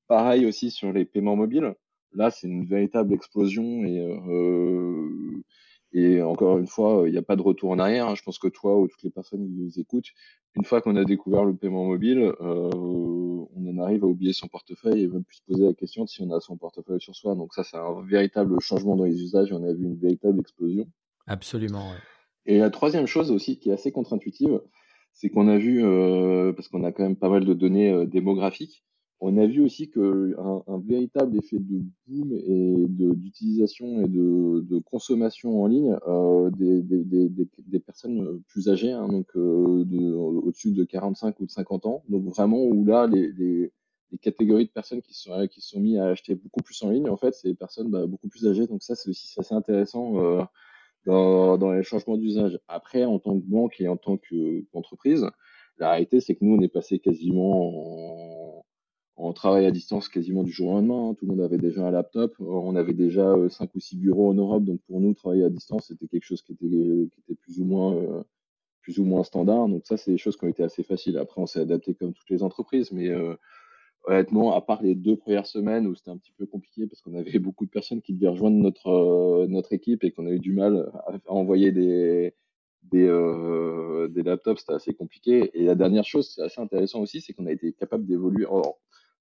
Pareil 0.08 0.46
aussi 0.46 0.72
sur 0.72 0.92
les 0.92 1.06
paiements 1.06 1.36
mobiles. 1.36 1.74
Là, 2.13 2.32
c'est 2.32 2.48
une 2.48 2.65
véritable 2.65 3.13
explosion 3.13 3.84
et, 3.84 4.00
euh, 4.00 5.43
et 5.91 6.22
encore 6.22 6.58
une 6.58 6.67
fois, 6.67 7.04
il 7.06 7.12
n'y 7.12 7.17
a 7.17 7.24
pas 7.24 7.36
de 7.36 7.41
retour 7.41 7.72
en 7.72 7.80
arrière. 7.80 8.08
Hein. 8.08 8.15
Je 8.15 8.24
pense 8.24 8.39
que 8.39 8.48
toi 8.48 8.80
ou 8.80 8.88
toutes 8.88 9.04
les 9.04 9.10
personnes 9.10 9.45
qui 9.45 9.54
nous 9.54 9.80
écoutent, 9.80 10.12
une 10.56 10.63
fois 10.63 10.82
qu'on 10.82 10.95
a 10.95 11.06
découvert 11.06 11.45
le 11.45 11.56
paiement 11.56 11.86
mobile, 11.86 12.34
euh, 12.41 12.69
on 12.74 13.67
en 13.67 13.78
arrive 13.82 14.04
à 14.04 14.08
oublier 14.08 14.34
son 14.34 14.48
portefeuille 14.48 15.04
et 15.04 15.08
même 15.08 15.24
plus 15.24 15.38
se 15.38 15.43
poser 15.48 15.65
la 15.65 15.74
question 15.74 16.04
de 16.04 16.10
si 16.10 16.22
on 16.22 16.32
a 16.32 16.39
son 16.39 16.58
portefeuille 16.58 17.02
sur 17.02 17.15
soi. 17.15 17.36
Donc 17.36 17.54
ça, 17.54 17.63
c'est 17.63 17.78
un 17.78 18.02
véritable 18.02 18.60
changement 18.60 18.95
dans 18.95 19.06
les 19.06 19.22
usages. 19.22 19.52
On 19.52 19.63
a 19.63 19.74
vu 19.74 19.84
une 19.84 19.98
véritable 19.98 20.39
explosion. 20.39 20.88
Absolument. 21.28 21.91
Et 22.45 22.58
la 22.58 22.69
troisième 22.72 23.06
chose 23.06 23.32
aussi 23.32 23.60
qui 23.60 23.69
est 23.69 23.74
assez 23.74 23.91
contre-intuitive, 23.91 24.62
c'est 25.13 25.30
qu'on 25.30 25.48
a 25.48 25.58
vu, 25.58 25.84
euh, 25.84 26.54
parce 26.54 26.67
qu'on 26.67 26.84
a 26.84 26.91
quand 26.91 27.04
même 27.04 27.15
pas 27.15 27.30
mal 27.30 27.45
de 27.45 27.54
données 27.54 27.91
euh, 27.91 28.06
démographiques, 28.06 28.84
on 29.21 29.38
a 29.38 29.45
vu 29.45 29.62
aussi 29.62 29.89
qu'un 29.89 30.63
un 30.67 30.79
véritable 30.79 31.38
effet 31.38 31.60
de 31.60 31.82
boom 32.08 32.32
et 32.34 32.86
d'utilisation 32.88 34.01
et 34.01 34.08
de, 34.08 34.62
de, 34.62 34.79
consommation 34.79 35.62
en 35.62 35.67
ligne 35.67 35.97
euh, 36.08 36.49
des, 36.51 36.82
des, 36.82 37.03
des, 37.03 37.47
des, 37.67 37.79
personnes 37.79 38.41
plus 38.47 38.69
âgées, 38.69 38.91
hein, 38.91 39.08
donc 39.10 39.27
euh, 39.36 39.84
au-dessus 39.84 40.71
de 40.71 40.84
45 40.86 41.39
ou 41.41 41.45
de 41.45 41.51
50 41.51 41.86
ans. 41.86 42.03
Donc 42.08 42.23
vraiment 42.25 42.63
où 42.63 42.86
là, 42.86 43.08
les, 43.08 43.32
les, 43.34 43.73
les, 44.12 44.17
catégories 44.19 44.65
de 44.65 44.71
personnes 44.71 45.01
qui 45.01 45.13
sont 45.13 45.47
qui 45.47 45.62
sont 45.62 45.82
mis 45.82 45.97
à 45.97 46.08
acheter 46.08 46.36
beaucoup 46.36 46.62
plus 46.63 46.82
en 46.84 46.89
ligne, 46.89 47.10
en 47.10 47.17
fait, 47.17 47.34
c'est 47.34 47.49
des 47.49 47.55
personnes 47.55 47.89
bah, 47.91 48.08
beaucoup 48.08 48.29
plus 48.29 48.47
âgées. 48.47 48.67
Donc 48.67 48.84
ça, 48.84 48.95
c'est 48.95 49.10
aussi 49.10 49.38
assez 49.38 49.53
intéressant. 49.53 50.17
Euh, 50.23 50.43
dans, 51.05 51.58
dans 51.58 51.71
les 51.71 51.84
changements 51.84 52.17
d'usage. 52.17 52.60
Après, 52.67 53.05
en 53.05 53.19
tant 53.19 53.39
que 53.39 53.45
banque 53.45 53.79
et 53.79 53.88
en 53.88 53.95
tant 53.97 54.17
qu'entreprise, 54.17 55.25
la 55.77 55.91
réalité, 55.91 56.19
c'est 56.19 56.36
que 56.36 56.43
nous, 56.43 56.58
on 56.58 56.62
est 56.62 56.67
passé 56.67 56.99
quasiment 56.99 57.69
en, 57.69 58.49
en, 59.19 59.34
travail 59.34 59.65
à 59.65 59.71
distance 59.71 60.10
quasiment 60.10 60.43
du 60.43 60.51
jour 60.51 60.69
au 60.69 60.73
lendemain. 60.73 61.10
Hein. 61.10 61.13
Tout 61.15 61.25
le 61.25 61.32
monde 61.32 61.41
avait 61.41 61.58
déjà 61.58 61.86
un 61.86 61.91
laptop. 61.91 62.36
On 62.39 62.75
avait 62.75 62.93
déjà 62.93 63.29
euh, 63.29 63.49
cinq 63.49 63.75
ou 63.75 63.79
six 63.79 63.97
bureaux 63.97 64.29
en 64.29 64.34
Europe. 64.34 64.63
Donc, 64.63 64.82
pour 64.88 64.99
nous, 64.99 65.13
travailler 65.13 65.43
à 65.43 65.49
distance, 65.49 65.88
c'était 65.88 66.08
quelque 66.08 66.25
chose 66.25 66.41
qui 66.41 66.53
était, 66.53 66.65
moins, 67.63 67.95
euh, 67.95 68.23
plus 68.82 68.99
ou 68.99 69.05
moins 69.05 69.23
standard. 69.23 69.67
Donc, 69.67 69.86
ça, 69.86 69.97
c'est 69.97 70.12
des 70.12 70.17
choses 70.17 70.38
qui 70.38 70.45
ont 70.45 70.49
été 70.49 70.63
assez 70.63 70.84
faciles. 70.84 71.17
Après, 71.17 71.41
on 71.41 71.45
s'est 71.45 71.60
adapté 71.60 71.93
comme 71.93 72.13
toutes 72.13 72.29
les 72.29 72.43
entreprises. 72.43 72.91
Mais, 72.91 73.10
euh, 73.10 73.36
honnêtement, 74.05 74.55
à 74.55 74.62
part 74.62 74.82
les 74.82 74.95
deux 74.95 75.17
premières 75.17 75.47
semaines 75.47 75.88
où 75.88 75.95
c'était 75.95 76.12
un 76.12 76.17
petit 76.17 76.34
peu 76.38 76.45
compliqué 76.45 76.88
parce 76.88 77.01
qu'on 77.01 77.15
avait 77.15 77.39
beaucoup 77.39 77.65
de 77.65 77.71
personnes 77.71 78.01
qui 78.01 78.13
devaient 78.13 78.29
rejoindre 78.29 78.58
notre 78.58 78.88
euh, 78.89 79.62
équipe 79.71 80.03
et 80.03 80.12
qu'on 80.12 80.27
a 80.27 80.32
eu 80.32 80.39
du 80.39 80.53
mal 80.53 80.91
à, 81.08 81.13
envoyer 81.27 81.71
des 81.71 82.34
euh, 82.93 84.08
des 84.08 84.23
laptops, 84.23 84.62
c'était 84.62 84.73
assez 84.73 84.93
compliqué. 84.93 85.51
Et 85.53 85.65
la 85.65 85.75
dernière 85.75 86.05
chose, 86.05 86.32
c'est 86.34 86.41
assez 86.41 86.62
intéressant 86.62 87.01
aussi, 87.01 87.21
c'est 87.21 87.34
qu'on 87.34 87.45
a 87.45 87.51
été 87.51 87.73
capable 87.73 88.05
d'évoluer. 88.05 88.45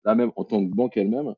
Là 0.04 0.14
même, 0.14 0.32
en 0.36 0.44
tant 0.44 0.64
que 0.64 0.74
banque 0.74 0.96
elle-même, 0.96 1.34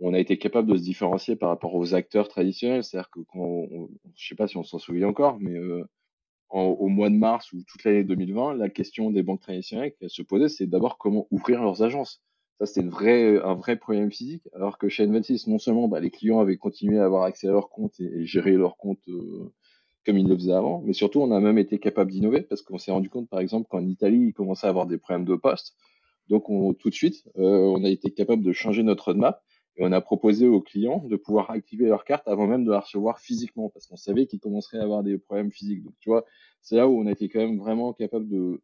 on 0.00 0.14
a 0.14 0.18
été 0.18 0.38
capable 0.38 0.70
de 0.70 0.76
se 0.76 0.82
différencier 0.82 1.36
par 1.36 1.48
rapport 1.48 1.74
aux 1.74 1.94
acteurs 1.94 2.28
traditionnels. 2.28 2.84
C'est-à-dire 2.84 3.10
que 3.10 3.20
quand, 3.20 3.40
on, 3.40 3.88
je 4.16 4.28
sais 4.28 4.34
pas 4.34 4.48
si 4.48 4.56
on 4.56 4.62
s'en 4.62 4.78
souvient 4.78 5.08
encore, 5.08 5.38
mais 5.40 5.56
euh, 5.56 5.84
au 6.50 6.88
mois 6.88 7.10
de 7.10 7.16
mars 7.16 7.52
ou 7.52 7.62
toute 7.66 7.84
l'année 7.84 8.04
2020, 8.04 8.54
la 8.54 8.68
question 8.68 9.10
des 9.10 9.22
banques 9.22 9.40
traditionnelles 9.40 9.92
qui 10.00 10.08
se 10.08 10.22
posait, 10.22 10.48
c'est 10.48 10.66
d'abord 10.66 10.98
comment 10.98 11.26
ouvrir 11.30 11.62
leurs 11.62 11.82
agences. 11.82 12.22
Ça, 12.58 12.66
c'était 12.66 12.88
vrai, 12.88 13.40
un 13.42 13.54
vrai 13.54 13.76
problème 13.76 14.10
physique. 14.10 14.48
Alors 14.54 14.78
que 14.78 14.88
chez 14.88 15.06
N26, 15.06 15.48
non 15.48 15.58
seulement 15.58 15.88
bah, 15.88 16.00
les 16.00 16.10
clients 16.10 16.40
avaient 16.40 16.56
continué 16.56 16.98
à 16.98 17.04
avoir 17.04 17.24
accès 17.24 17.48
à 17.48 17.52
leur 17.52 17.68
compte 17.70 18.00
et, 18.00 18.24
gérer 18.24 18.52
leur 18.52 18.76
compte 18.76 19.00
euh, 19.08 19.52
comme 20.06 20.18
ils 20.18 20.26
le 20.26 20.36
faisaient 20.36 20.52
avant, 20.52 20.80
mais 20.84 20.94
surtout, 20.94 21.20
on 21.20 21.30
a 21.32 21.40
même 21.40 21.58
été 21.58 21.78
capable 21.78 22.10
d'innover 22.10 22.42
parce 22.42 22.62
qu'on 22.62 22.78
s'est 22.78 22.90
rendu 22.90 23.10
compte, 23.10 23.28
par 23.28 23.40
exemple, 23.40 23.68
qu'en 23.68 23.84
Italie, 23.86 24.28
ils 24.28 24.32
commençaient 24.32 24.66
à 24.66 24.70
avoir 24.70 24.86
des 24.86 24.98
problèmes 24.98 25.26
de 25.26 25.36
poste. 25.36 25.76
Donc, 26.28 26.50
on, 26.50 26.74
tout 26.74 26.90
de 26.90 26.94
suite, 26.94 27.24
euh, 27.38 27.42
on 27.42 27.84
a 27.84 27.88
été 27.88 28.10
capable 28.10 28.42
de 28.42 28.52
changer 28.52 28.82
notre 28.82 29.06
roadmap 29.06 29.42
et 29.76 29.84
on 29.84 29.92
a 29.92 30.00
proposé 30.00 30.46
aux 30.46 30.60
clients 30.60 31.04
de 31.06 31.16
pouvoir 31.16 31.50
activer 31.50 31.86
leur 31.86 32.04
carte 32.04 32.26
avant 32.26 32.46
même 32.46 32.64
de 32.64 32.70
la 32.70 32.80
recevoir 32.80 33.20
physiquement 33.20 33.70
parce 33.70 33.86
qu'on 33.86 33.96
savait 33.96 34.26
qu'ils 34.26 34.40
commenceraient 34.40 34.78
à 34.78 34.82
avoir 34.82 35.02
des 35.02 35.18
problèmes 35.18 35.50
physiques. 35.50 35.84
Donc, 35.84 35.94
tu 36.00 36.10
vois, 36.10 36.24
c'est 36.60 36.76
là 36.76 36.88
où 36.88 37.00
on 37.00 37.06
a 37.06 37.12
été 37.12 37.28
quand 37.28 37.38
même 37.38 37.58
vraiment 37.58 37.92
capable 37.92 38.28
de, 38.28 38.60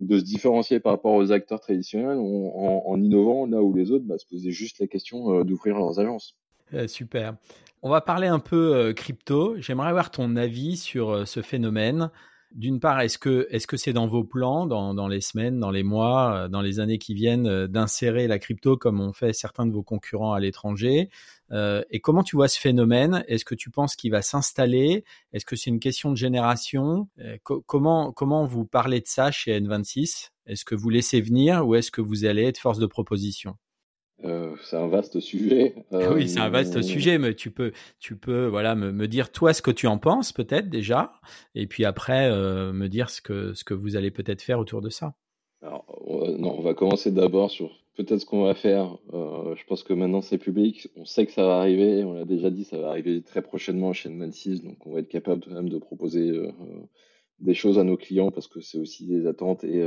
se 0.00 0.24
différencier 0.24 0.80
par 0.80 0.92
rapport 0.92 1.14
aux 1.14 1.30
acteurs 1.30 1.60
traditionnels 1.60 2.18
en, 2.18 3.00
innovant 3.00 3.46
là 3.46 3.62
où 3.62 3.74
les 3.74 3.90
autres 3.90 4.04
bah, 4.04 4.18
se 4.18 4.26
posaient 4.26 4.50
juste 4.50 4.80
la 4.80 4.86
question 4.86 5.32
euh, 5.32 5.44
d'ouvrir 5.44 5.76
leurs 5.76 6.00
agences. 6.00 6.36
Euh, 6.74 6.88
super. 6.88 7.36
On 7.82 7.90
va 7.90 8.00
parler 8.00 8.26
un 8.26 8.38
peu 8.40 8.92
crypto. 8.94 9.56
J'aimerais 9.58 9.88
avoir 9.88 10.10
ton 10.10 10.36
avis 10.36 10.76
sur 10.76 11.26
ce 11.26 11.40
phénomène. 11.40 12.10
D'une 12.52 12.80
part, 12.80 13.00
est-ce 13.00 13.16
que 13.16 13.46
est-ce 13.50 13.68
que 13.68 13.76
c'est 13.76 13.92
dans 13.92 14.08
vos 14.08 14.24
plans, 14.24 14.66
dans, 14.66 14.92
dans, 14.92 15.06
les 15.06 15.20
semaines, 15.20 15.60
dans 15.60 15.70
les 15.70 15.84
mois, 15.84 16.48
dans 16.48 16.62
les 16.62 16.80
années 16.80 16.98
qui 16.98 17.14
viennent, 17.14 17.66
d'insérer 17.68 18.26
la 18.26 18.40
crypto 18.40 18.76
comme 18.76 19.00
ont 19.00 19.12
fait 19.12 19.32
certains 19.32 19.66
de 19.66 19.72
vos 19.72 19.84
concurrents 19.84 20.32
à 20.32 20.40
l'étranger 20.40 21.10
euh, 21.52 21.82
Et 21.90 22.00
comment 22.00 22.24
tu 22.24 22.34
vois 22.34 22.48
ce 22.48 22.58
phénomène? 22.58 23.24
Est-ce 23.28 23.44
que 23.44 23.54
tu 23.54 23.70
penses 23.70 23.94
qu'il 23.94 24.10
va 24.10 24.22
s'installer? 24.22 25.04
Est-ce 25.32 25.44
que 25.44 25.54
c'est 25.54 25.70
une 25.70 25.80
question 25.80 26.10
de 26.10 26.16
génération? 26.16 27.08
Euh, 27.20 27.36
Comment 27.44 28.12
comment 28.12 28.44
vous 28.44 28.64
parlez 28.64 29.00
de 29.00 29.06
ça 29.06 29.30
chez 29.30 29.58
N26 29.60 30.30
Est-ce 30.46 30.64
que 30.64 30.74
vous 30.74 30.90
laissez 30.90 31.20
venir 31.20 31.66
ou 31.66 31.76
est-ce 31.76 31.92
que 31.92 32.00
vous 32.00 32.24
allez 32.24 32.42
être 32.44 32.58
force 32.58 32.78
de 32.78 32.86
proposition? 32.86 33.56
Euh, 34.24 34.54
c'est 34.62 34.76
un 34.76 34.88
vaste 34.88 35.20
sujet. 35.20 35.74
Euh, 35.92 36.12
oui, 36.14 36.28
c'est 36.28 36.40
un 36.40 36.48
vaste 36.48 36.82
sujet, 36.82 37.18
mais 37.18 37.34
tu 37.34 37.50
peux, 37.50 37.72
tu 37.98 38.16
peux, 38.16 38.46
voilà, 38.46 38.74
me, 38.74 38.92
me, 38.92 39.08
dire 39.08 39.32
toi 39.32 39.52
ce 39.52 39.62
que 39.62 39.70
tu 39.70 39.86
en 39.86 39.98
penses 39.98 40.32
peut-être 40.32 40.68
déjà, 40.68 41.12
et 41.54 41.66
puis 41.66 41.84
après 41.84 42.30
euh, 42.30 42.72
me 42.72 42.88
dire 42.88 43.10
ce 43.10 43.20
que 43.20 43.54
ce 43.54 43.64
que 43.64 43.74
vous 43.74 43.96
allez 43.96 44.10
peut-être 44.10 44.42
faire 44.42 44.58
autour 44.58 44.80
de 44.82 44.90
ça. 44.90 45.14
Alors, 45.62 45.84
non, 46.38 46.56
on 46.58 46.62
va 46.62 46.74
commencer 46.74 47.10
d'abord 47.10 47.50
sur 47.50 47.70
peut-être 47.96 48.20
ce 48.20 48.26
qu'on 48.26 48.44
va 48.44 48.54
faire. 48.54 48.96
Euh, 49.12 49.54
je 49.56 49.64
pense 49.66 49.82
que 49.82 49.92
maintenant 49.92 50.22
c'est 50.22 50.38
public, 50.38 50.88
on 50.96 51.04
sait 51.04 51.26
que 51.26 51.32
ça 51.32 51.44
va 51.44 51.58
arriver, 51.58 52.04
on 52.04 52.12
l'a 52.12 52.24
déjà 52.24 52.50
dit, 52.50 52.64
ça 52.64 52.78
va 52.78 52.88
arriver 52.88 53.22
très 53.22 53.42
prochainement 53.42 53.92
chez 53.92 54.08
Man 54.08 54.32
6, 54.32 54.62
donc 54.62 54.86
on 54.86 54.92
va 54.92 55.00
être 55.00 55.08
capable 55.08 55.42
même 55.52 55.68
de 55.68 55.78
proposer 55.78 56.30
euh, 56.30 56.50
des 57.40 57.54
choses 57.54 57.78
à 57.78 57.84
nos 57.84 57.96
clients 57.96 58.30
parce 58.30 58.48
que 58.48 58.60
c'est 58.60 58.78
aussi 58.78 59.06
des 59.06 59.26
attentes 59.26 59.64
et 59.64 59.82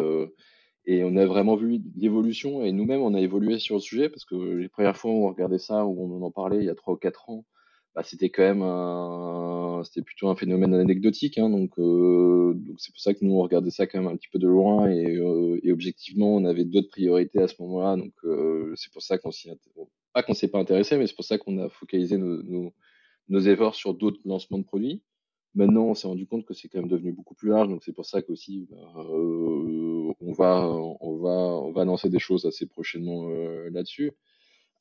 et 0.85 1.03
on 1.03 1.15
a 1.15 1.25
vraiment 1.25 1.55
vu 1.55 1.81
l'évolution 1.95 2.63
et 2.63 2.71
nous-mêmes, 2.71 3.01
on 3.01 3.13
a 3.13 3.21
évolué 3.21 3.59
sur 3.59 3.75
le 3.75 3.81
sujet 3.81 4.09
parce 4.09 4.25
que 4.25 4.35
les 4.35 4.69
premières 4.69 4.97
fois 4.97 5.11
où 5.11 5.25
on 5.25 5.29
regardait 5.29 5.59
ça, 5.59 5.85
où 5.85 6.03
on 6.03 6.21
en 6.21 6.31
parlait 6.31 6.57
il 6.57 6.65
y 6.65 6.69
a 6.69 6.75
trois 6.75 6.93
ou 6.95 6.97
quatre 6.97 7.29
ans, 7.29 7.45
bah, 7.95 8.03
c'était 8.03 8.29
quand 8.29 8.43
même 8.43 8.63
un, 8.63 9.81
c'était 9.85 10.01
plutôt 10.01 10.27
un 10.27 10.35
phénomène 10.35 10.73
anecdotique. 10.73 11.37
Hein, 11.37 11.49
donc, 11.49 11.77
euh, 11.77 12.55
c'est 12.77 12.91
pour 12.91 13.01
ça 13.01 13.13
que 13.13 13.23
nous 13.23 13.33
on 13.33 13.41
regardait 13.43 13.69
ça 13.69 13.87
quand 13.87 13.99
même 13.99 14.11
un 14.11 14.17
petit 14.17 14.29
peu 14.29 14.39
de 14.39 14.47
loin 14.47 14.89
et, 14.89 15.15
euh, 15.17 15.59
et 15.63 15.71
objectivement, 15.71 16.35
on 16.35 16.43
avait 16.45 16.65
d'autres 16.65 16.89
priorités 16.89 17.39
à 17.39 17.47
ce 17.47 17.55
moment-là. 17.61 17.95
Donc 17.95 18.13
euh, 18.25 18.73
c'est 18.75 18.91
pour 18.91 19.03
ça 19.03 19.17
qu'on 19.17 19.31
s'y, 19.31 19.49
pas 20.13 20.23
qu'on 20.23 20.33
s'est 20.33 20.49
pas 20.49 20.59
intéressé, 20.59 20.97
mais 20.97 21.07
c'est 21.07 21.15
pour 21.15 21.25
ça 21.25 21.37
qu'on 21.37 21.59
a 21.59 21.69
focalisé 21.69 22.17
nos, 22.17 22.41
nos, 22.43 22.73
nos 23.29 23.39
efforts 23.39 23.75
sur 23.75 23.93
d'autres 23.93 24.19
lancements 24.25 24.59
de 24.59 24.65
produits. 24.65 25.01
Maintenant, 25.55 25.85
on 25.85 25.93
s'est 25.93 26.07
rendu 26.07 26.25
compte 26.25 26.45
que 26.45 26.53
c'est 26.53 26.67
quand 26.67 26.79
même 26.79 26.89
devenu 26.89 27.11
beaucoup 27.13 27.35
plus 27.35 27.49
large, 27.49 27.67
donc 27.69 27.83
c'est 27.83 27.93
pour 27.93 28.05
ça 28.05 28.21
qu'aussi 28.23 28.67
bah, 28.71 28.77
euh, 28.97 30.11
on 30.19 30.31
va 30.33 30.67
on 30.99 31.17
va 31.17 31.29
on 31.67 31.71
va 31.71 31.85
lancer 31.85 32.09
des 32.09 32.19
choses 32.19 32.45
assez 32.45 32.65
prochainement 32.65 33.29
euh, 33.29 33.69
là-dessus. 33.71 34.11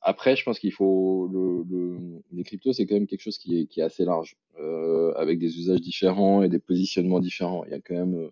Après, 0.01 0.35
je 0.35 0.43
pense 0.43 0.59
qu'il 0.59 0.73
faut 0.73 1.29
le, 1.31 1.63
le, 1.69 2.21
les 2.33 2.43
cryptos, 2.43 2.73
c'est 2.73 2.85
quand 2.85 2.95
même 2.95 3.07
quelque 3.07 3.21
chose 3.21 3.37
qui 3.37 3.59
est, 3.59 3.67
qui 3.67 3.79
est 3.79 3.83
assez 3.83 4.03
large, 4.05 4.35
euh, 4.59 5.13
avec 5.15 5.39
des 5.39 5.57
usages 5.57 5.79
différents 5.81 6.43
et 6.43 6.49
des 6.49 6.59
positionnements 6.59 7.21
différents. 7.21 7.63
Il 7.65 7.71
y 7.71 7.73
a 7.75 7.79
quand 7.79 7.95
même 7.95 8.29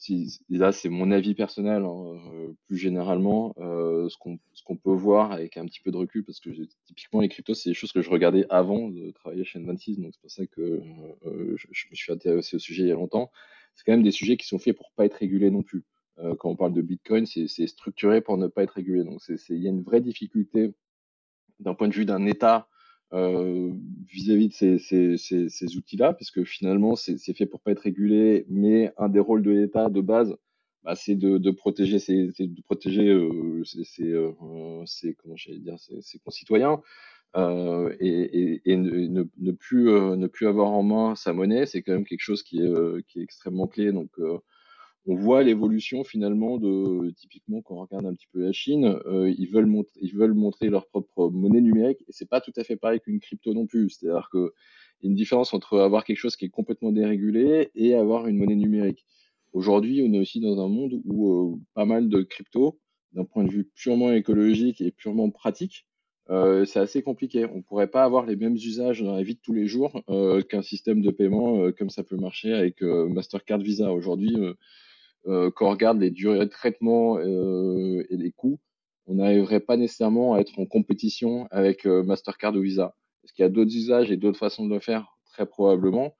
si, 0.00 0.40
là 0.48 0.72
c'est 0.72 0.88
mon 0.88 1.10
avis 1.10 1.34
personnel, 1.34 1.82
hein, 1.84 2.18
euh, 2.32 2.52
plus 2.66 2.78
généralement, 2.78 3.54
euh, 3.58 4.08
ce 4.08 4.16
qu'on 4.16 4.38
qu'on 4.64 4.76
peut 4.76 4.92
voir 4.92 5.30
avec 5.30 5.58
un 5.58 5.66
petit 5.66 5.80
peu 5.80 5.90
de 5.90 5.96
recul, 5.98 6.24
parce 6.24 6.40
que 6.40 6.50
typiquement 6.86 7.20
les 7.20 7.28
cryptos, 7.28 7.54
c'est 7.54 7.70
des 7.70 7.74
choses 7.74 7.92
que 7.92 8.00
je 8.00 8.08
regardais 8.08 8.46
avant 8.48 8.88
de 8.88 9.10
travailler 9.10 9.44
chez 9.44 9.58
N26, 9.58 10.00
donc 10.00 10.12
c'est 10.14 10.20
pour 10.20 10.30
ça 10.30 10.46
que 10.46 10.80
euh, 11.26 11.54
je, 11.56 11.66
je, 11.70 11.88
me 11.90 11.94
suis 11.94 12.12
intéressé 12.12 12.56
au 12.56 12.58
sujet 12.58 12.84
il 12.84 12.88
y 12.88 12.92
a 12.92 12.94
longtemps. 12.94 13.30
C'est 13.74 13.84
quand 13.84 13.92
même 13.92 14.02
des 14.02 14.10
sujets 14.10 14.36
qui 14.38 14.46
sont 14.46 14.58
faits 14.58 14.76
pour 14.76 14.90
pas 14.92 15.04
être 15.04 15.14
régulés 15.14 15.50
non 15.50 15.62
plus. 15.62 15.84
Euh, 16.18 16.34
quand 16.34 16.48
on 16.48 16.56
parle 16.56 16.72
de 16.72 16.82
Bitcoin, 16.82 17.26
c'est 17.26 17.66
structuré 17.66 18.22
pour 18.22 18.38
ne 18.38 18.46
pas 18.46 18.62
être 18.62 18.72
régulé, 18.72 19.04
donc 19.04 19.20
il 19.28 19.58
y 19.58 19.66
a 19.66 19.70
une 19.70 19.82
vraie 19.82 20.00
difficulté 20.00 20.72
d'un 21.58 21.74
point 21.74 21.88
de 21.88 21.94
vue 21.94 22.06
d'un 22.06 22.24
État 22.24 22.69
euh, 23.12 23.72
vis-à-vis 24.08 24.48
de 24.48 24.52
ces, 24.52 24.78
ces, 24.78 25.16
ces, 25.16 25.48
ces 25.48 25.76
outils-là, 25.76 26.12
parce 26.12 26.30
que 26.30 26.44
finalement, 26.44 26.94
c'est 26.96 27.18
fait 27.34 27.46
pour 27.46 27.60
pas 27.60 27.72
être 27.72 27.80
régulé, 27.80 28.46
mais 28.48 28.92
un 28.98 29.08
des 29.08 29.20
rôles 29.20 29.42
de 29.42 29.50
l'État 29.50 29.88
de 29.88 30.00
base, 30.00 30.36
bah, 30.84 30.94
c'est 30.94 31.14
de, 31.14 31.38
de, 31.38 31.50
protéger 31.50 31.98
ses, 31.98 32.28
de 32.38 32.62
protéger 32.62 33.08
euh, 33.08 33.62
euh, 34.00 35.14
comment 35.18 35.34
dire 35.34 35.76
concitoyens 36.24 36.80
euh, 37.36 37.94
et, 38.00 38.08
et, 38.08 38.62
et 38.64 38.76
ne, 38.76 39.24
ne, 39.36 39.52
plus 39.52 39.84
ne 39.84 40.26
plus 40.26 40.46
avoir 40.46 40.70
en 40.70 40.82
main 40.82 41.14
sa 41.16 41.32
monnaie 41.34 41.66
c'est 41.66 41.82
quand 41.82 41.92
même 41.92 42.06
quelque 42.06 42.22
chose 42.22 42.42
qui 42.42 42.60
est 42.62 43.06
qui 43.08 43.20
est 43.20 43.22
extrêmement 43.22 43.66
clé. 43.66 43.92
Donc 43.92 44.10
on 45.06 45.14
voit 45.14 45.42
l'évolution 45.42 46.04
finalement 46.04 46.58
de 46.58 47.10
typiquement 47.12 47.62
quand 47.62 47.76
on 47.76 47.82
regarde 47.82 48.06
un 48.06 48.14
petit 48.14 48.28
peu 48.32 48.40
la 48.42 48.52
Chine, 48.52 48.98
ils 49.06 49.50
veulent 49.50 49.70
ils 50.00 50.14
veulent 50.14 50.34
montrer 50.34 50.68
leur 50.68 50.86
propre 50.86 51.30
monnaie 51.30 51.62
numérique 51.62 52.02
et 52.02 52.12
c'est 52.12 52.28
pas 52.28 52.40
tout 52.40 52.52
à 52.56 52.64
fait 52.64 52.76
pareil 52.76 53.00
qu'une 53.00 53.18
crypto 53.18 53.54
non 53.54 53.66
plus. 53.66 53.90
C'est-à-dire 53.90 54.28
que 54.30 54.52
y 55.02 55.06
a 55.06 55.10
une 55.10 55.16
différence 55.16 55.54
entre 55.54 55.78
avoir 55.78 56.04
quelque 56.04 56.18
chose 56.18 56.36
qui 56.36 56.44
est 56.46 56.50
complètement 56.50 56.92
dérégulé 56.92 57.70
et 57.74 57.94
avoir 57.94 58.26
une 58.26 58.36
monnaie 58.36 58.56
numérique. 58.56 59.06
Aujourd'hui, 59.52 60.02
on 60.06 60.12
est 60.12 60.18
aussi 60.18 60.40
dans 60.40 60.64
un 60.64 60.68
monde 60.68 61.00
où 61.04 61.54
euh, 61.54 61.58
pas 61.74 61.84
mal 61.84 62.08
de 62.08 62.22
crypto, 62.22 62.78
d'un 63.12 63.24
point 63.24 63.44
de 63.44 63.50
vue 63.50 63.64
purement 63.74 64.12
écologique 64.12 64.80
et 64.80 64.92
purement 64.92 65.30
pratique, 65.30 65.86
euh, 66.28 66.64
c'est 66.64 66.78
assez 66.78 67.02
compliqué. 67.02 67.44
On 67.46 67.56
ne 67.56 67.62
pourrait 67.62 67.90
pas 67.90 68.04
avoir 68.04 68.26
les 68.26 68.36
mêmes 68.36 68.54
usages 68.54 69.02
dans 69.02 69.16
la 69.16 69.22
vie 69.24 69.34
de 69.34 69.40
tous 69.40 69.52
les 69.52 69.66
jours 69.66 70.02
euh, 70.08 70.42
qu'un 70.42 70.62
système 70.62 71.00
de 71.00 71.10
paiement 71.10 71.72
comme 71.72 71.90
ça 71.90 72.04
peut 72.04 72.16
marcher 72.16 72.52
avec 72.52 72.82
Mastercard 72.82 73.58
Visa. 73.58 73.92
Aujourd'hui, 73.92 74.36
quand 75.24 75.66
on 75.66 75.70
regarde 75.70 76.00
les 76.00 76.10
durées 76.10 76.46
de 76.46 76.50
traitement 76.50 77.20
et 77.20 78.16
les 78.16 78.32
coûts, 78.32 78.58
on 79.06 79.14
n'arriverait 79.14 79.60
pas 79.60 79.76
nécessairement 79.76 80.34
à 80.34 80.40
être 80.40 80.58
en 80.58 80.66
compétition 80.66 81.46
avec 81.50 81.84
Mastercard 81.84 82.54
ou 82.54 82.60
Visa. 82.60 82.94
Est-ce 83.24 83.32
qu'il 83.32 83.42
y 83.42 83.46
a 83.46 83.50
d'autres 83.50 83.74
usages 83.74 84.10
et 84.10 84.16
d'autres 84.16 84.38
façons 84.38 84.66
de 84.66 84.74
le 84.74 84.80
faire 84.80 85.16
Très 85.32 85.46
probablement. 85.46 86.14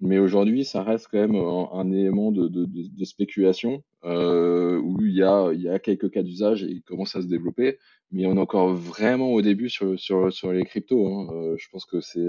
Mais 0.00 0.18
aujourd'hui, 0.18 0.64
ça 0.64 0.82
reste 0.84 1.08
quand 1.10 1.18
même 1.18 1.34
un, 1.34 1.90
élément 1.90 2.30
de, 2.30 2.46
de, 2.46 2.66
de, 2.66 3.04
spéculation 3.04 3.82
euh, 4.04 4.78
où 4.78 4.96
il 5.04 5.12
y, 5.12 5.24
a, 5.24 5.50
il 5.52 5.60
y 5.60 5.68
a 5.68 5.80
quelques 5.80 6.10
cas 6.10 6.22
d'usage 6.22 6.62
et 6.62 6.68
il 6.68 6.82
commence 6.82 7.16
à 7.16 7.22
se 7.22 7.26
développer. 7.26 7.78
Mais 8.12 8.26
on 8.26 8.36
est 8.36 8.40
encore 8.40 8.72
vraiment 8.74 9.32
au 9.32 9.42
début 9.42 9.68
sur, 9.68 9.98
sur, 9.98 10.32
sur 10.32 10.52
les 10.52 10.64
cryptos. 10.64 11.04
Hein. 11.04 11.28
Euh, 11.32 11.56
je 11.58 11.68
pense 11.70 11.84
que 11.84 12.00
c'est 12.00 12.20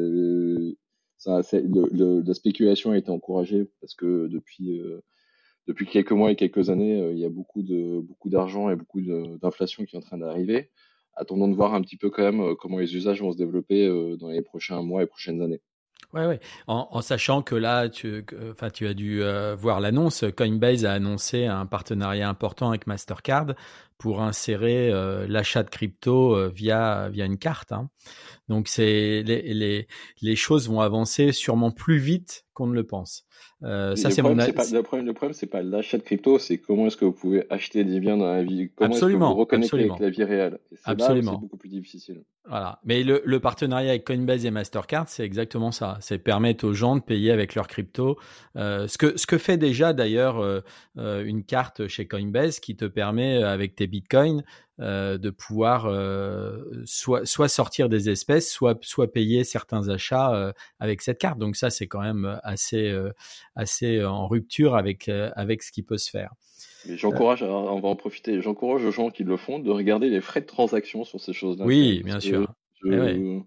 ça, 1.17 1.41
le, 1.53 2.23
la 2.25 2.33
spéculation 2.33 2.91
a 2.91 2.97
été 2.97 3.11
encouragée 3.11 3.69
parce 3.81 3.93
que 3.93 4.27
depuis 4.27 4.79
euh, 4.79 5.01
depuis 5.69 5.85
quelques 5.85 6.13
mois 6.13 6.31
et 6.31 6.35
quelques 6.35 6.71
années, 6.71 6.99
euh, 6.99 7.13
il 7.13 7.19
y 7.19 7.25
a 7.25 7.29
beaucoup 7.29 7.61
de 7.61 7.99
beaucoup 8.01 8.29
d'argent 8.29 8.71
et 8.71 8.75
beaucoup 8.75 9.01
d'inflation 9.01 9.85
qui 9.85 9.95
est 9.95 9.99
en 9.99 10.01
train 10.01 10.17
d'arriver. 10.17 10.71
Attendons 11.13 11.47
de 11.47 11.55
voir 11.55 11.75
un 11.75 11.81
petit 11.81 11.95
peu 11.95 12.09
quand 12.09 12.23
même 12.23 12.41
euh, 12.41 12.55
comment 12.55 12.79
les 12.79 12.95
usages 12.95 13.21
vont 13.21 13.31
se 13.31 13.37
développer 13.37 13.87
dans 14.17 14.29
les 14.29 14.41
prochains 14.41 14.81
mois 14.81 15.03
et 15.03 15.05
prochaines 15.05 15.43
années. 15.43 15.61
Ouais, 16.13 16.25
ouais. 16.25 16.39
En, 16.65 17.01
sachant 17.01 17.43
que 17.43 17.53
là, 17.53 17.87
tu, 17.87 18.25
enfin, 18.51 18.71
tu 18.71 18.87
as 18.87 18.95
dû 18.95 19.21
euh, 19.21 19.55
voir 19.55 19.79
l'annonce. 19.79 20.25
Coinbase 20.35 20.83
a 20.83 20.93
annoncé 20.93 21.45
un 21.45 21.67
partenariat 21.67 22.27
important 22.27 22.69
avec 22.69 22.87
Mastercard 22.87 23.53
pour 23.99 24.21
insérer 24.21 24.89
euh, 24.91 25.27
l'achat 25.27 25.61
de 25.61 25.69
crypto 25.69 26.35
euh, 26.35 26.49
via 26.49 27.09
via 27.09 27.25
une 27.25 27.37
carte. 27.37 27.71
Hein. 27.71 27.89
Donc 28.47 28.75
les 28.77 29.85
les 30.21 30.35
choses 30.35 30.67
vont 30.67 30.81
avancer 30.81 31.31
sûrement 31.31 31.69
plus 31.69 31.99
vite 31.99 32.45
qu'on 32.53 32.65
ne 32.65 32.73
le 32.73 32.87
pense. 32.87 33.27
Euh, 33.63 33.95
ça, 33.95 34.09
c'est 34.09 34.21
mon 34.21 34.35
le 34.35 34.81
problème, 34.81 35.05
le 35.05 35.13
problème, 35.13 35.33
c'est 35.33 35.47
pas 35.47 35.61
l'achat 35.61 35.97
de 35.97 36.03
crypto, 36.03 36.39
c'est 36.39 36.59
comment 36.59 36.87
est-ce 36.87 36.95
que 36.95 37.03
vous 37.03 37.11
pouvez 37.11 37.45
acheter 37.49 37.83
des 37.83 37.99
biens 37.99 38.15
dans 38.15 38.31
la 38.31 38.41
vie, 38.41 38.69
comment 38.73 38.93
est-ce 38.93 39.05
que 39.05 39.11
vous 39.11 39.33
reconnectez 39.33 39.79
avec 39.79 39.99
la 39.99 40.09
vie 40.09 40.23
réelle? 40.23 40.59
Absolument. 40.85 41.33
C'est 41.33 41.41
beaucoup 41.41 41.57
plus 41.57 41.69
difficile. 41.69 42.23
Voilà. 42.47 42.79
Mais 42.85 43.03
le, 43.03 43.21
le, 43.25 43.39
partenariat 43.39 43.89
avec 43.89 44.05
Coinbase 44.05 44.45
et 44.45 44.51
Mastercard, 44.51 45.09
c'est 45.09 45.23
exactement 45.23 45.71
ça. 45.71 45.97
C'est 46.01 46.17
permettre 46.17 46.65
aux 46.65 46.73
gens 46.73 46.95
de 46.95 47.01
payer 47.01 47.31
avec 47.31 47.53
leur 47.53 47.67
crypto. 47.67 48.17
Euh, 48.55 48.87
ce 48.87 48.97
que 48.97 49.17
ce 49.17 49.27
que 49.27 49.37
fait 49.37 49.57
déjà 49.57 49.93
d'ailleurs 49.93 50.39
euh 50.39 50.61
une 50.97 51.43
carte 51.43 51.87
chez 51.87 52.07
Coinbase 52.07 52.59
qui 52.59 52.75
te 52.75 52.85
permet 52.85 53.43
avec 53.43 53.75
tes 53.75 53.87
bitcoins 53.87 54.43
euh, 54.81 55.17
de 55.17 55.29
pouvoir 55.29 55.87
euh, 55.87 56.63
soit, 56.85 57.25
soit 57.25 57.49
sortir 57.49 57.89
des 57.89 58.09
espèces, 58.09 58.49
soit, 58.49 58.77
soit 58.81 59.11
payer 59.11 59.43
certains 59.43 59.89
achats 59.89 60.33
euh, 60.33 60.53
avec 60.79 61.01
cette 61.01 61.17
carte. 61.17 61.37
Donc 61.37 61.57
ça, 61.57 61.69
c'est 61.69 61.87
quand 61.87 62.01
même 62.01 62.39
assez, 62.43 62.95
assez 63.55 64.03
en 64.03 64.27
rupture 64.27 64.75
avec, 64.75 65.09
avec 65.09 65.63
ce 65.63 65.71
qui 65.71 65.83
peut 65.83 65.97
se 65.97 66.09
faire. 66.09 66.31
J'encourage, 66.87 67.43
on 67.43 67.79
va 67.81 67.89
en 67.89 67.95
profiter, 67.95 68.41
j'encourage 68.41 68.85
aux 68.85 68.91
gens 68.91 69.09
qui 69.09 69.23
le 69.23 69.35
font 69.35 69.59
de 69.59 69.69
regarder 69.69 70.09
les 70.09 70.21
frais 70.21 70.41
de 70.41 70.45
transaction 70.45 71.03
sur 71.03 71.19
ces 71.19 71.33
choses-là. 71.33 71.65
Oui, 71.65 72.01
bien 72.03 72.19
sûr. 72.19 72.47
Eh 72.85 73.41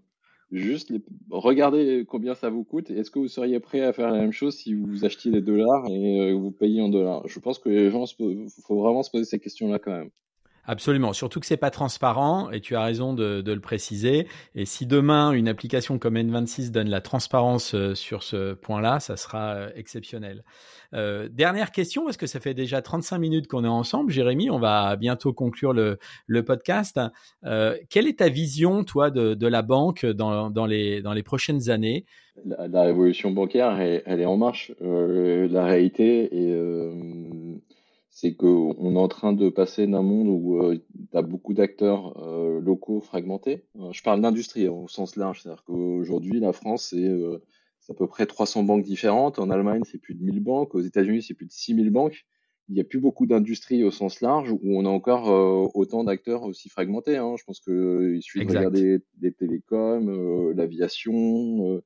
juste 0.51 0.93
regardez 1.31 2.05
combien 2.07 2.35
ça 2.35 2.49
vous 2.49 2.63
coûte. 2.63 2.91
Est-ce 2.91 3.09
que 3.09 3.17
vous 3.17 3.27
seriez 3.27 3.59
prêt 3.59 3.81
à 3.81 3.91
faire 3.91 4.11
la 4.11 4.19
même 4.19 4.31
chose 4.31 4.55
si 4.55 4.75
vous 4.75 5.03
achetiez 5.03 5.31
des 5.31 5.41
dollars 5.41 5.87
et 5.89 6.31
vous 6.31 6.51
payez 6.51 6.81
en 6.81 6.89
dollars? 6.89 7.27
Je 7.27 7.39
pense 7.39 7.57
que 7.57 7.69
les 7.69 7.89
gens, 7.89 8.05
il 8.19 8.47
faut 8.67 8.79
vraiment 8.79 9.01
se 9.01 9.09
poser 9.09 9.25
ces 9.25 9.39
questions-là 9.39 9.79
quand 9.79 9.91
même. 9.91 10.11
Absolument, 10.65 11.11
surtout 11.11 11.41
que 11.41 11.45
c'est 11.45 11.57
pas 11.57 11.71
transparent 11.71 12.49
et 12.49 12.61
tu 12.61 12.77
as 12.77 12.83
raison 12.83 13.13
de, 13.13 13.41
de, 13.41 13.51
le 13.51 13.59
préciser. 13.59 14.27
Et 14.55 14.63
si 14.63 14.85
demain 14.85 15.33
une 15.33 15.49
application 15.49 15.99
comme 15.99 16.15
N26 16.15 16.71
donne 16.71 16.89
la 16.89 17.01
transparence 17.01 17.75
euh, 17.75 17.95
sur 17.95 18.23
ce 18.23 18.53
point-là, 18.53 19.01
ça 19.01 19.17
sera 19.17 19.55
euh, 19.55 19.69
exceptionnel. 19.75 20.45
Euh, 20.93 21.27
dernière 21.29 21.71
question, 21.71 22.05
parce 22.05 22.15
que 22.15 22.27
ça 22.27 22.39
fait 22.39 22.53
déjà 22.53 22.81
35 22.81 23.17
minutes 23.17 23.47
qu'on 23.47 23.65
est 23.65 23.67
ensemble, 23.67 24.09
Jérémy, 24.09 24.49
on 24.49 24.59
va 24.59 24.95
bientôt 24.95 25.33
conclure 25.33 25.73
le, 25.73 25.97
le 26.27 26.45
podcast. 26.45 26.97
Quelle 27.89 28.07
est 28.07 28.19
ta 28.19 28.29
vision, 28.29 28.85
toi, 28.85 29.09
de, 29.09 29.33
de 29.33 29.47
la 29.47 29.63
banque 29.63 30.05
dans, 30.05 30.49
dans, 30.49 30.65
les, 30.65 31.01
dans 31.01 31.13
les 31.13 31.23
prochaines 31.23 31.69
années? 31.71 32.05
La, 32.45 32.83
révolution 32.83 33.31
bancaire, 33.31 33.77
elle, 33.81 34.01
elle 34.05 34.21
est 34.21 34.25
en 34.25 34.37
marche. 34.37 34.71
La 34.79 35.65
réalité 35.65 36.29
est 36.31 36.53
c'est 38.13 38.35
qu'on 38.35 38.95
est 38.95 38.99
en 38.99 39.07
train 39.07 39.33
de 39.33 39.49
passer 39.49 39.87
d'un 39.87 40.03
monde 40.03 40.27
où 40.27 40.61
euh, 40.61 40.77
tu 40.77 41.17
as 41.17 41.23
beaucoup 41.23 41.55
d'acteurs 41.55 42.15
euh, 42.21 42.61
locaux 42.61 43.01
fragmentés. 43.01 43.65
Euh, 43.79 43.91
je 43.91 44.03
parle 44.03 44.21
d'industrie 44.21 44.67
hein, 44.67 44.71
au 44.71 44.87
sens 44.87 45.15
large, 45.15 45.41
c'est-à-dire 45.41 45.63
qu'aujourd'hui, 45.63 46.39
la 46.39 46.53
France, 46.53 46.93
c'est 46.93 47.91
à 47.91 47.95
peu 47.95 48.07
près 48.07 48.27
300 48.27 48.63
banques 48.63 48.83
différentes. 48.83 49.39
En 49.39 49.49
Allemagne, 49.49 49.81
c'est 49.83 49.97
plus 49.97 50.13
de 50.13 50.23
1000 50.23 50.41
banques. 50.41 50.75
Aux 50.75 50.81
États-Unis, 50.81 51.23
c'est 51.23 51.33
plus 51.33 51.47
de 51.47 51.51
6000 51.51 51.89
banques. 51.89 52.27
Il 52.69 52.75
n'y 52.75 52.81
a 52.81 52.85
plus 52.85 52.99
beaucoup 52.99 53.25
d'industries 53.25 53.83
au 53.83 53.91
sens 53.91 54.21
large 54.21 54.51
où 54.51 54.59
on 54.63 54.85
a 54.85 54.89
encore 54.89 55.75
autant 55.75 56.03
d'acteurs 56.03 56.43
aussi 56.43 56.69
fragmentés. 56.69 57.17
Hein. 57.17 57.35
Je 57.37 57.43
pense 57.43 57.59
qu'il 57.59 58.21
suffit 58.21 58.45
de 58.45 58.51
regarder 58.55 58.99
les 59.19 59.33
télécoms, 59.33 60.51
l'aviation, 60.51 61.81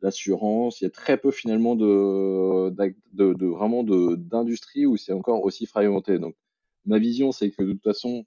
l'assurance. 0.00 0.80
Il 0.80 0.84
y 0.84 0.86
a 0.86 0.90
très 0.90 1.16
peu 1.16 1.30
finalement 1.30 1.76
de, 1.76 2.70
de, 3.12 3.34
de 3.34 3.46
vraiment 3.46 3.82
d'industrie 3.84 4.86
où 4.86 4.96
c'est 4.96 5.12
encore 5.12 5.44
aussi 5.44 5.66
fragmenté. 5.66 6.18
Donc 6.18 6.36
ma 6.84 6.98
vision, 6.98 7.32
c'est 7.32 7.50
que 7.50 7.62
de 7.62 7.72
toute 7.72 7.82
façon, 7.82 8.24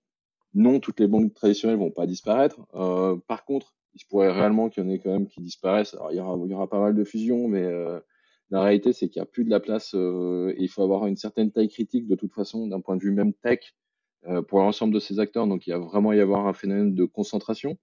non, 0.53 0.79
toutes 0.79 0.99
les 0.99 1.07
banques 1.07 1.33
traditionnelles 1.33 1.77
vont 1.77 1.91
pas 1.91 2.07
disparaître. 2.07 2.59
Euh, 2.75 3.17
par 3.27 3.45
contre, 3.45 3.75
il 3.93 4.01
se 4.01 4.05
pourrait 4.07 4.31
réellement 4.31 4.69
qu'il 4.69 4.83
y 4.83 4.87
en 4.87 4.89
ait 4.89 4.99
quand 4.99 5.11
même 5.11 5.27
qui 5.27 5.41
disparaissent. 5.41 5.95
Il 6.11 6.17
y 6.17 6.19
aura, 6.19 6.37
il 6.45 6.51
y 6.51 6.53
aura 6.53 6.69
pas 6.69 6.79
mal 6.79 6.95
de 6.95 7.03
fusions, 7.03 7.47
mais 7.47 7.63
euh, 7.63 7.99
la 8.49 8.61
réalité, 8.61 8.93
c'est 8.93 9.09
qu'il 9.09 9.21
n'y 9.21 9.23
a 9.23 9.27
plus 9.27 9.45
de 9.45 9.49
la 9.49 9.59
place 9.59 9.93
euh, 9.95 10.53
il 10.57 10.69
faut 10.69 10.83
avoir 10.83 11.07
une 11.07 11.17
certaine 11.17 11.51
taille 11.51 11.69
critique 11.69 12.07
de 12.07 12.15
toute 12.15 12.33
façon, 12.33 12.67
d'un 12.67 12.81
point 12.81 12.97
de 12.97 13.01
vue 13.01 13.11
même 13.11 13.33
tech, 13.33 13.75
pour 14.49 14.59
l'ensemble 14.59 14.93
de 14.93 14.99
ces 14.99 15.19
acteurs. 15.19 15.47
Donc 15.47 15.65
il 15.65 15.69
y 15.69 15.73
a 15.73 15.79
vraiment 15.79 16.11
y 16.11 16.19
avoir 16.19 16.45
un 16.45 16.53
phénomène 16.53 16.93
de 16.93 17.05
concentration. 17.05 17.77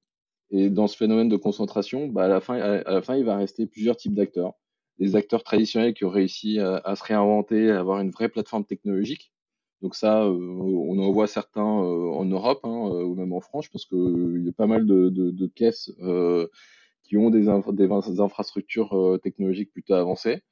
Et 0.50 0.70
dans 0.70 0.86
ce 0.86 0.96
phénomène 0.96 1.28
de 1.28 1.36
concentration, 1.36 2.06
bah, 2.06 2.24
à, 2.24 2.28
la 2.28 2.40
fin, 2.40 2.58
à 2.58 2.90
la 2.90 3.02
fin, 3.02 3.16
il 3.16 3.24
va 3.24 3.36
rester 3.36 3.66
plusieurs 3.66 3.96
types 3.96 4.14
d'acteurs. 4.14 4.54
Des 4.98 5.16
acteurs 5.16 5.42
traditionnels 5.42 5.94
qui 5.94 6.04
ont 6.04 6.10
réussi 6.10 6.58
à, 6.58 6.94
se 6.96 7.04
réinventer, 7.04 7.70
à 7.70 7.80
avoir 7.80 8.00
une 8.00 8.10
vraie 8.10 8.28
plateforme 8.28 8.64
technologique. 8.64 9.32
Donc 9.82 9.94
ça, 9.94 10.24
euh, 10.24 10.30
on 10.30 10.98
en 10.98 11.12
voit 11.12 11.26
certains 11.26 11.82
euh, 11.82 12.10
en 12.10 12.24
Europe 12.24 12.60
hein, 12.64 12.88
euh, 12.92 13.04
ou 13.04 13.14
même 13.14 13.32
en 13.32 13.40
France. 13.40 13.66
Je 13.66 13.70
pense 13.70 13.84
qu'il 13.84 14.42
y 14.44 14.48
a 14.48 14.52
pas 14.52 14.66
mal 14.66 14.86
de, 14.86 15.10
de, 15.10 15.30
de 15.30 15.46
caisses 15.46 15.92
qui 17.02 17.16
ont 17.16 17.30
des, 17.30 17.46
des 17.72 18.20
infrastructures 18.20 19.20
technologiques 19.22 19.72
plutôt 19.72 19.94
avancées. 19.94 20.42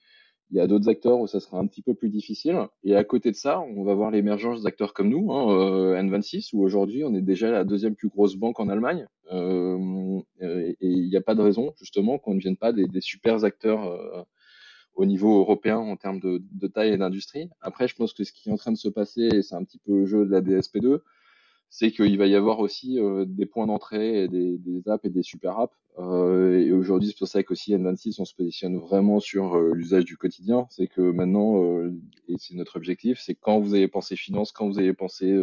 Il 0.51 0.57
y 0.57 0.61
a 0.61 0.67
d'autres 0.67 0.89
acteurs 0.89 1.19
où 1.19 1.27
ça 1.27 1.41
sera 1.41 1.59
un 1.59 1.67
petit 1.67 1.83
peu 1.83 1.95
plus 1.95 2.11
difficile. 2.11 2.69
Et 2.85 2.95
à 2.95 3.05
côté 3.05 3.31
de 3.31 3.37
ça, 3.37 3.61
on 3.61 3.83
va 3.83 3.95
voir 3.95 4.11
l'émergence 4.11 4.63
d'acteurs 4.63 4.93
comme 4.95 5.09
nous, 5.09 5.33
hein, 5.33 5.51
euh, 5.51 6.01
N26, 6.01 6.51
où 6.53 6.63
aujourd'hui 6.63 7.03
on 7.05 7.15
est 7.15 7.23
déjà 7.23 7.51
la 7.51 7.65
deuxième 7.65 7.97
plus 7.97 8.09
grosse 8.09 8.37
banque 8.37 8.61
en 8.61 8.69
Allemagne. 8.69 9.07
Euh, 9.33 10.21
et 10.41 10.77
il 10.81 11.09
n'y 11.09 11.17
a 11.17 11.23
pas 11.23 11.35
de 11.35 11.41
raison 11.41 11.73
justement 11.79 12.19
qu'on 12.19 12.35
ne 12.35 12.41
vienne 12.41 12.59
pas 12.59 12.73
des, 12.73 12.87
des 12.87 13.01
super 13.01 13.43
acteurs 13.45 13.87
euh, 13.87 14.23
au 14.95 15.07
niveau 15.07 15.41
européen 15.41 15.79
en 15.79 15.97
termes 15.97 16.21
de, 16.21 16.43
de 16.53 16.67
taille 16.69 16.93
et 16.93 16.99
d'industrie. 16.99 17.49
Après, 17.61 17.89
je 17.89 17.97
pense 17.97 18.13
que 18.13 18.23
ce 18.23 18.33
qui 18.33 18.49
est 18.49 18.53
en 18.53 18.57
train 18.57 18.73
de 18.73 18.77
se 18.77 18.89
passer, 18.89 19.43
c'est 19.43 19.55
un 19.55 19.65
petit 19.65 19.79
peu 19.79 20.01
le 20.01 20.07
jeu 20.07 20.25
de 20.25 20.31
la 20.31 20.41
DSP2, 20.41 21.01
c'est 21.71 21.91
qu'il 21.91 22.17
va 22.19 22.27
y 22.27 22.35
avoir 22.37 22.61
aussi 22.61 22.99
euh, 23.01 23.25
des 23.27 23.47
points 23.47 23.67
d'entrée, 23.67 24.29
des, 24.29 24.59
des 24.59 24.89
apps 24.89 25.05
et 25.05 25.11
des 25.11 25.23
super 25.23 25.59
apps. 25.59 25.77
Euh, 25.99 26.59
et 26.61 26.73
aujourd'hui, 26.73 27.09
c'est 27.09 27.19
pour 27.19 27.29
ça 27.29 27.43
qu'aussi 27.43 27.75
N26, 27.75 28.17
on 28.21 28.25
se 28.25 28.35
positionne 28.35 28.79
vraiment 28.79 29.21
sur 29.21 29.57
euh, 29.57 29.73
l'usage 29.75 30.05
du 30.05 30.17
quotidien. 30.17 30.67
C'est 30.71 30.87
que 30.87 31.01
maintenant, 31.01 31.61
et 32.29 32.37
c'est 32.39 32.55
notre 32.55 32.77
objectif, 32.77 33.21
c'est 33.21 33.35
quand 33.35 33.61
vous 33.61 33.75
avez 33.75 33.89
pensé 33.89 34.17
finance, 34.17 34.53
quand 34.53 34.69
vous 34.69 34.79
avez 34.79 34.95
pensé 34.95 35.37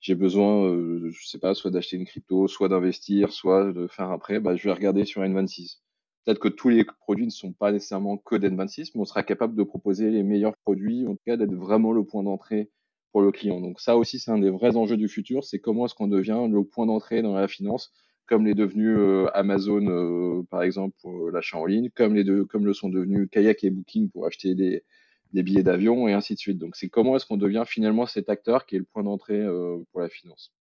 j'ai 0.00 0.14
besoin, 0.14 0.72
je 1.10 1.26
sais 1.26 1.38
pas, 1.40 1.54
soit 1.54 1.72
d'acheter 1.72 1.96
une 1.96 2.06
crypto, 2.06 2.46
soit 2.46 2.68
d'investir, 2.68 3.32
soit 3.32 3.72
de 3.72 3.88
faire 3.88 4.10
un 4.10 4.18
prêt, 4.18 4.38
bah, 4.38 4.54
je 4.54 4.64
vais 4.64 4.72
regarder 4.72 5.04
sur 5.04 5.22
N26. 5.22 5.80
Peut-être 6.24 6.40
que 6.40 6.48
tous 6.48 6.68
les 6.68 6.84
produits 6.84 7.24
ne 7.24 7.30
sont 7.30 7.52
pas 7.52 7.72
nécessairement 7.72 8.18
que 8.18 8.36
d'N26, 8.36 8.92
mais 8.94 9.00
on 9.00 9.06
sera 9.06 9.22
capable 9.22 9.54
de 9.56 9.62
proposer 9.62 10.10
les 10.10 10.22
meilleurs 10.22 10.56
produits, 10.58 11.06
en 11.06 11.12
tout 11.12 11.22
cas 11.24 11.38
d'être 11.38 11.54
vraiment 11.54 11.92
le 11.92 12.04
point 12.04 12.22
d'entrée 12.22 12.70
pour 13.12 13.22
le 13.22 13.32
client. 13.32 13.60
Donc 13.60 13.80
ça 13.80 13.96
aussi, 13.96 14.18
c'est 14.18 14.30
un 14.30 14.38
des 14.38 14.50
vrais 14.50 14.76
enjeux 14.76 14.96
du 14.96 15.08
futur, 15.08 15.44
c'est 15.44 15.58
comment 15.58 15.86
est-ce 15.86 15.94
qu'on 15.94 16.08
devient 16.08 16.46
le 16.50 16.64
point 16.64 16.86
d'entrée 16.86 17.22
dans 17.22 17.34
la 17.34 17.48
finance, 17.48 17.92
comme 18.26 18.46
les 18.46 18.54
devenus 18.54 18.96
euh, 18.98 19.26
Amazon, 19.34 19.86
euh, 19.88 20.42
par 20.50 20.62
exemple, 20.62 20.96
pour 21.00 21.30
l'achat 21.30 21.58
en 21.58 21.64
ligne, 21.66 21.90
comme, 21.94 22.14
les 22.14 22.24
deux, 22.24 22.44
comme 22.44 22.66
le 22.66 22.74
sont 22.74 22.88
devenus 22.88 23.28
Kayak 23.30 23.64
et 23.64 23.70
Booking 23.70 24.10
pour 24.10 24.26
acheter 24.26 24.54
des, 24.54 24.84
des 25.32 25.42
billets 25.42 25.62
d'avion, 25.62 26.08
et 26.08 26.12
ainsi 26.12 26.34
de 26.34 26.38
suite. 26.38 26.58
Donc 26.58 26.76
c'est 26.76 26.88
comment 26.88 27.16
est-ce 27.16 27.26
qu'on 27.26 27.36
devient 27.36 27.64
finalement 27.66 28.06
cet 28.06 28.28
acteur 28.28 28.66
qui 28.66 28.76
est 28.76 28.80
le 28.80 28.84
point 28.84 29.02
d'entrée 29.02 29.44
pour 29.92 30.00
la 30.00 30.08
finance. 30.08 30.52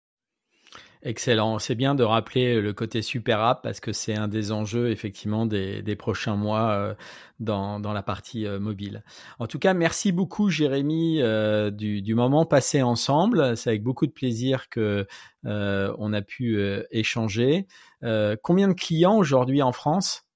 Excellent. 1.03 1.59
C'est 1.59 1.75
bien 1.75 1.95
de 1.95 2.03
rappeler 2.03 2.59
le 2.59 2.73
côté 2.73 3.01
super 3.01 3.39
app 3.41 3.61
parce 3.61 3.79
que 3.79 3.93
c'est 3.93 4.15
un 4.15 4.27
des 4.27 4.51
enjeux 4.51 4.89
effectivement 4.89 5.45
des, 5.45 5.95
prochains 5.95 6.35
mois 6.35 6.71
euh, 6.71 6.95
dans, 7.39 7.79
la 7.79 8.03
partie 8.03 8.47
euh, 8.47 8.59
mobile. 8.59 9.03
En 9.39 9.47
tout 9.47 9.59
cas, 9.59 9.73
merci 9.73 10.11
beaucoup 10.11 10.49
Jérémy 10.49 11.21
euh, 11.21 11.69
du, 11.69 12.15
moment 12.15 12.45
passé 12.45 12.81
ensemble. 12.81 13.55
C'est 13.55 13.69
avec 13.69 13.83
beaucoup 13.83 14.07
de 14.07 14.11
plaisir 14.11 14.69
que 14.69 15.07
on 15.43 16.13
a 16.13 16.21
pu 16.21 16.59
échanger. 16.91 17.67
combien 18.01 18.67
de 18.67 18.73
clients 18.73 19.17
aujourd'hui 19.17 19.61
en 19.61 19.71
France? 19.71 20.26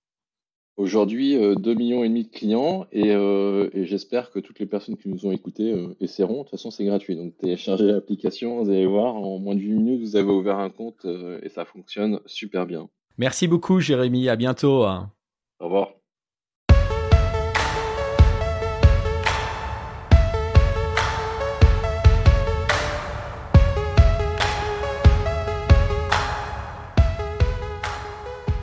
Aujourd'hui, 0.81 1.37
2 1.37 1.71
euh, 1.71 1.75
millions 1.75 2.03
et 2.03 2.09
demi 2.09 2.23
de 2.23 2.31
clients 2.31 2.87
euh, 2.95 3.69
et, 3.71 3.85
j'espère 3.85 4.31
que 4.31 4.39
toutes 4.39 4.57
les 4.57 4.65
personnes 4.65 4.97
qui 4.97 5.09
nous 5.09 5.27
ont 5.27 5.31
écoutés 5.31 5.73
euh, 5.73 5.95
essaieront. 6.01 6.39
De 6.39 6.39
toute 6.39 6.49
façon, 6.49 6.71
c'est 6.71 6.85
gratuit. 6.85 7.15
Donc, 7.15 7.37
téléchargez 7.37 7.85
l'application, 7.85 8.63
vous 8.63 8.69
allez 8.71 8.87
voir, 8.87 9.13
en 9.13 9.37
moins 9.37 9.53
de 9.53 9.59
8 9.59 9.73
minutes, 9.73 10.01
vous 10.01 10.15
avez 10.15 10.31
ouvert 10.31 10.57
un 10.57 10.71
compte 10.71 11.05
et 11.43 11.49
ça 11.49 11.65
fonctionne 11.65 12.19
super 12.25 12.65
bien. 12.65 12.89
Merci 13.19 13.47
beaucoup, 13.47 13.79
Jérémy. 13.79 14.27
À 14.27 14.35
bientôt. 14.35 14.83
Au 14.85 15.65
revoir. 15.65 16.00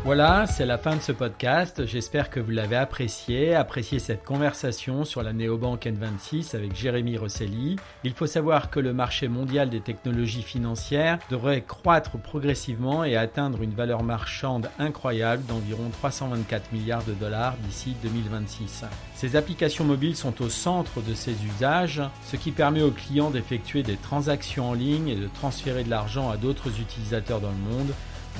Voilà, 0.08 0.46
c'est 0.46 0.64
la 0.64 0.78
fin 0.78 0.96
de 0.96 1.02
ce 1.02 1.12
podcast. 1.12 1.84
J'espère 1.84 2.30
que 2.30 2.40
vous 2.40 2.50
l'avez 2.50 2.76
apprécié, 2.76 3.54
apprécié 3.54 3.98
cette 3.98 4.24
conversation 4.24 5.04
sur 5.04 5.22
la 5.22 5.34
néobanque 5.34 5.84
N26 5.84 6.56
avec 6.56 6.74
Jérémy 6.74 7.18
Rosselli. 7.18 7.76
Il 8.04 8.14
faut 8.14 8.26
savoir 8.26 8.70
que 8.70 8.80
le 8.80 8.94
marché 8.94 9.28
mondial 9.28 9.68
des 9.68 9.82
technologies 9.82 10.40
financières 10.40 11.18
devrait 11.28 11.60
croître 11.60 12.12
progressivement 12.12 13.04
et 13.04 13.18
atteindre 13.18 13.60
une 13.60 13.74
valeur 13.74 14.02
marchande 14.02 14.70
incroyable 14.78 15.44
d'environ 15.44 15.90
324 15.90 16.72
milliards 16.72 17.04
de 17.04 17.12
dollars 17.12 17.58
d'ici 17.66 17.94
2026. 18.02 18.86
Ces 19.14 19.36
applications 19.36 19.84
mobiles 19.84 20.16
sont 20.16 20.40
au 20.40 20.48
centre 20.48 21.02
de 21.02 21.12
ces 21.12 21.36
usages, 21.44 22.00
ce 22.24 22.36
qui 22.36 22.52
permet 22.52 22.80
aux 22.80 22.92
clients 22.92 23.28
d'effectuer 23.28 23.82
des 23.82 23.96
transactions 23.96 24.70
en 24.70 24.74
ligne 24.74 25.08
et 25.08 25.16
de 25.16 25.28
transférer 25.28 25.84
de 25.84 25.90
l'argent 25.90 26.30
à 26.30 26.38
d'autres 26.38 26.80
utilisateurs 26.80 27.42
dans 27.42 27.50
le 27.50 27.76
monde 27.76 27.92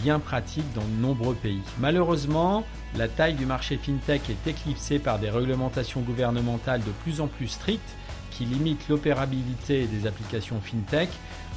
bien 0.02 0.18
pratique 0.18 0.64
dans 0.74 0.82
de 0.82 1.00
nombreux 1.00 1.34
pays. 1.34 1.62
Malheureusement, 1.78 2.64
la 2.96 3.08
taille 3.08 3.34
du 3.34 3.46
marché 3.46 3.76
fintech 3.76 4.22
est 4.30 4.50
éclipsée 4.50 4.98
par 4.98 5.18
des 5.18 5.30
réglementations 5.30 6.00
gouvernementales 6.00 6.80
de 6.80 6.90
plus 7.02 7.20
en 7.20 7.26
plus 7.26 7.48
strictes 7.48 7.96
qui 8.30 8.44
limitent 8.44 8.88
l'opérabilité 8.88 9.86
des 9.86 10.06
applications 10.06 10.60
fintech. 10.60 11.08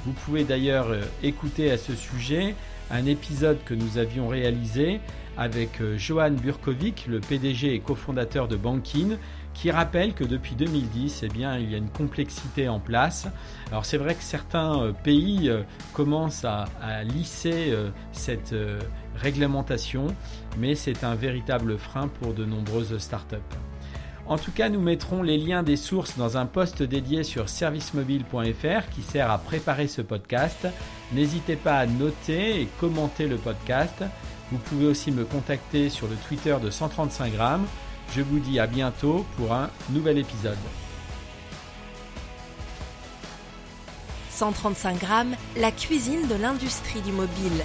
Vous 0.05 0.13
pouvez 0.13 0.43
d'ailleurs 0.43 0.89
euh, 0.89 1.01
écouter 1.21 1.71
à 1.71 1.77
ce 1.77 1.95
sujet 1.95 2.55
un 2.89 3.05
épisode 3.05 3.63
que 3.63 3.73
nous 3.73 3.97
avions 3.97 4.27
réalisé 4.27 4.99
avec 5.37 5.81
euh, 5.81 5.97
Johan 5.97 6.31
Burkovic, 6.31 7.05
le 7.07 7.19
PDG 7.19 7.73
et 7.73 7.79
cofondateur 7.79 8.47
de 8.47 8.55
Bankin, 8.55 9.17
qui 9.53 9.71
rappelle 9.71 10.13
que 10.13 10.23
depuis 10.23 10.55
2010, 10.55 11.23
eh 11.23 11.27
bien, 11.27 11.57
il 11.57 11.71
y 11.71 11.75
a 11.75 11.77
une 11.77 11.89
complexité 11.89 12.69
en 12.69 12.79
place. 12.79 13.27
Alors 13.69 13.85
c'est 13.85 13.97
vrai 13.97 14.15
que 14.15 14.23
certains 14.23 14.81
euh, 14.81 14.91
pays 14.91 15.49
euh, 15.49 15.63
commencent 15.93 16.45
à, 16.45 16.65
lisser 17.03 17.71
euh, 17.71 17.89
cette 18.11 18.55
réglementation, 19.15 20.07
mais 20.57 20.75
c'est 20.75 21.03
un 21.03 21.15
véritable 21.15 21.77
frein 21.77 22.07
pour 22.07 22.33
de 22.33 22.45
nombreuses 22.45 22.97
startups. 22.97 23.37
En 24.27 24.37
tout 24.37 24.51
cas, 24.51 24.69
nous 24.69 24.79
mettrons 24.79 25.23
les 25.23 25.37
liens 25.37 25.63
des 25.63 25.75
sources 25.75 26.17
dans 26.17 26.37
un 26.37 26.45
post 26.45 26.83
dédié 26.83 27.23
sur 27.23 27.49
servicemobile.fr 27.49 28.89
qui 28.89 29.01
sert 29.01 29.29
à 29.29 29.37
préparer 29.37 29.87
ce 29.87 30.01
podcast. 30.01 30.67
N'hésitez 31.11 31.55
pas 31.55 31.79
à 31.79 31.85
noter 31.85 32.61
et 32.61 32.67
commenter 32.79 33.27
le 33.27 33.37
podcast. 33.37 34.03
Vous 34.51 34.57
pouvez 34.59 34.85
aussi 34.85 35.11
me 35.11 35.25
contacter 35.25 35.89
sur 35.89 36.07
le 36.07 36.15
Twitter 36.27 36.55
de 36.61 36.69
135 36.69 37.33
grammes 37.33 37.65
je 38.15 38.21
vous 38.21 38.39
dis 38.39 38.59
à 38.59 38.67
bientôt 38.67 39.25
pour 39.37 39.53
un 39.53 39.69
nouvel 39.89 40.17
épisode. 40.17 40.57
135 44.31 44.99
grammes, 44.99 45.35
la 45.55 45.71
cuisine 45.71 46.27
de 46.27 46.35
l'industrie 46.35 47.01
du 47.01 47.11
mobile. 47.11 47.63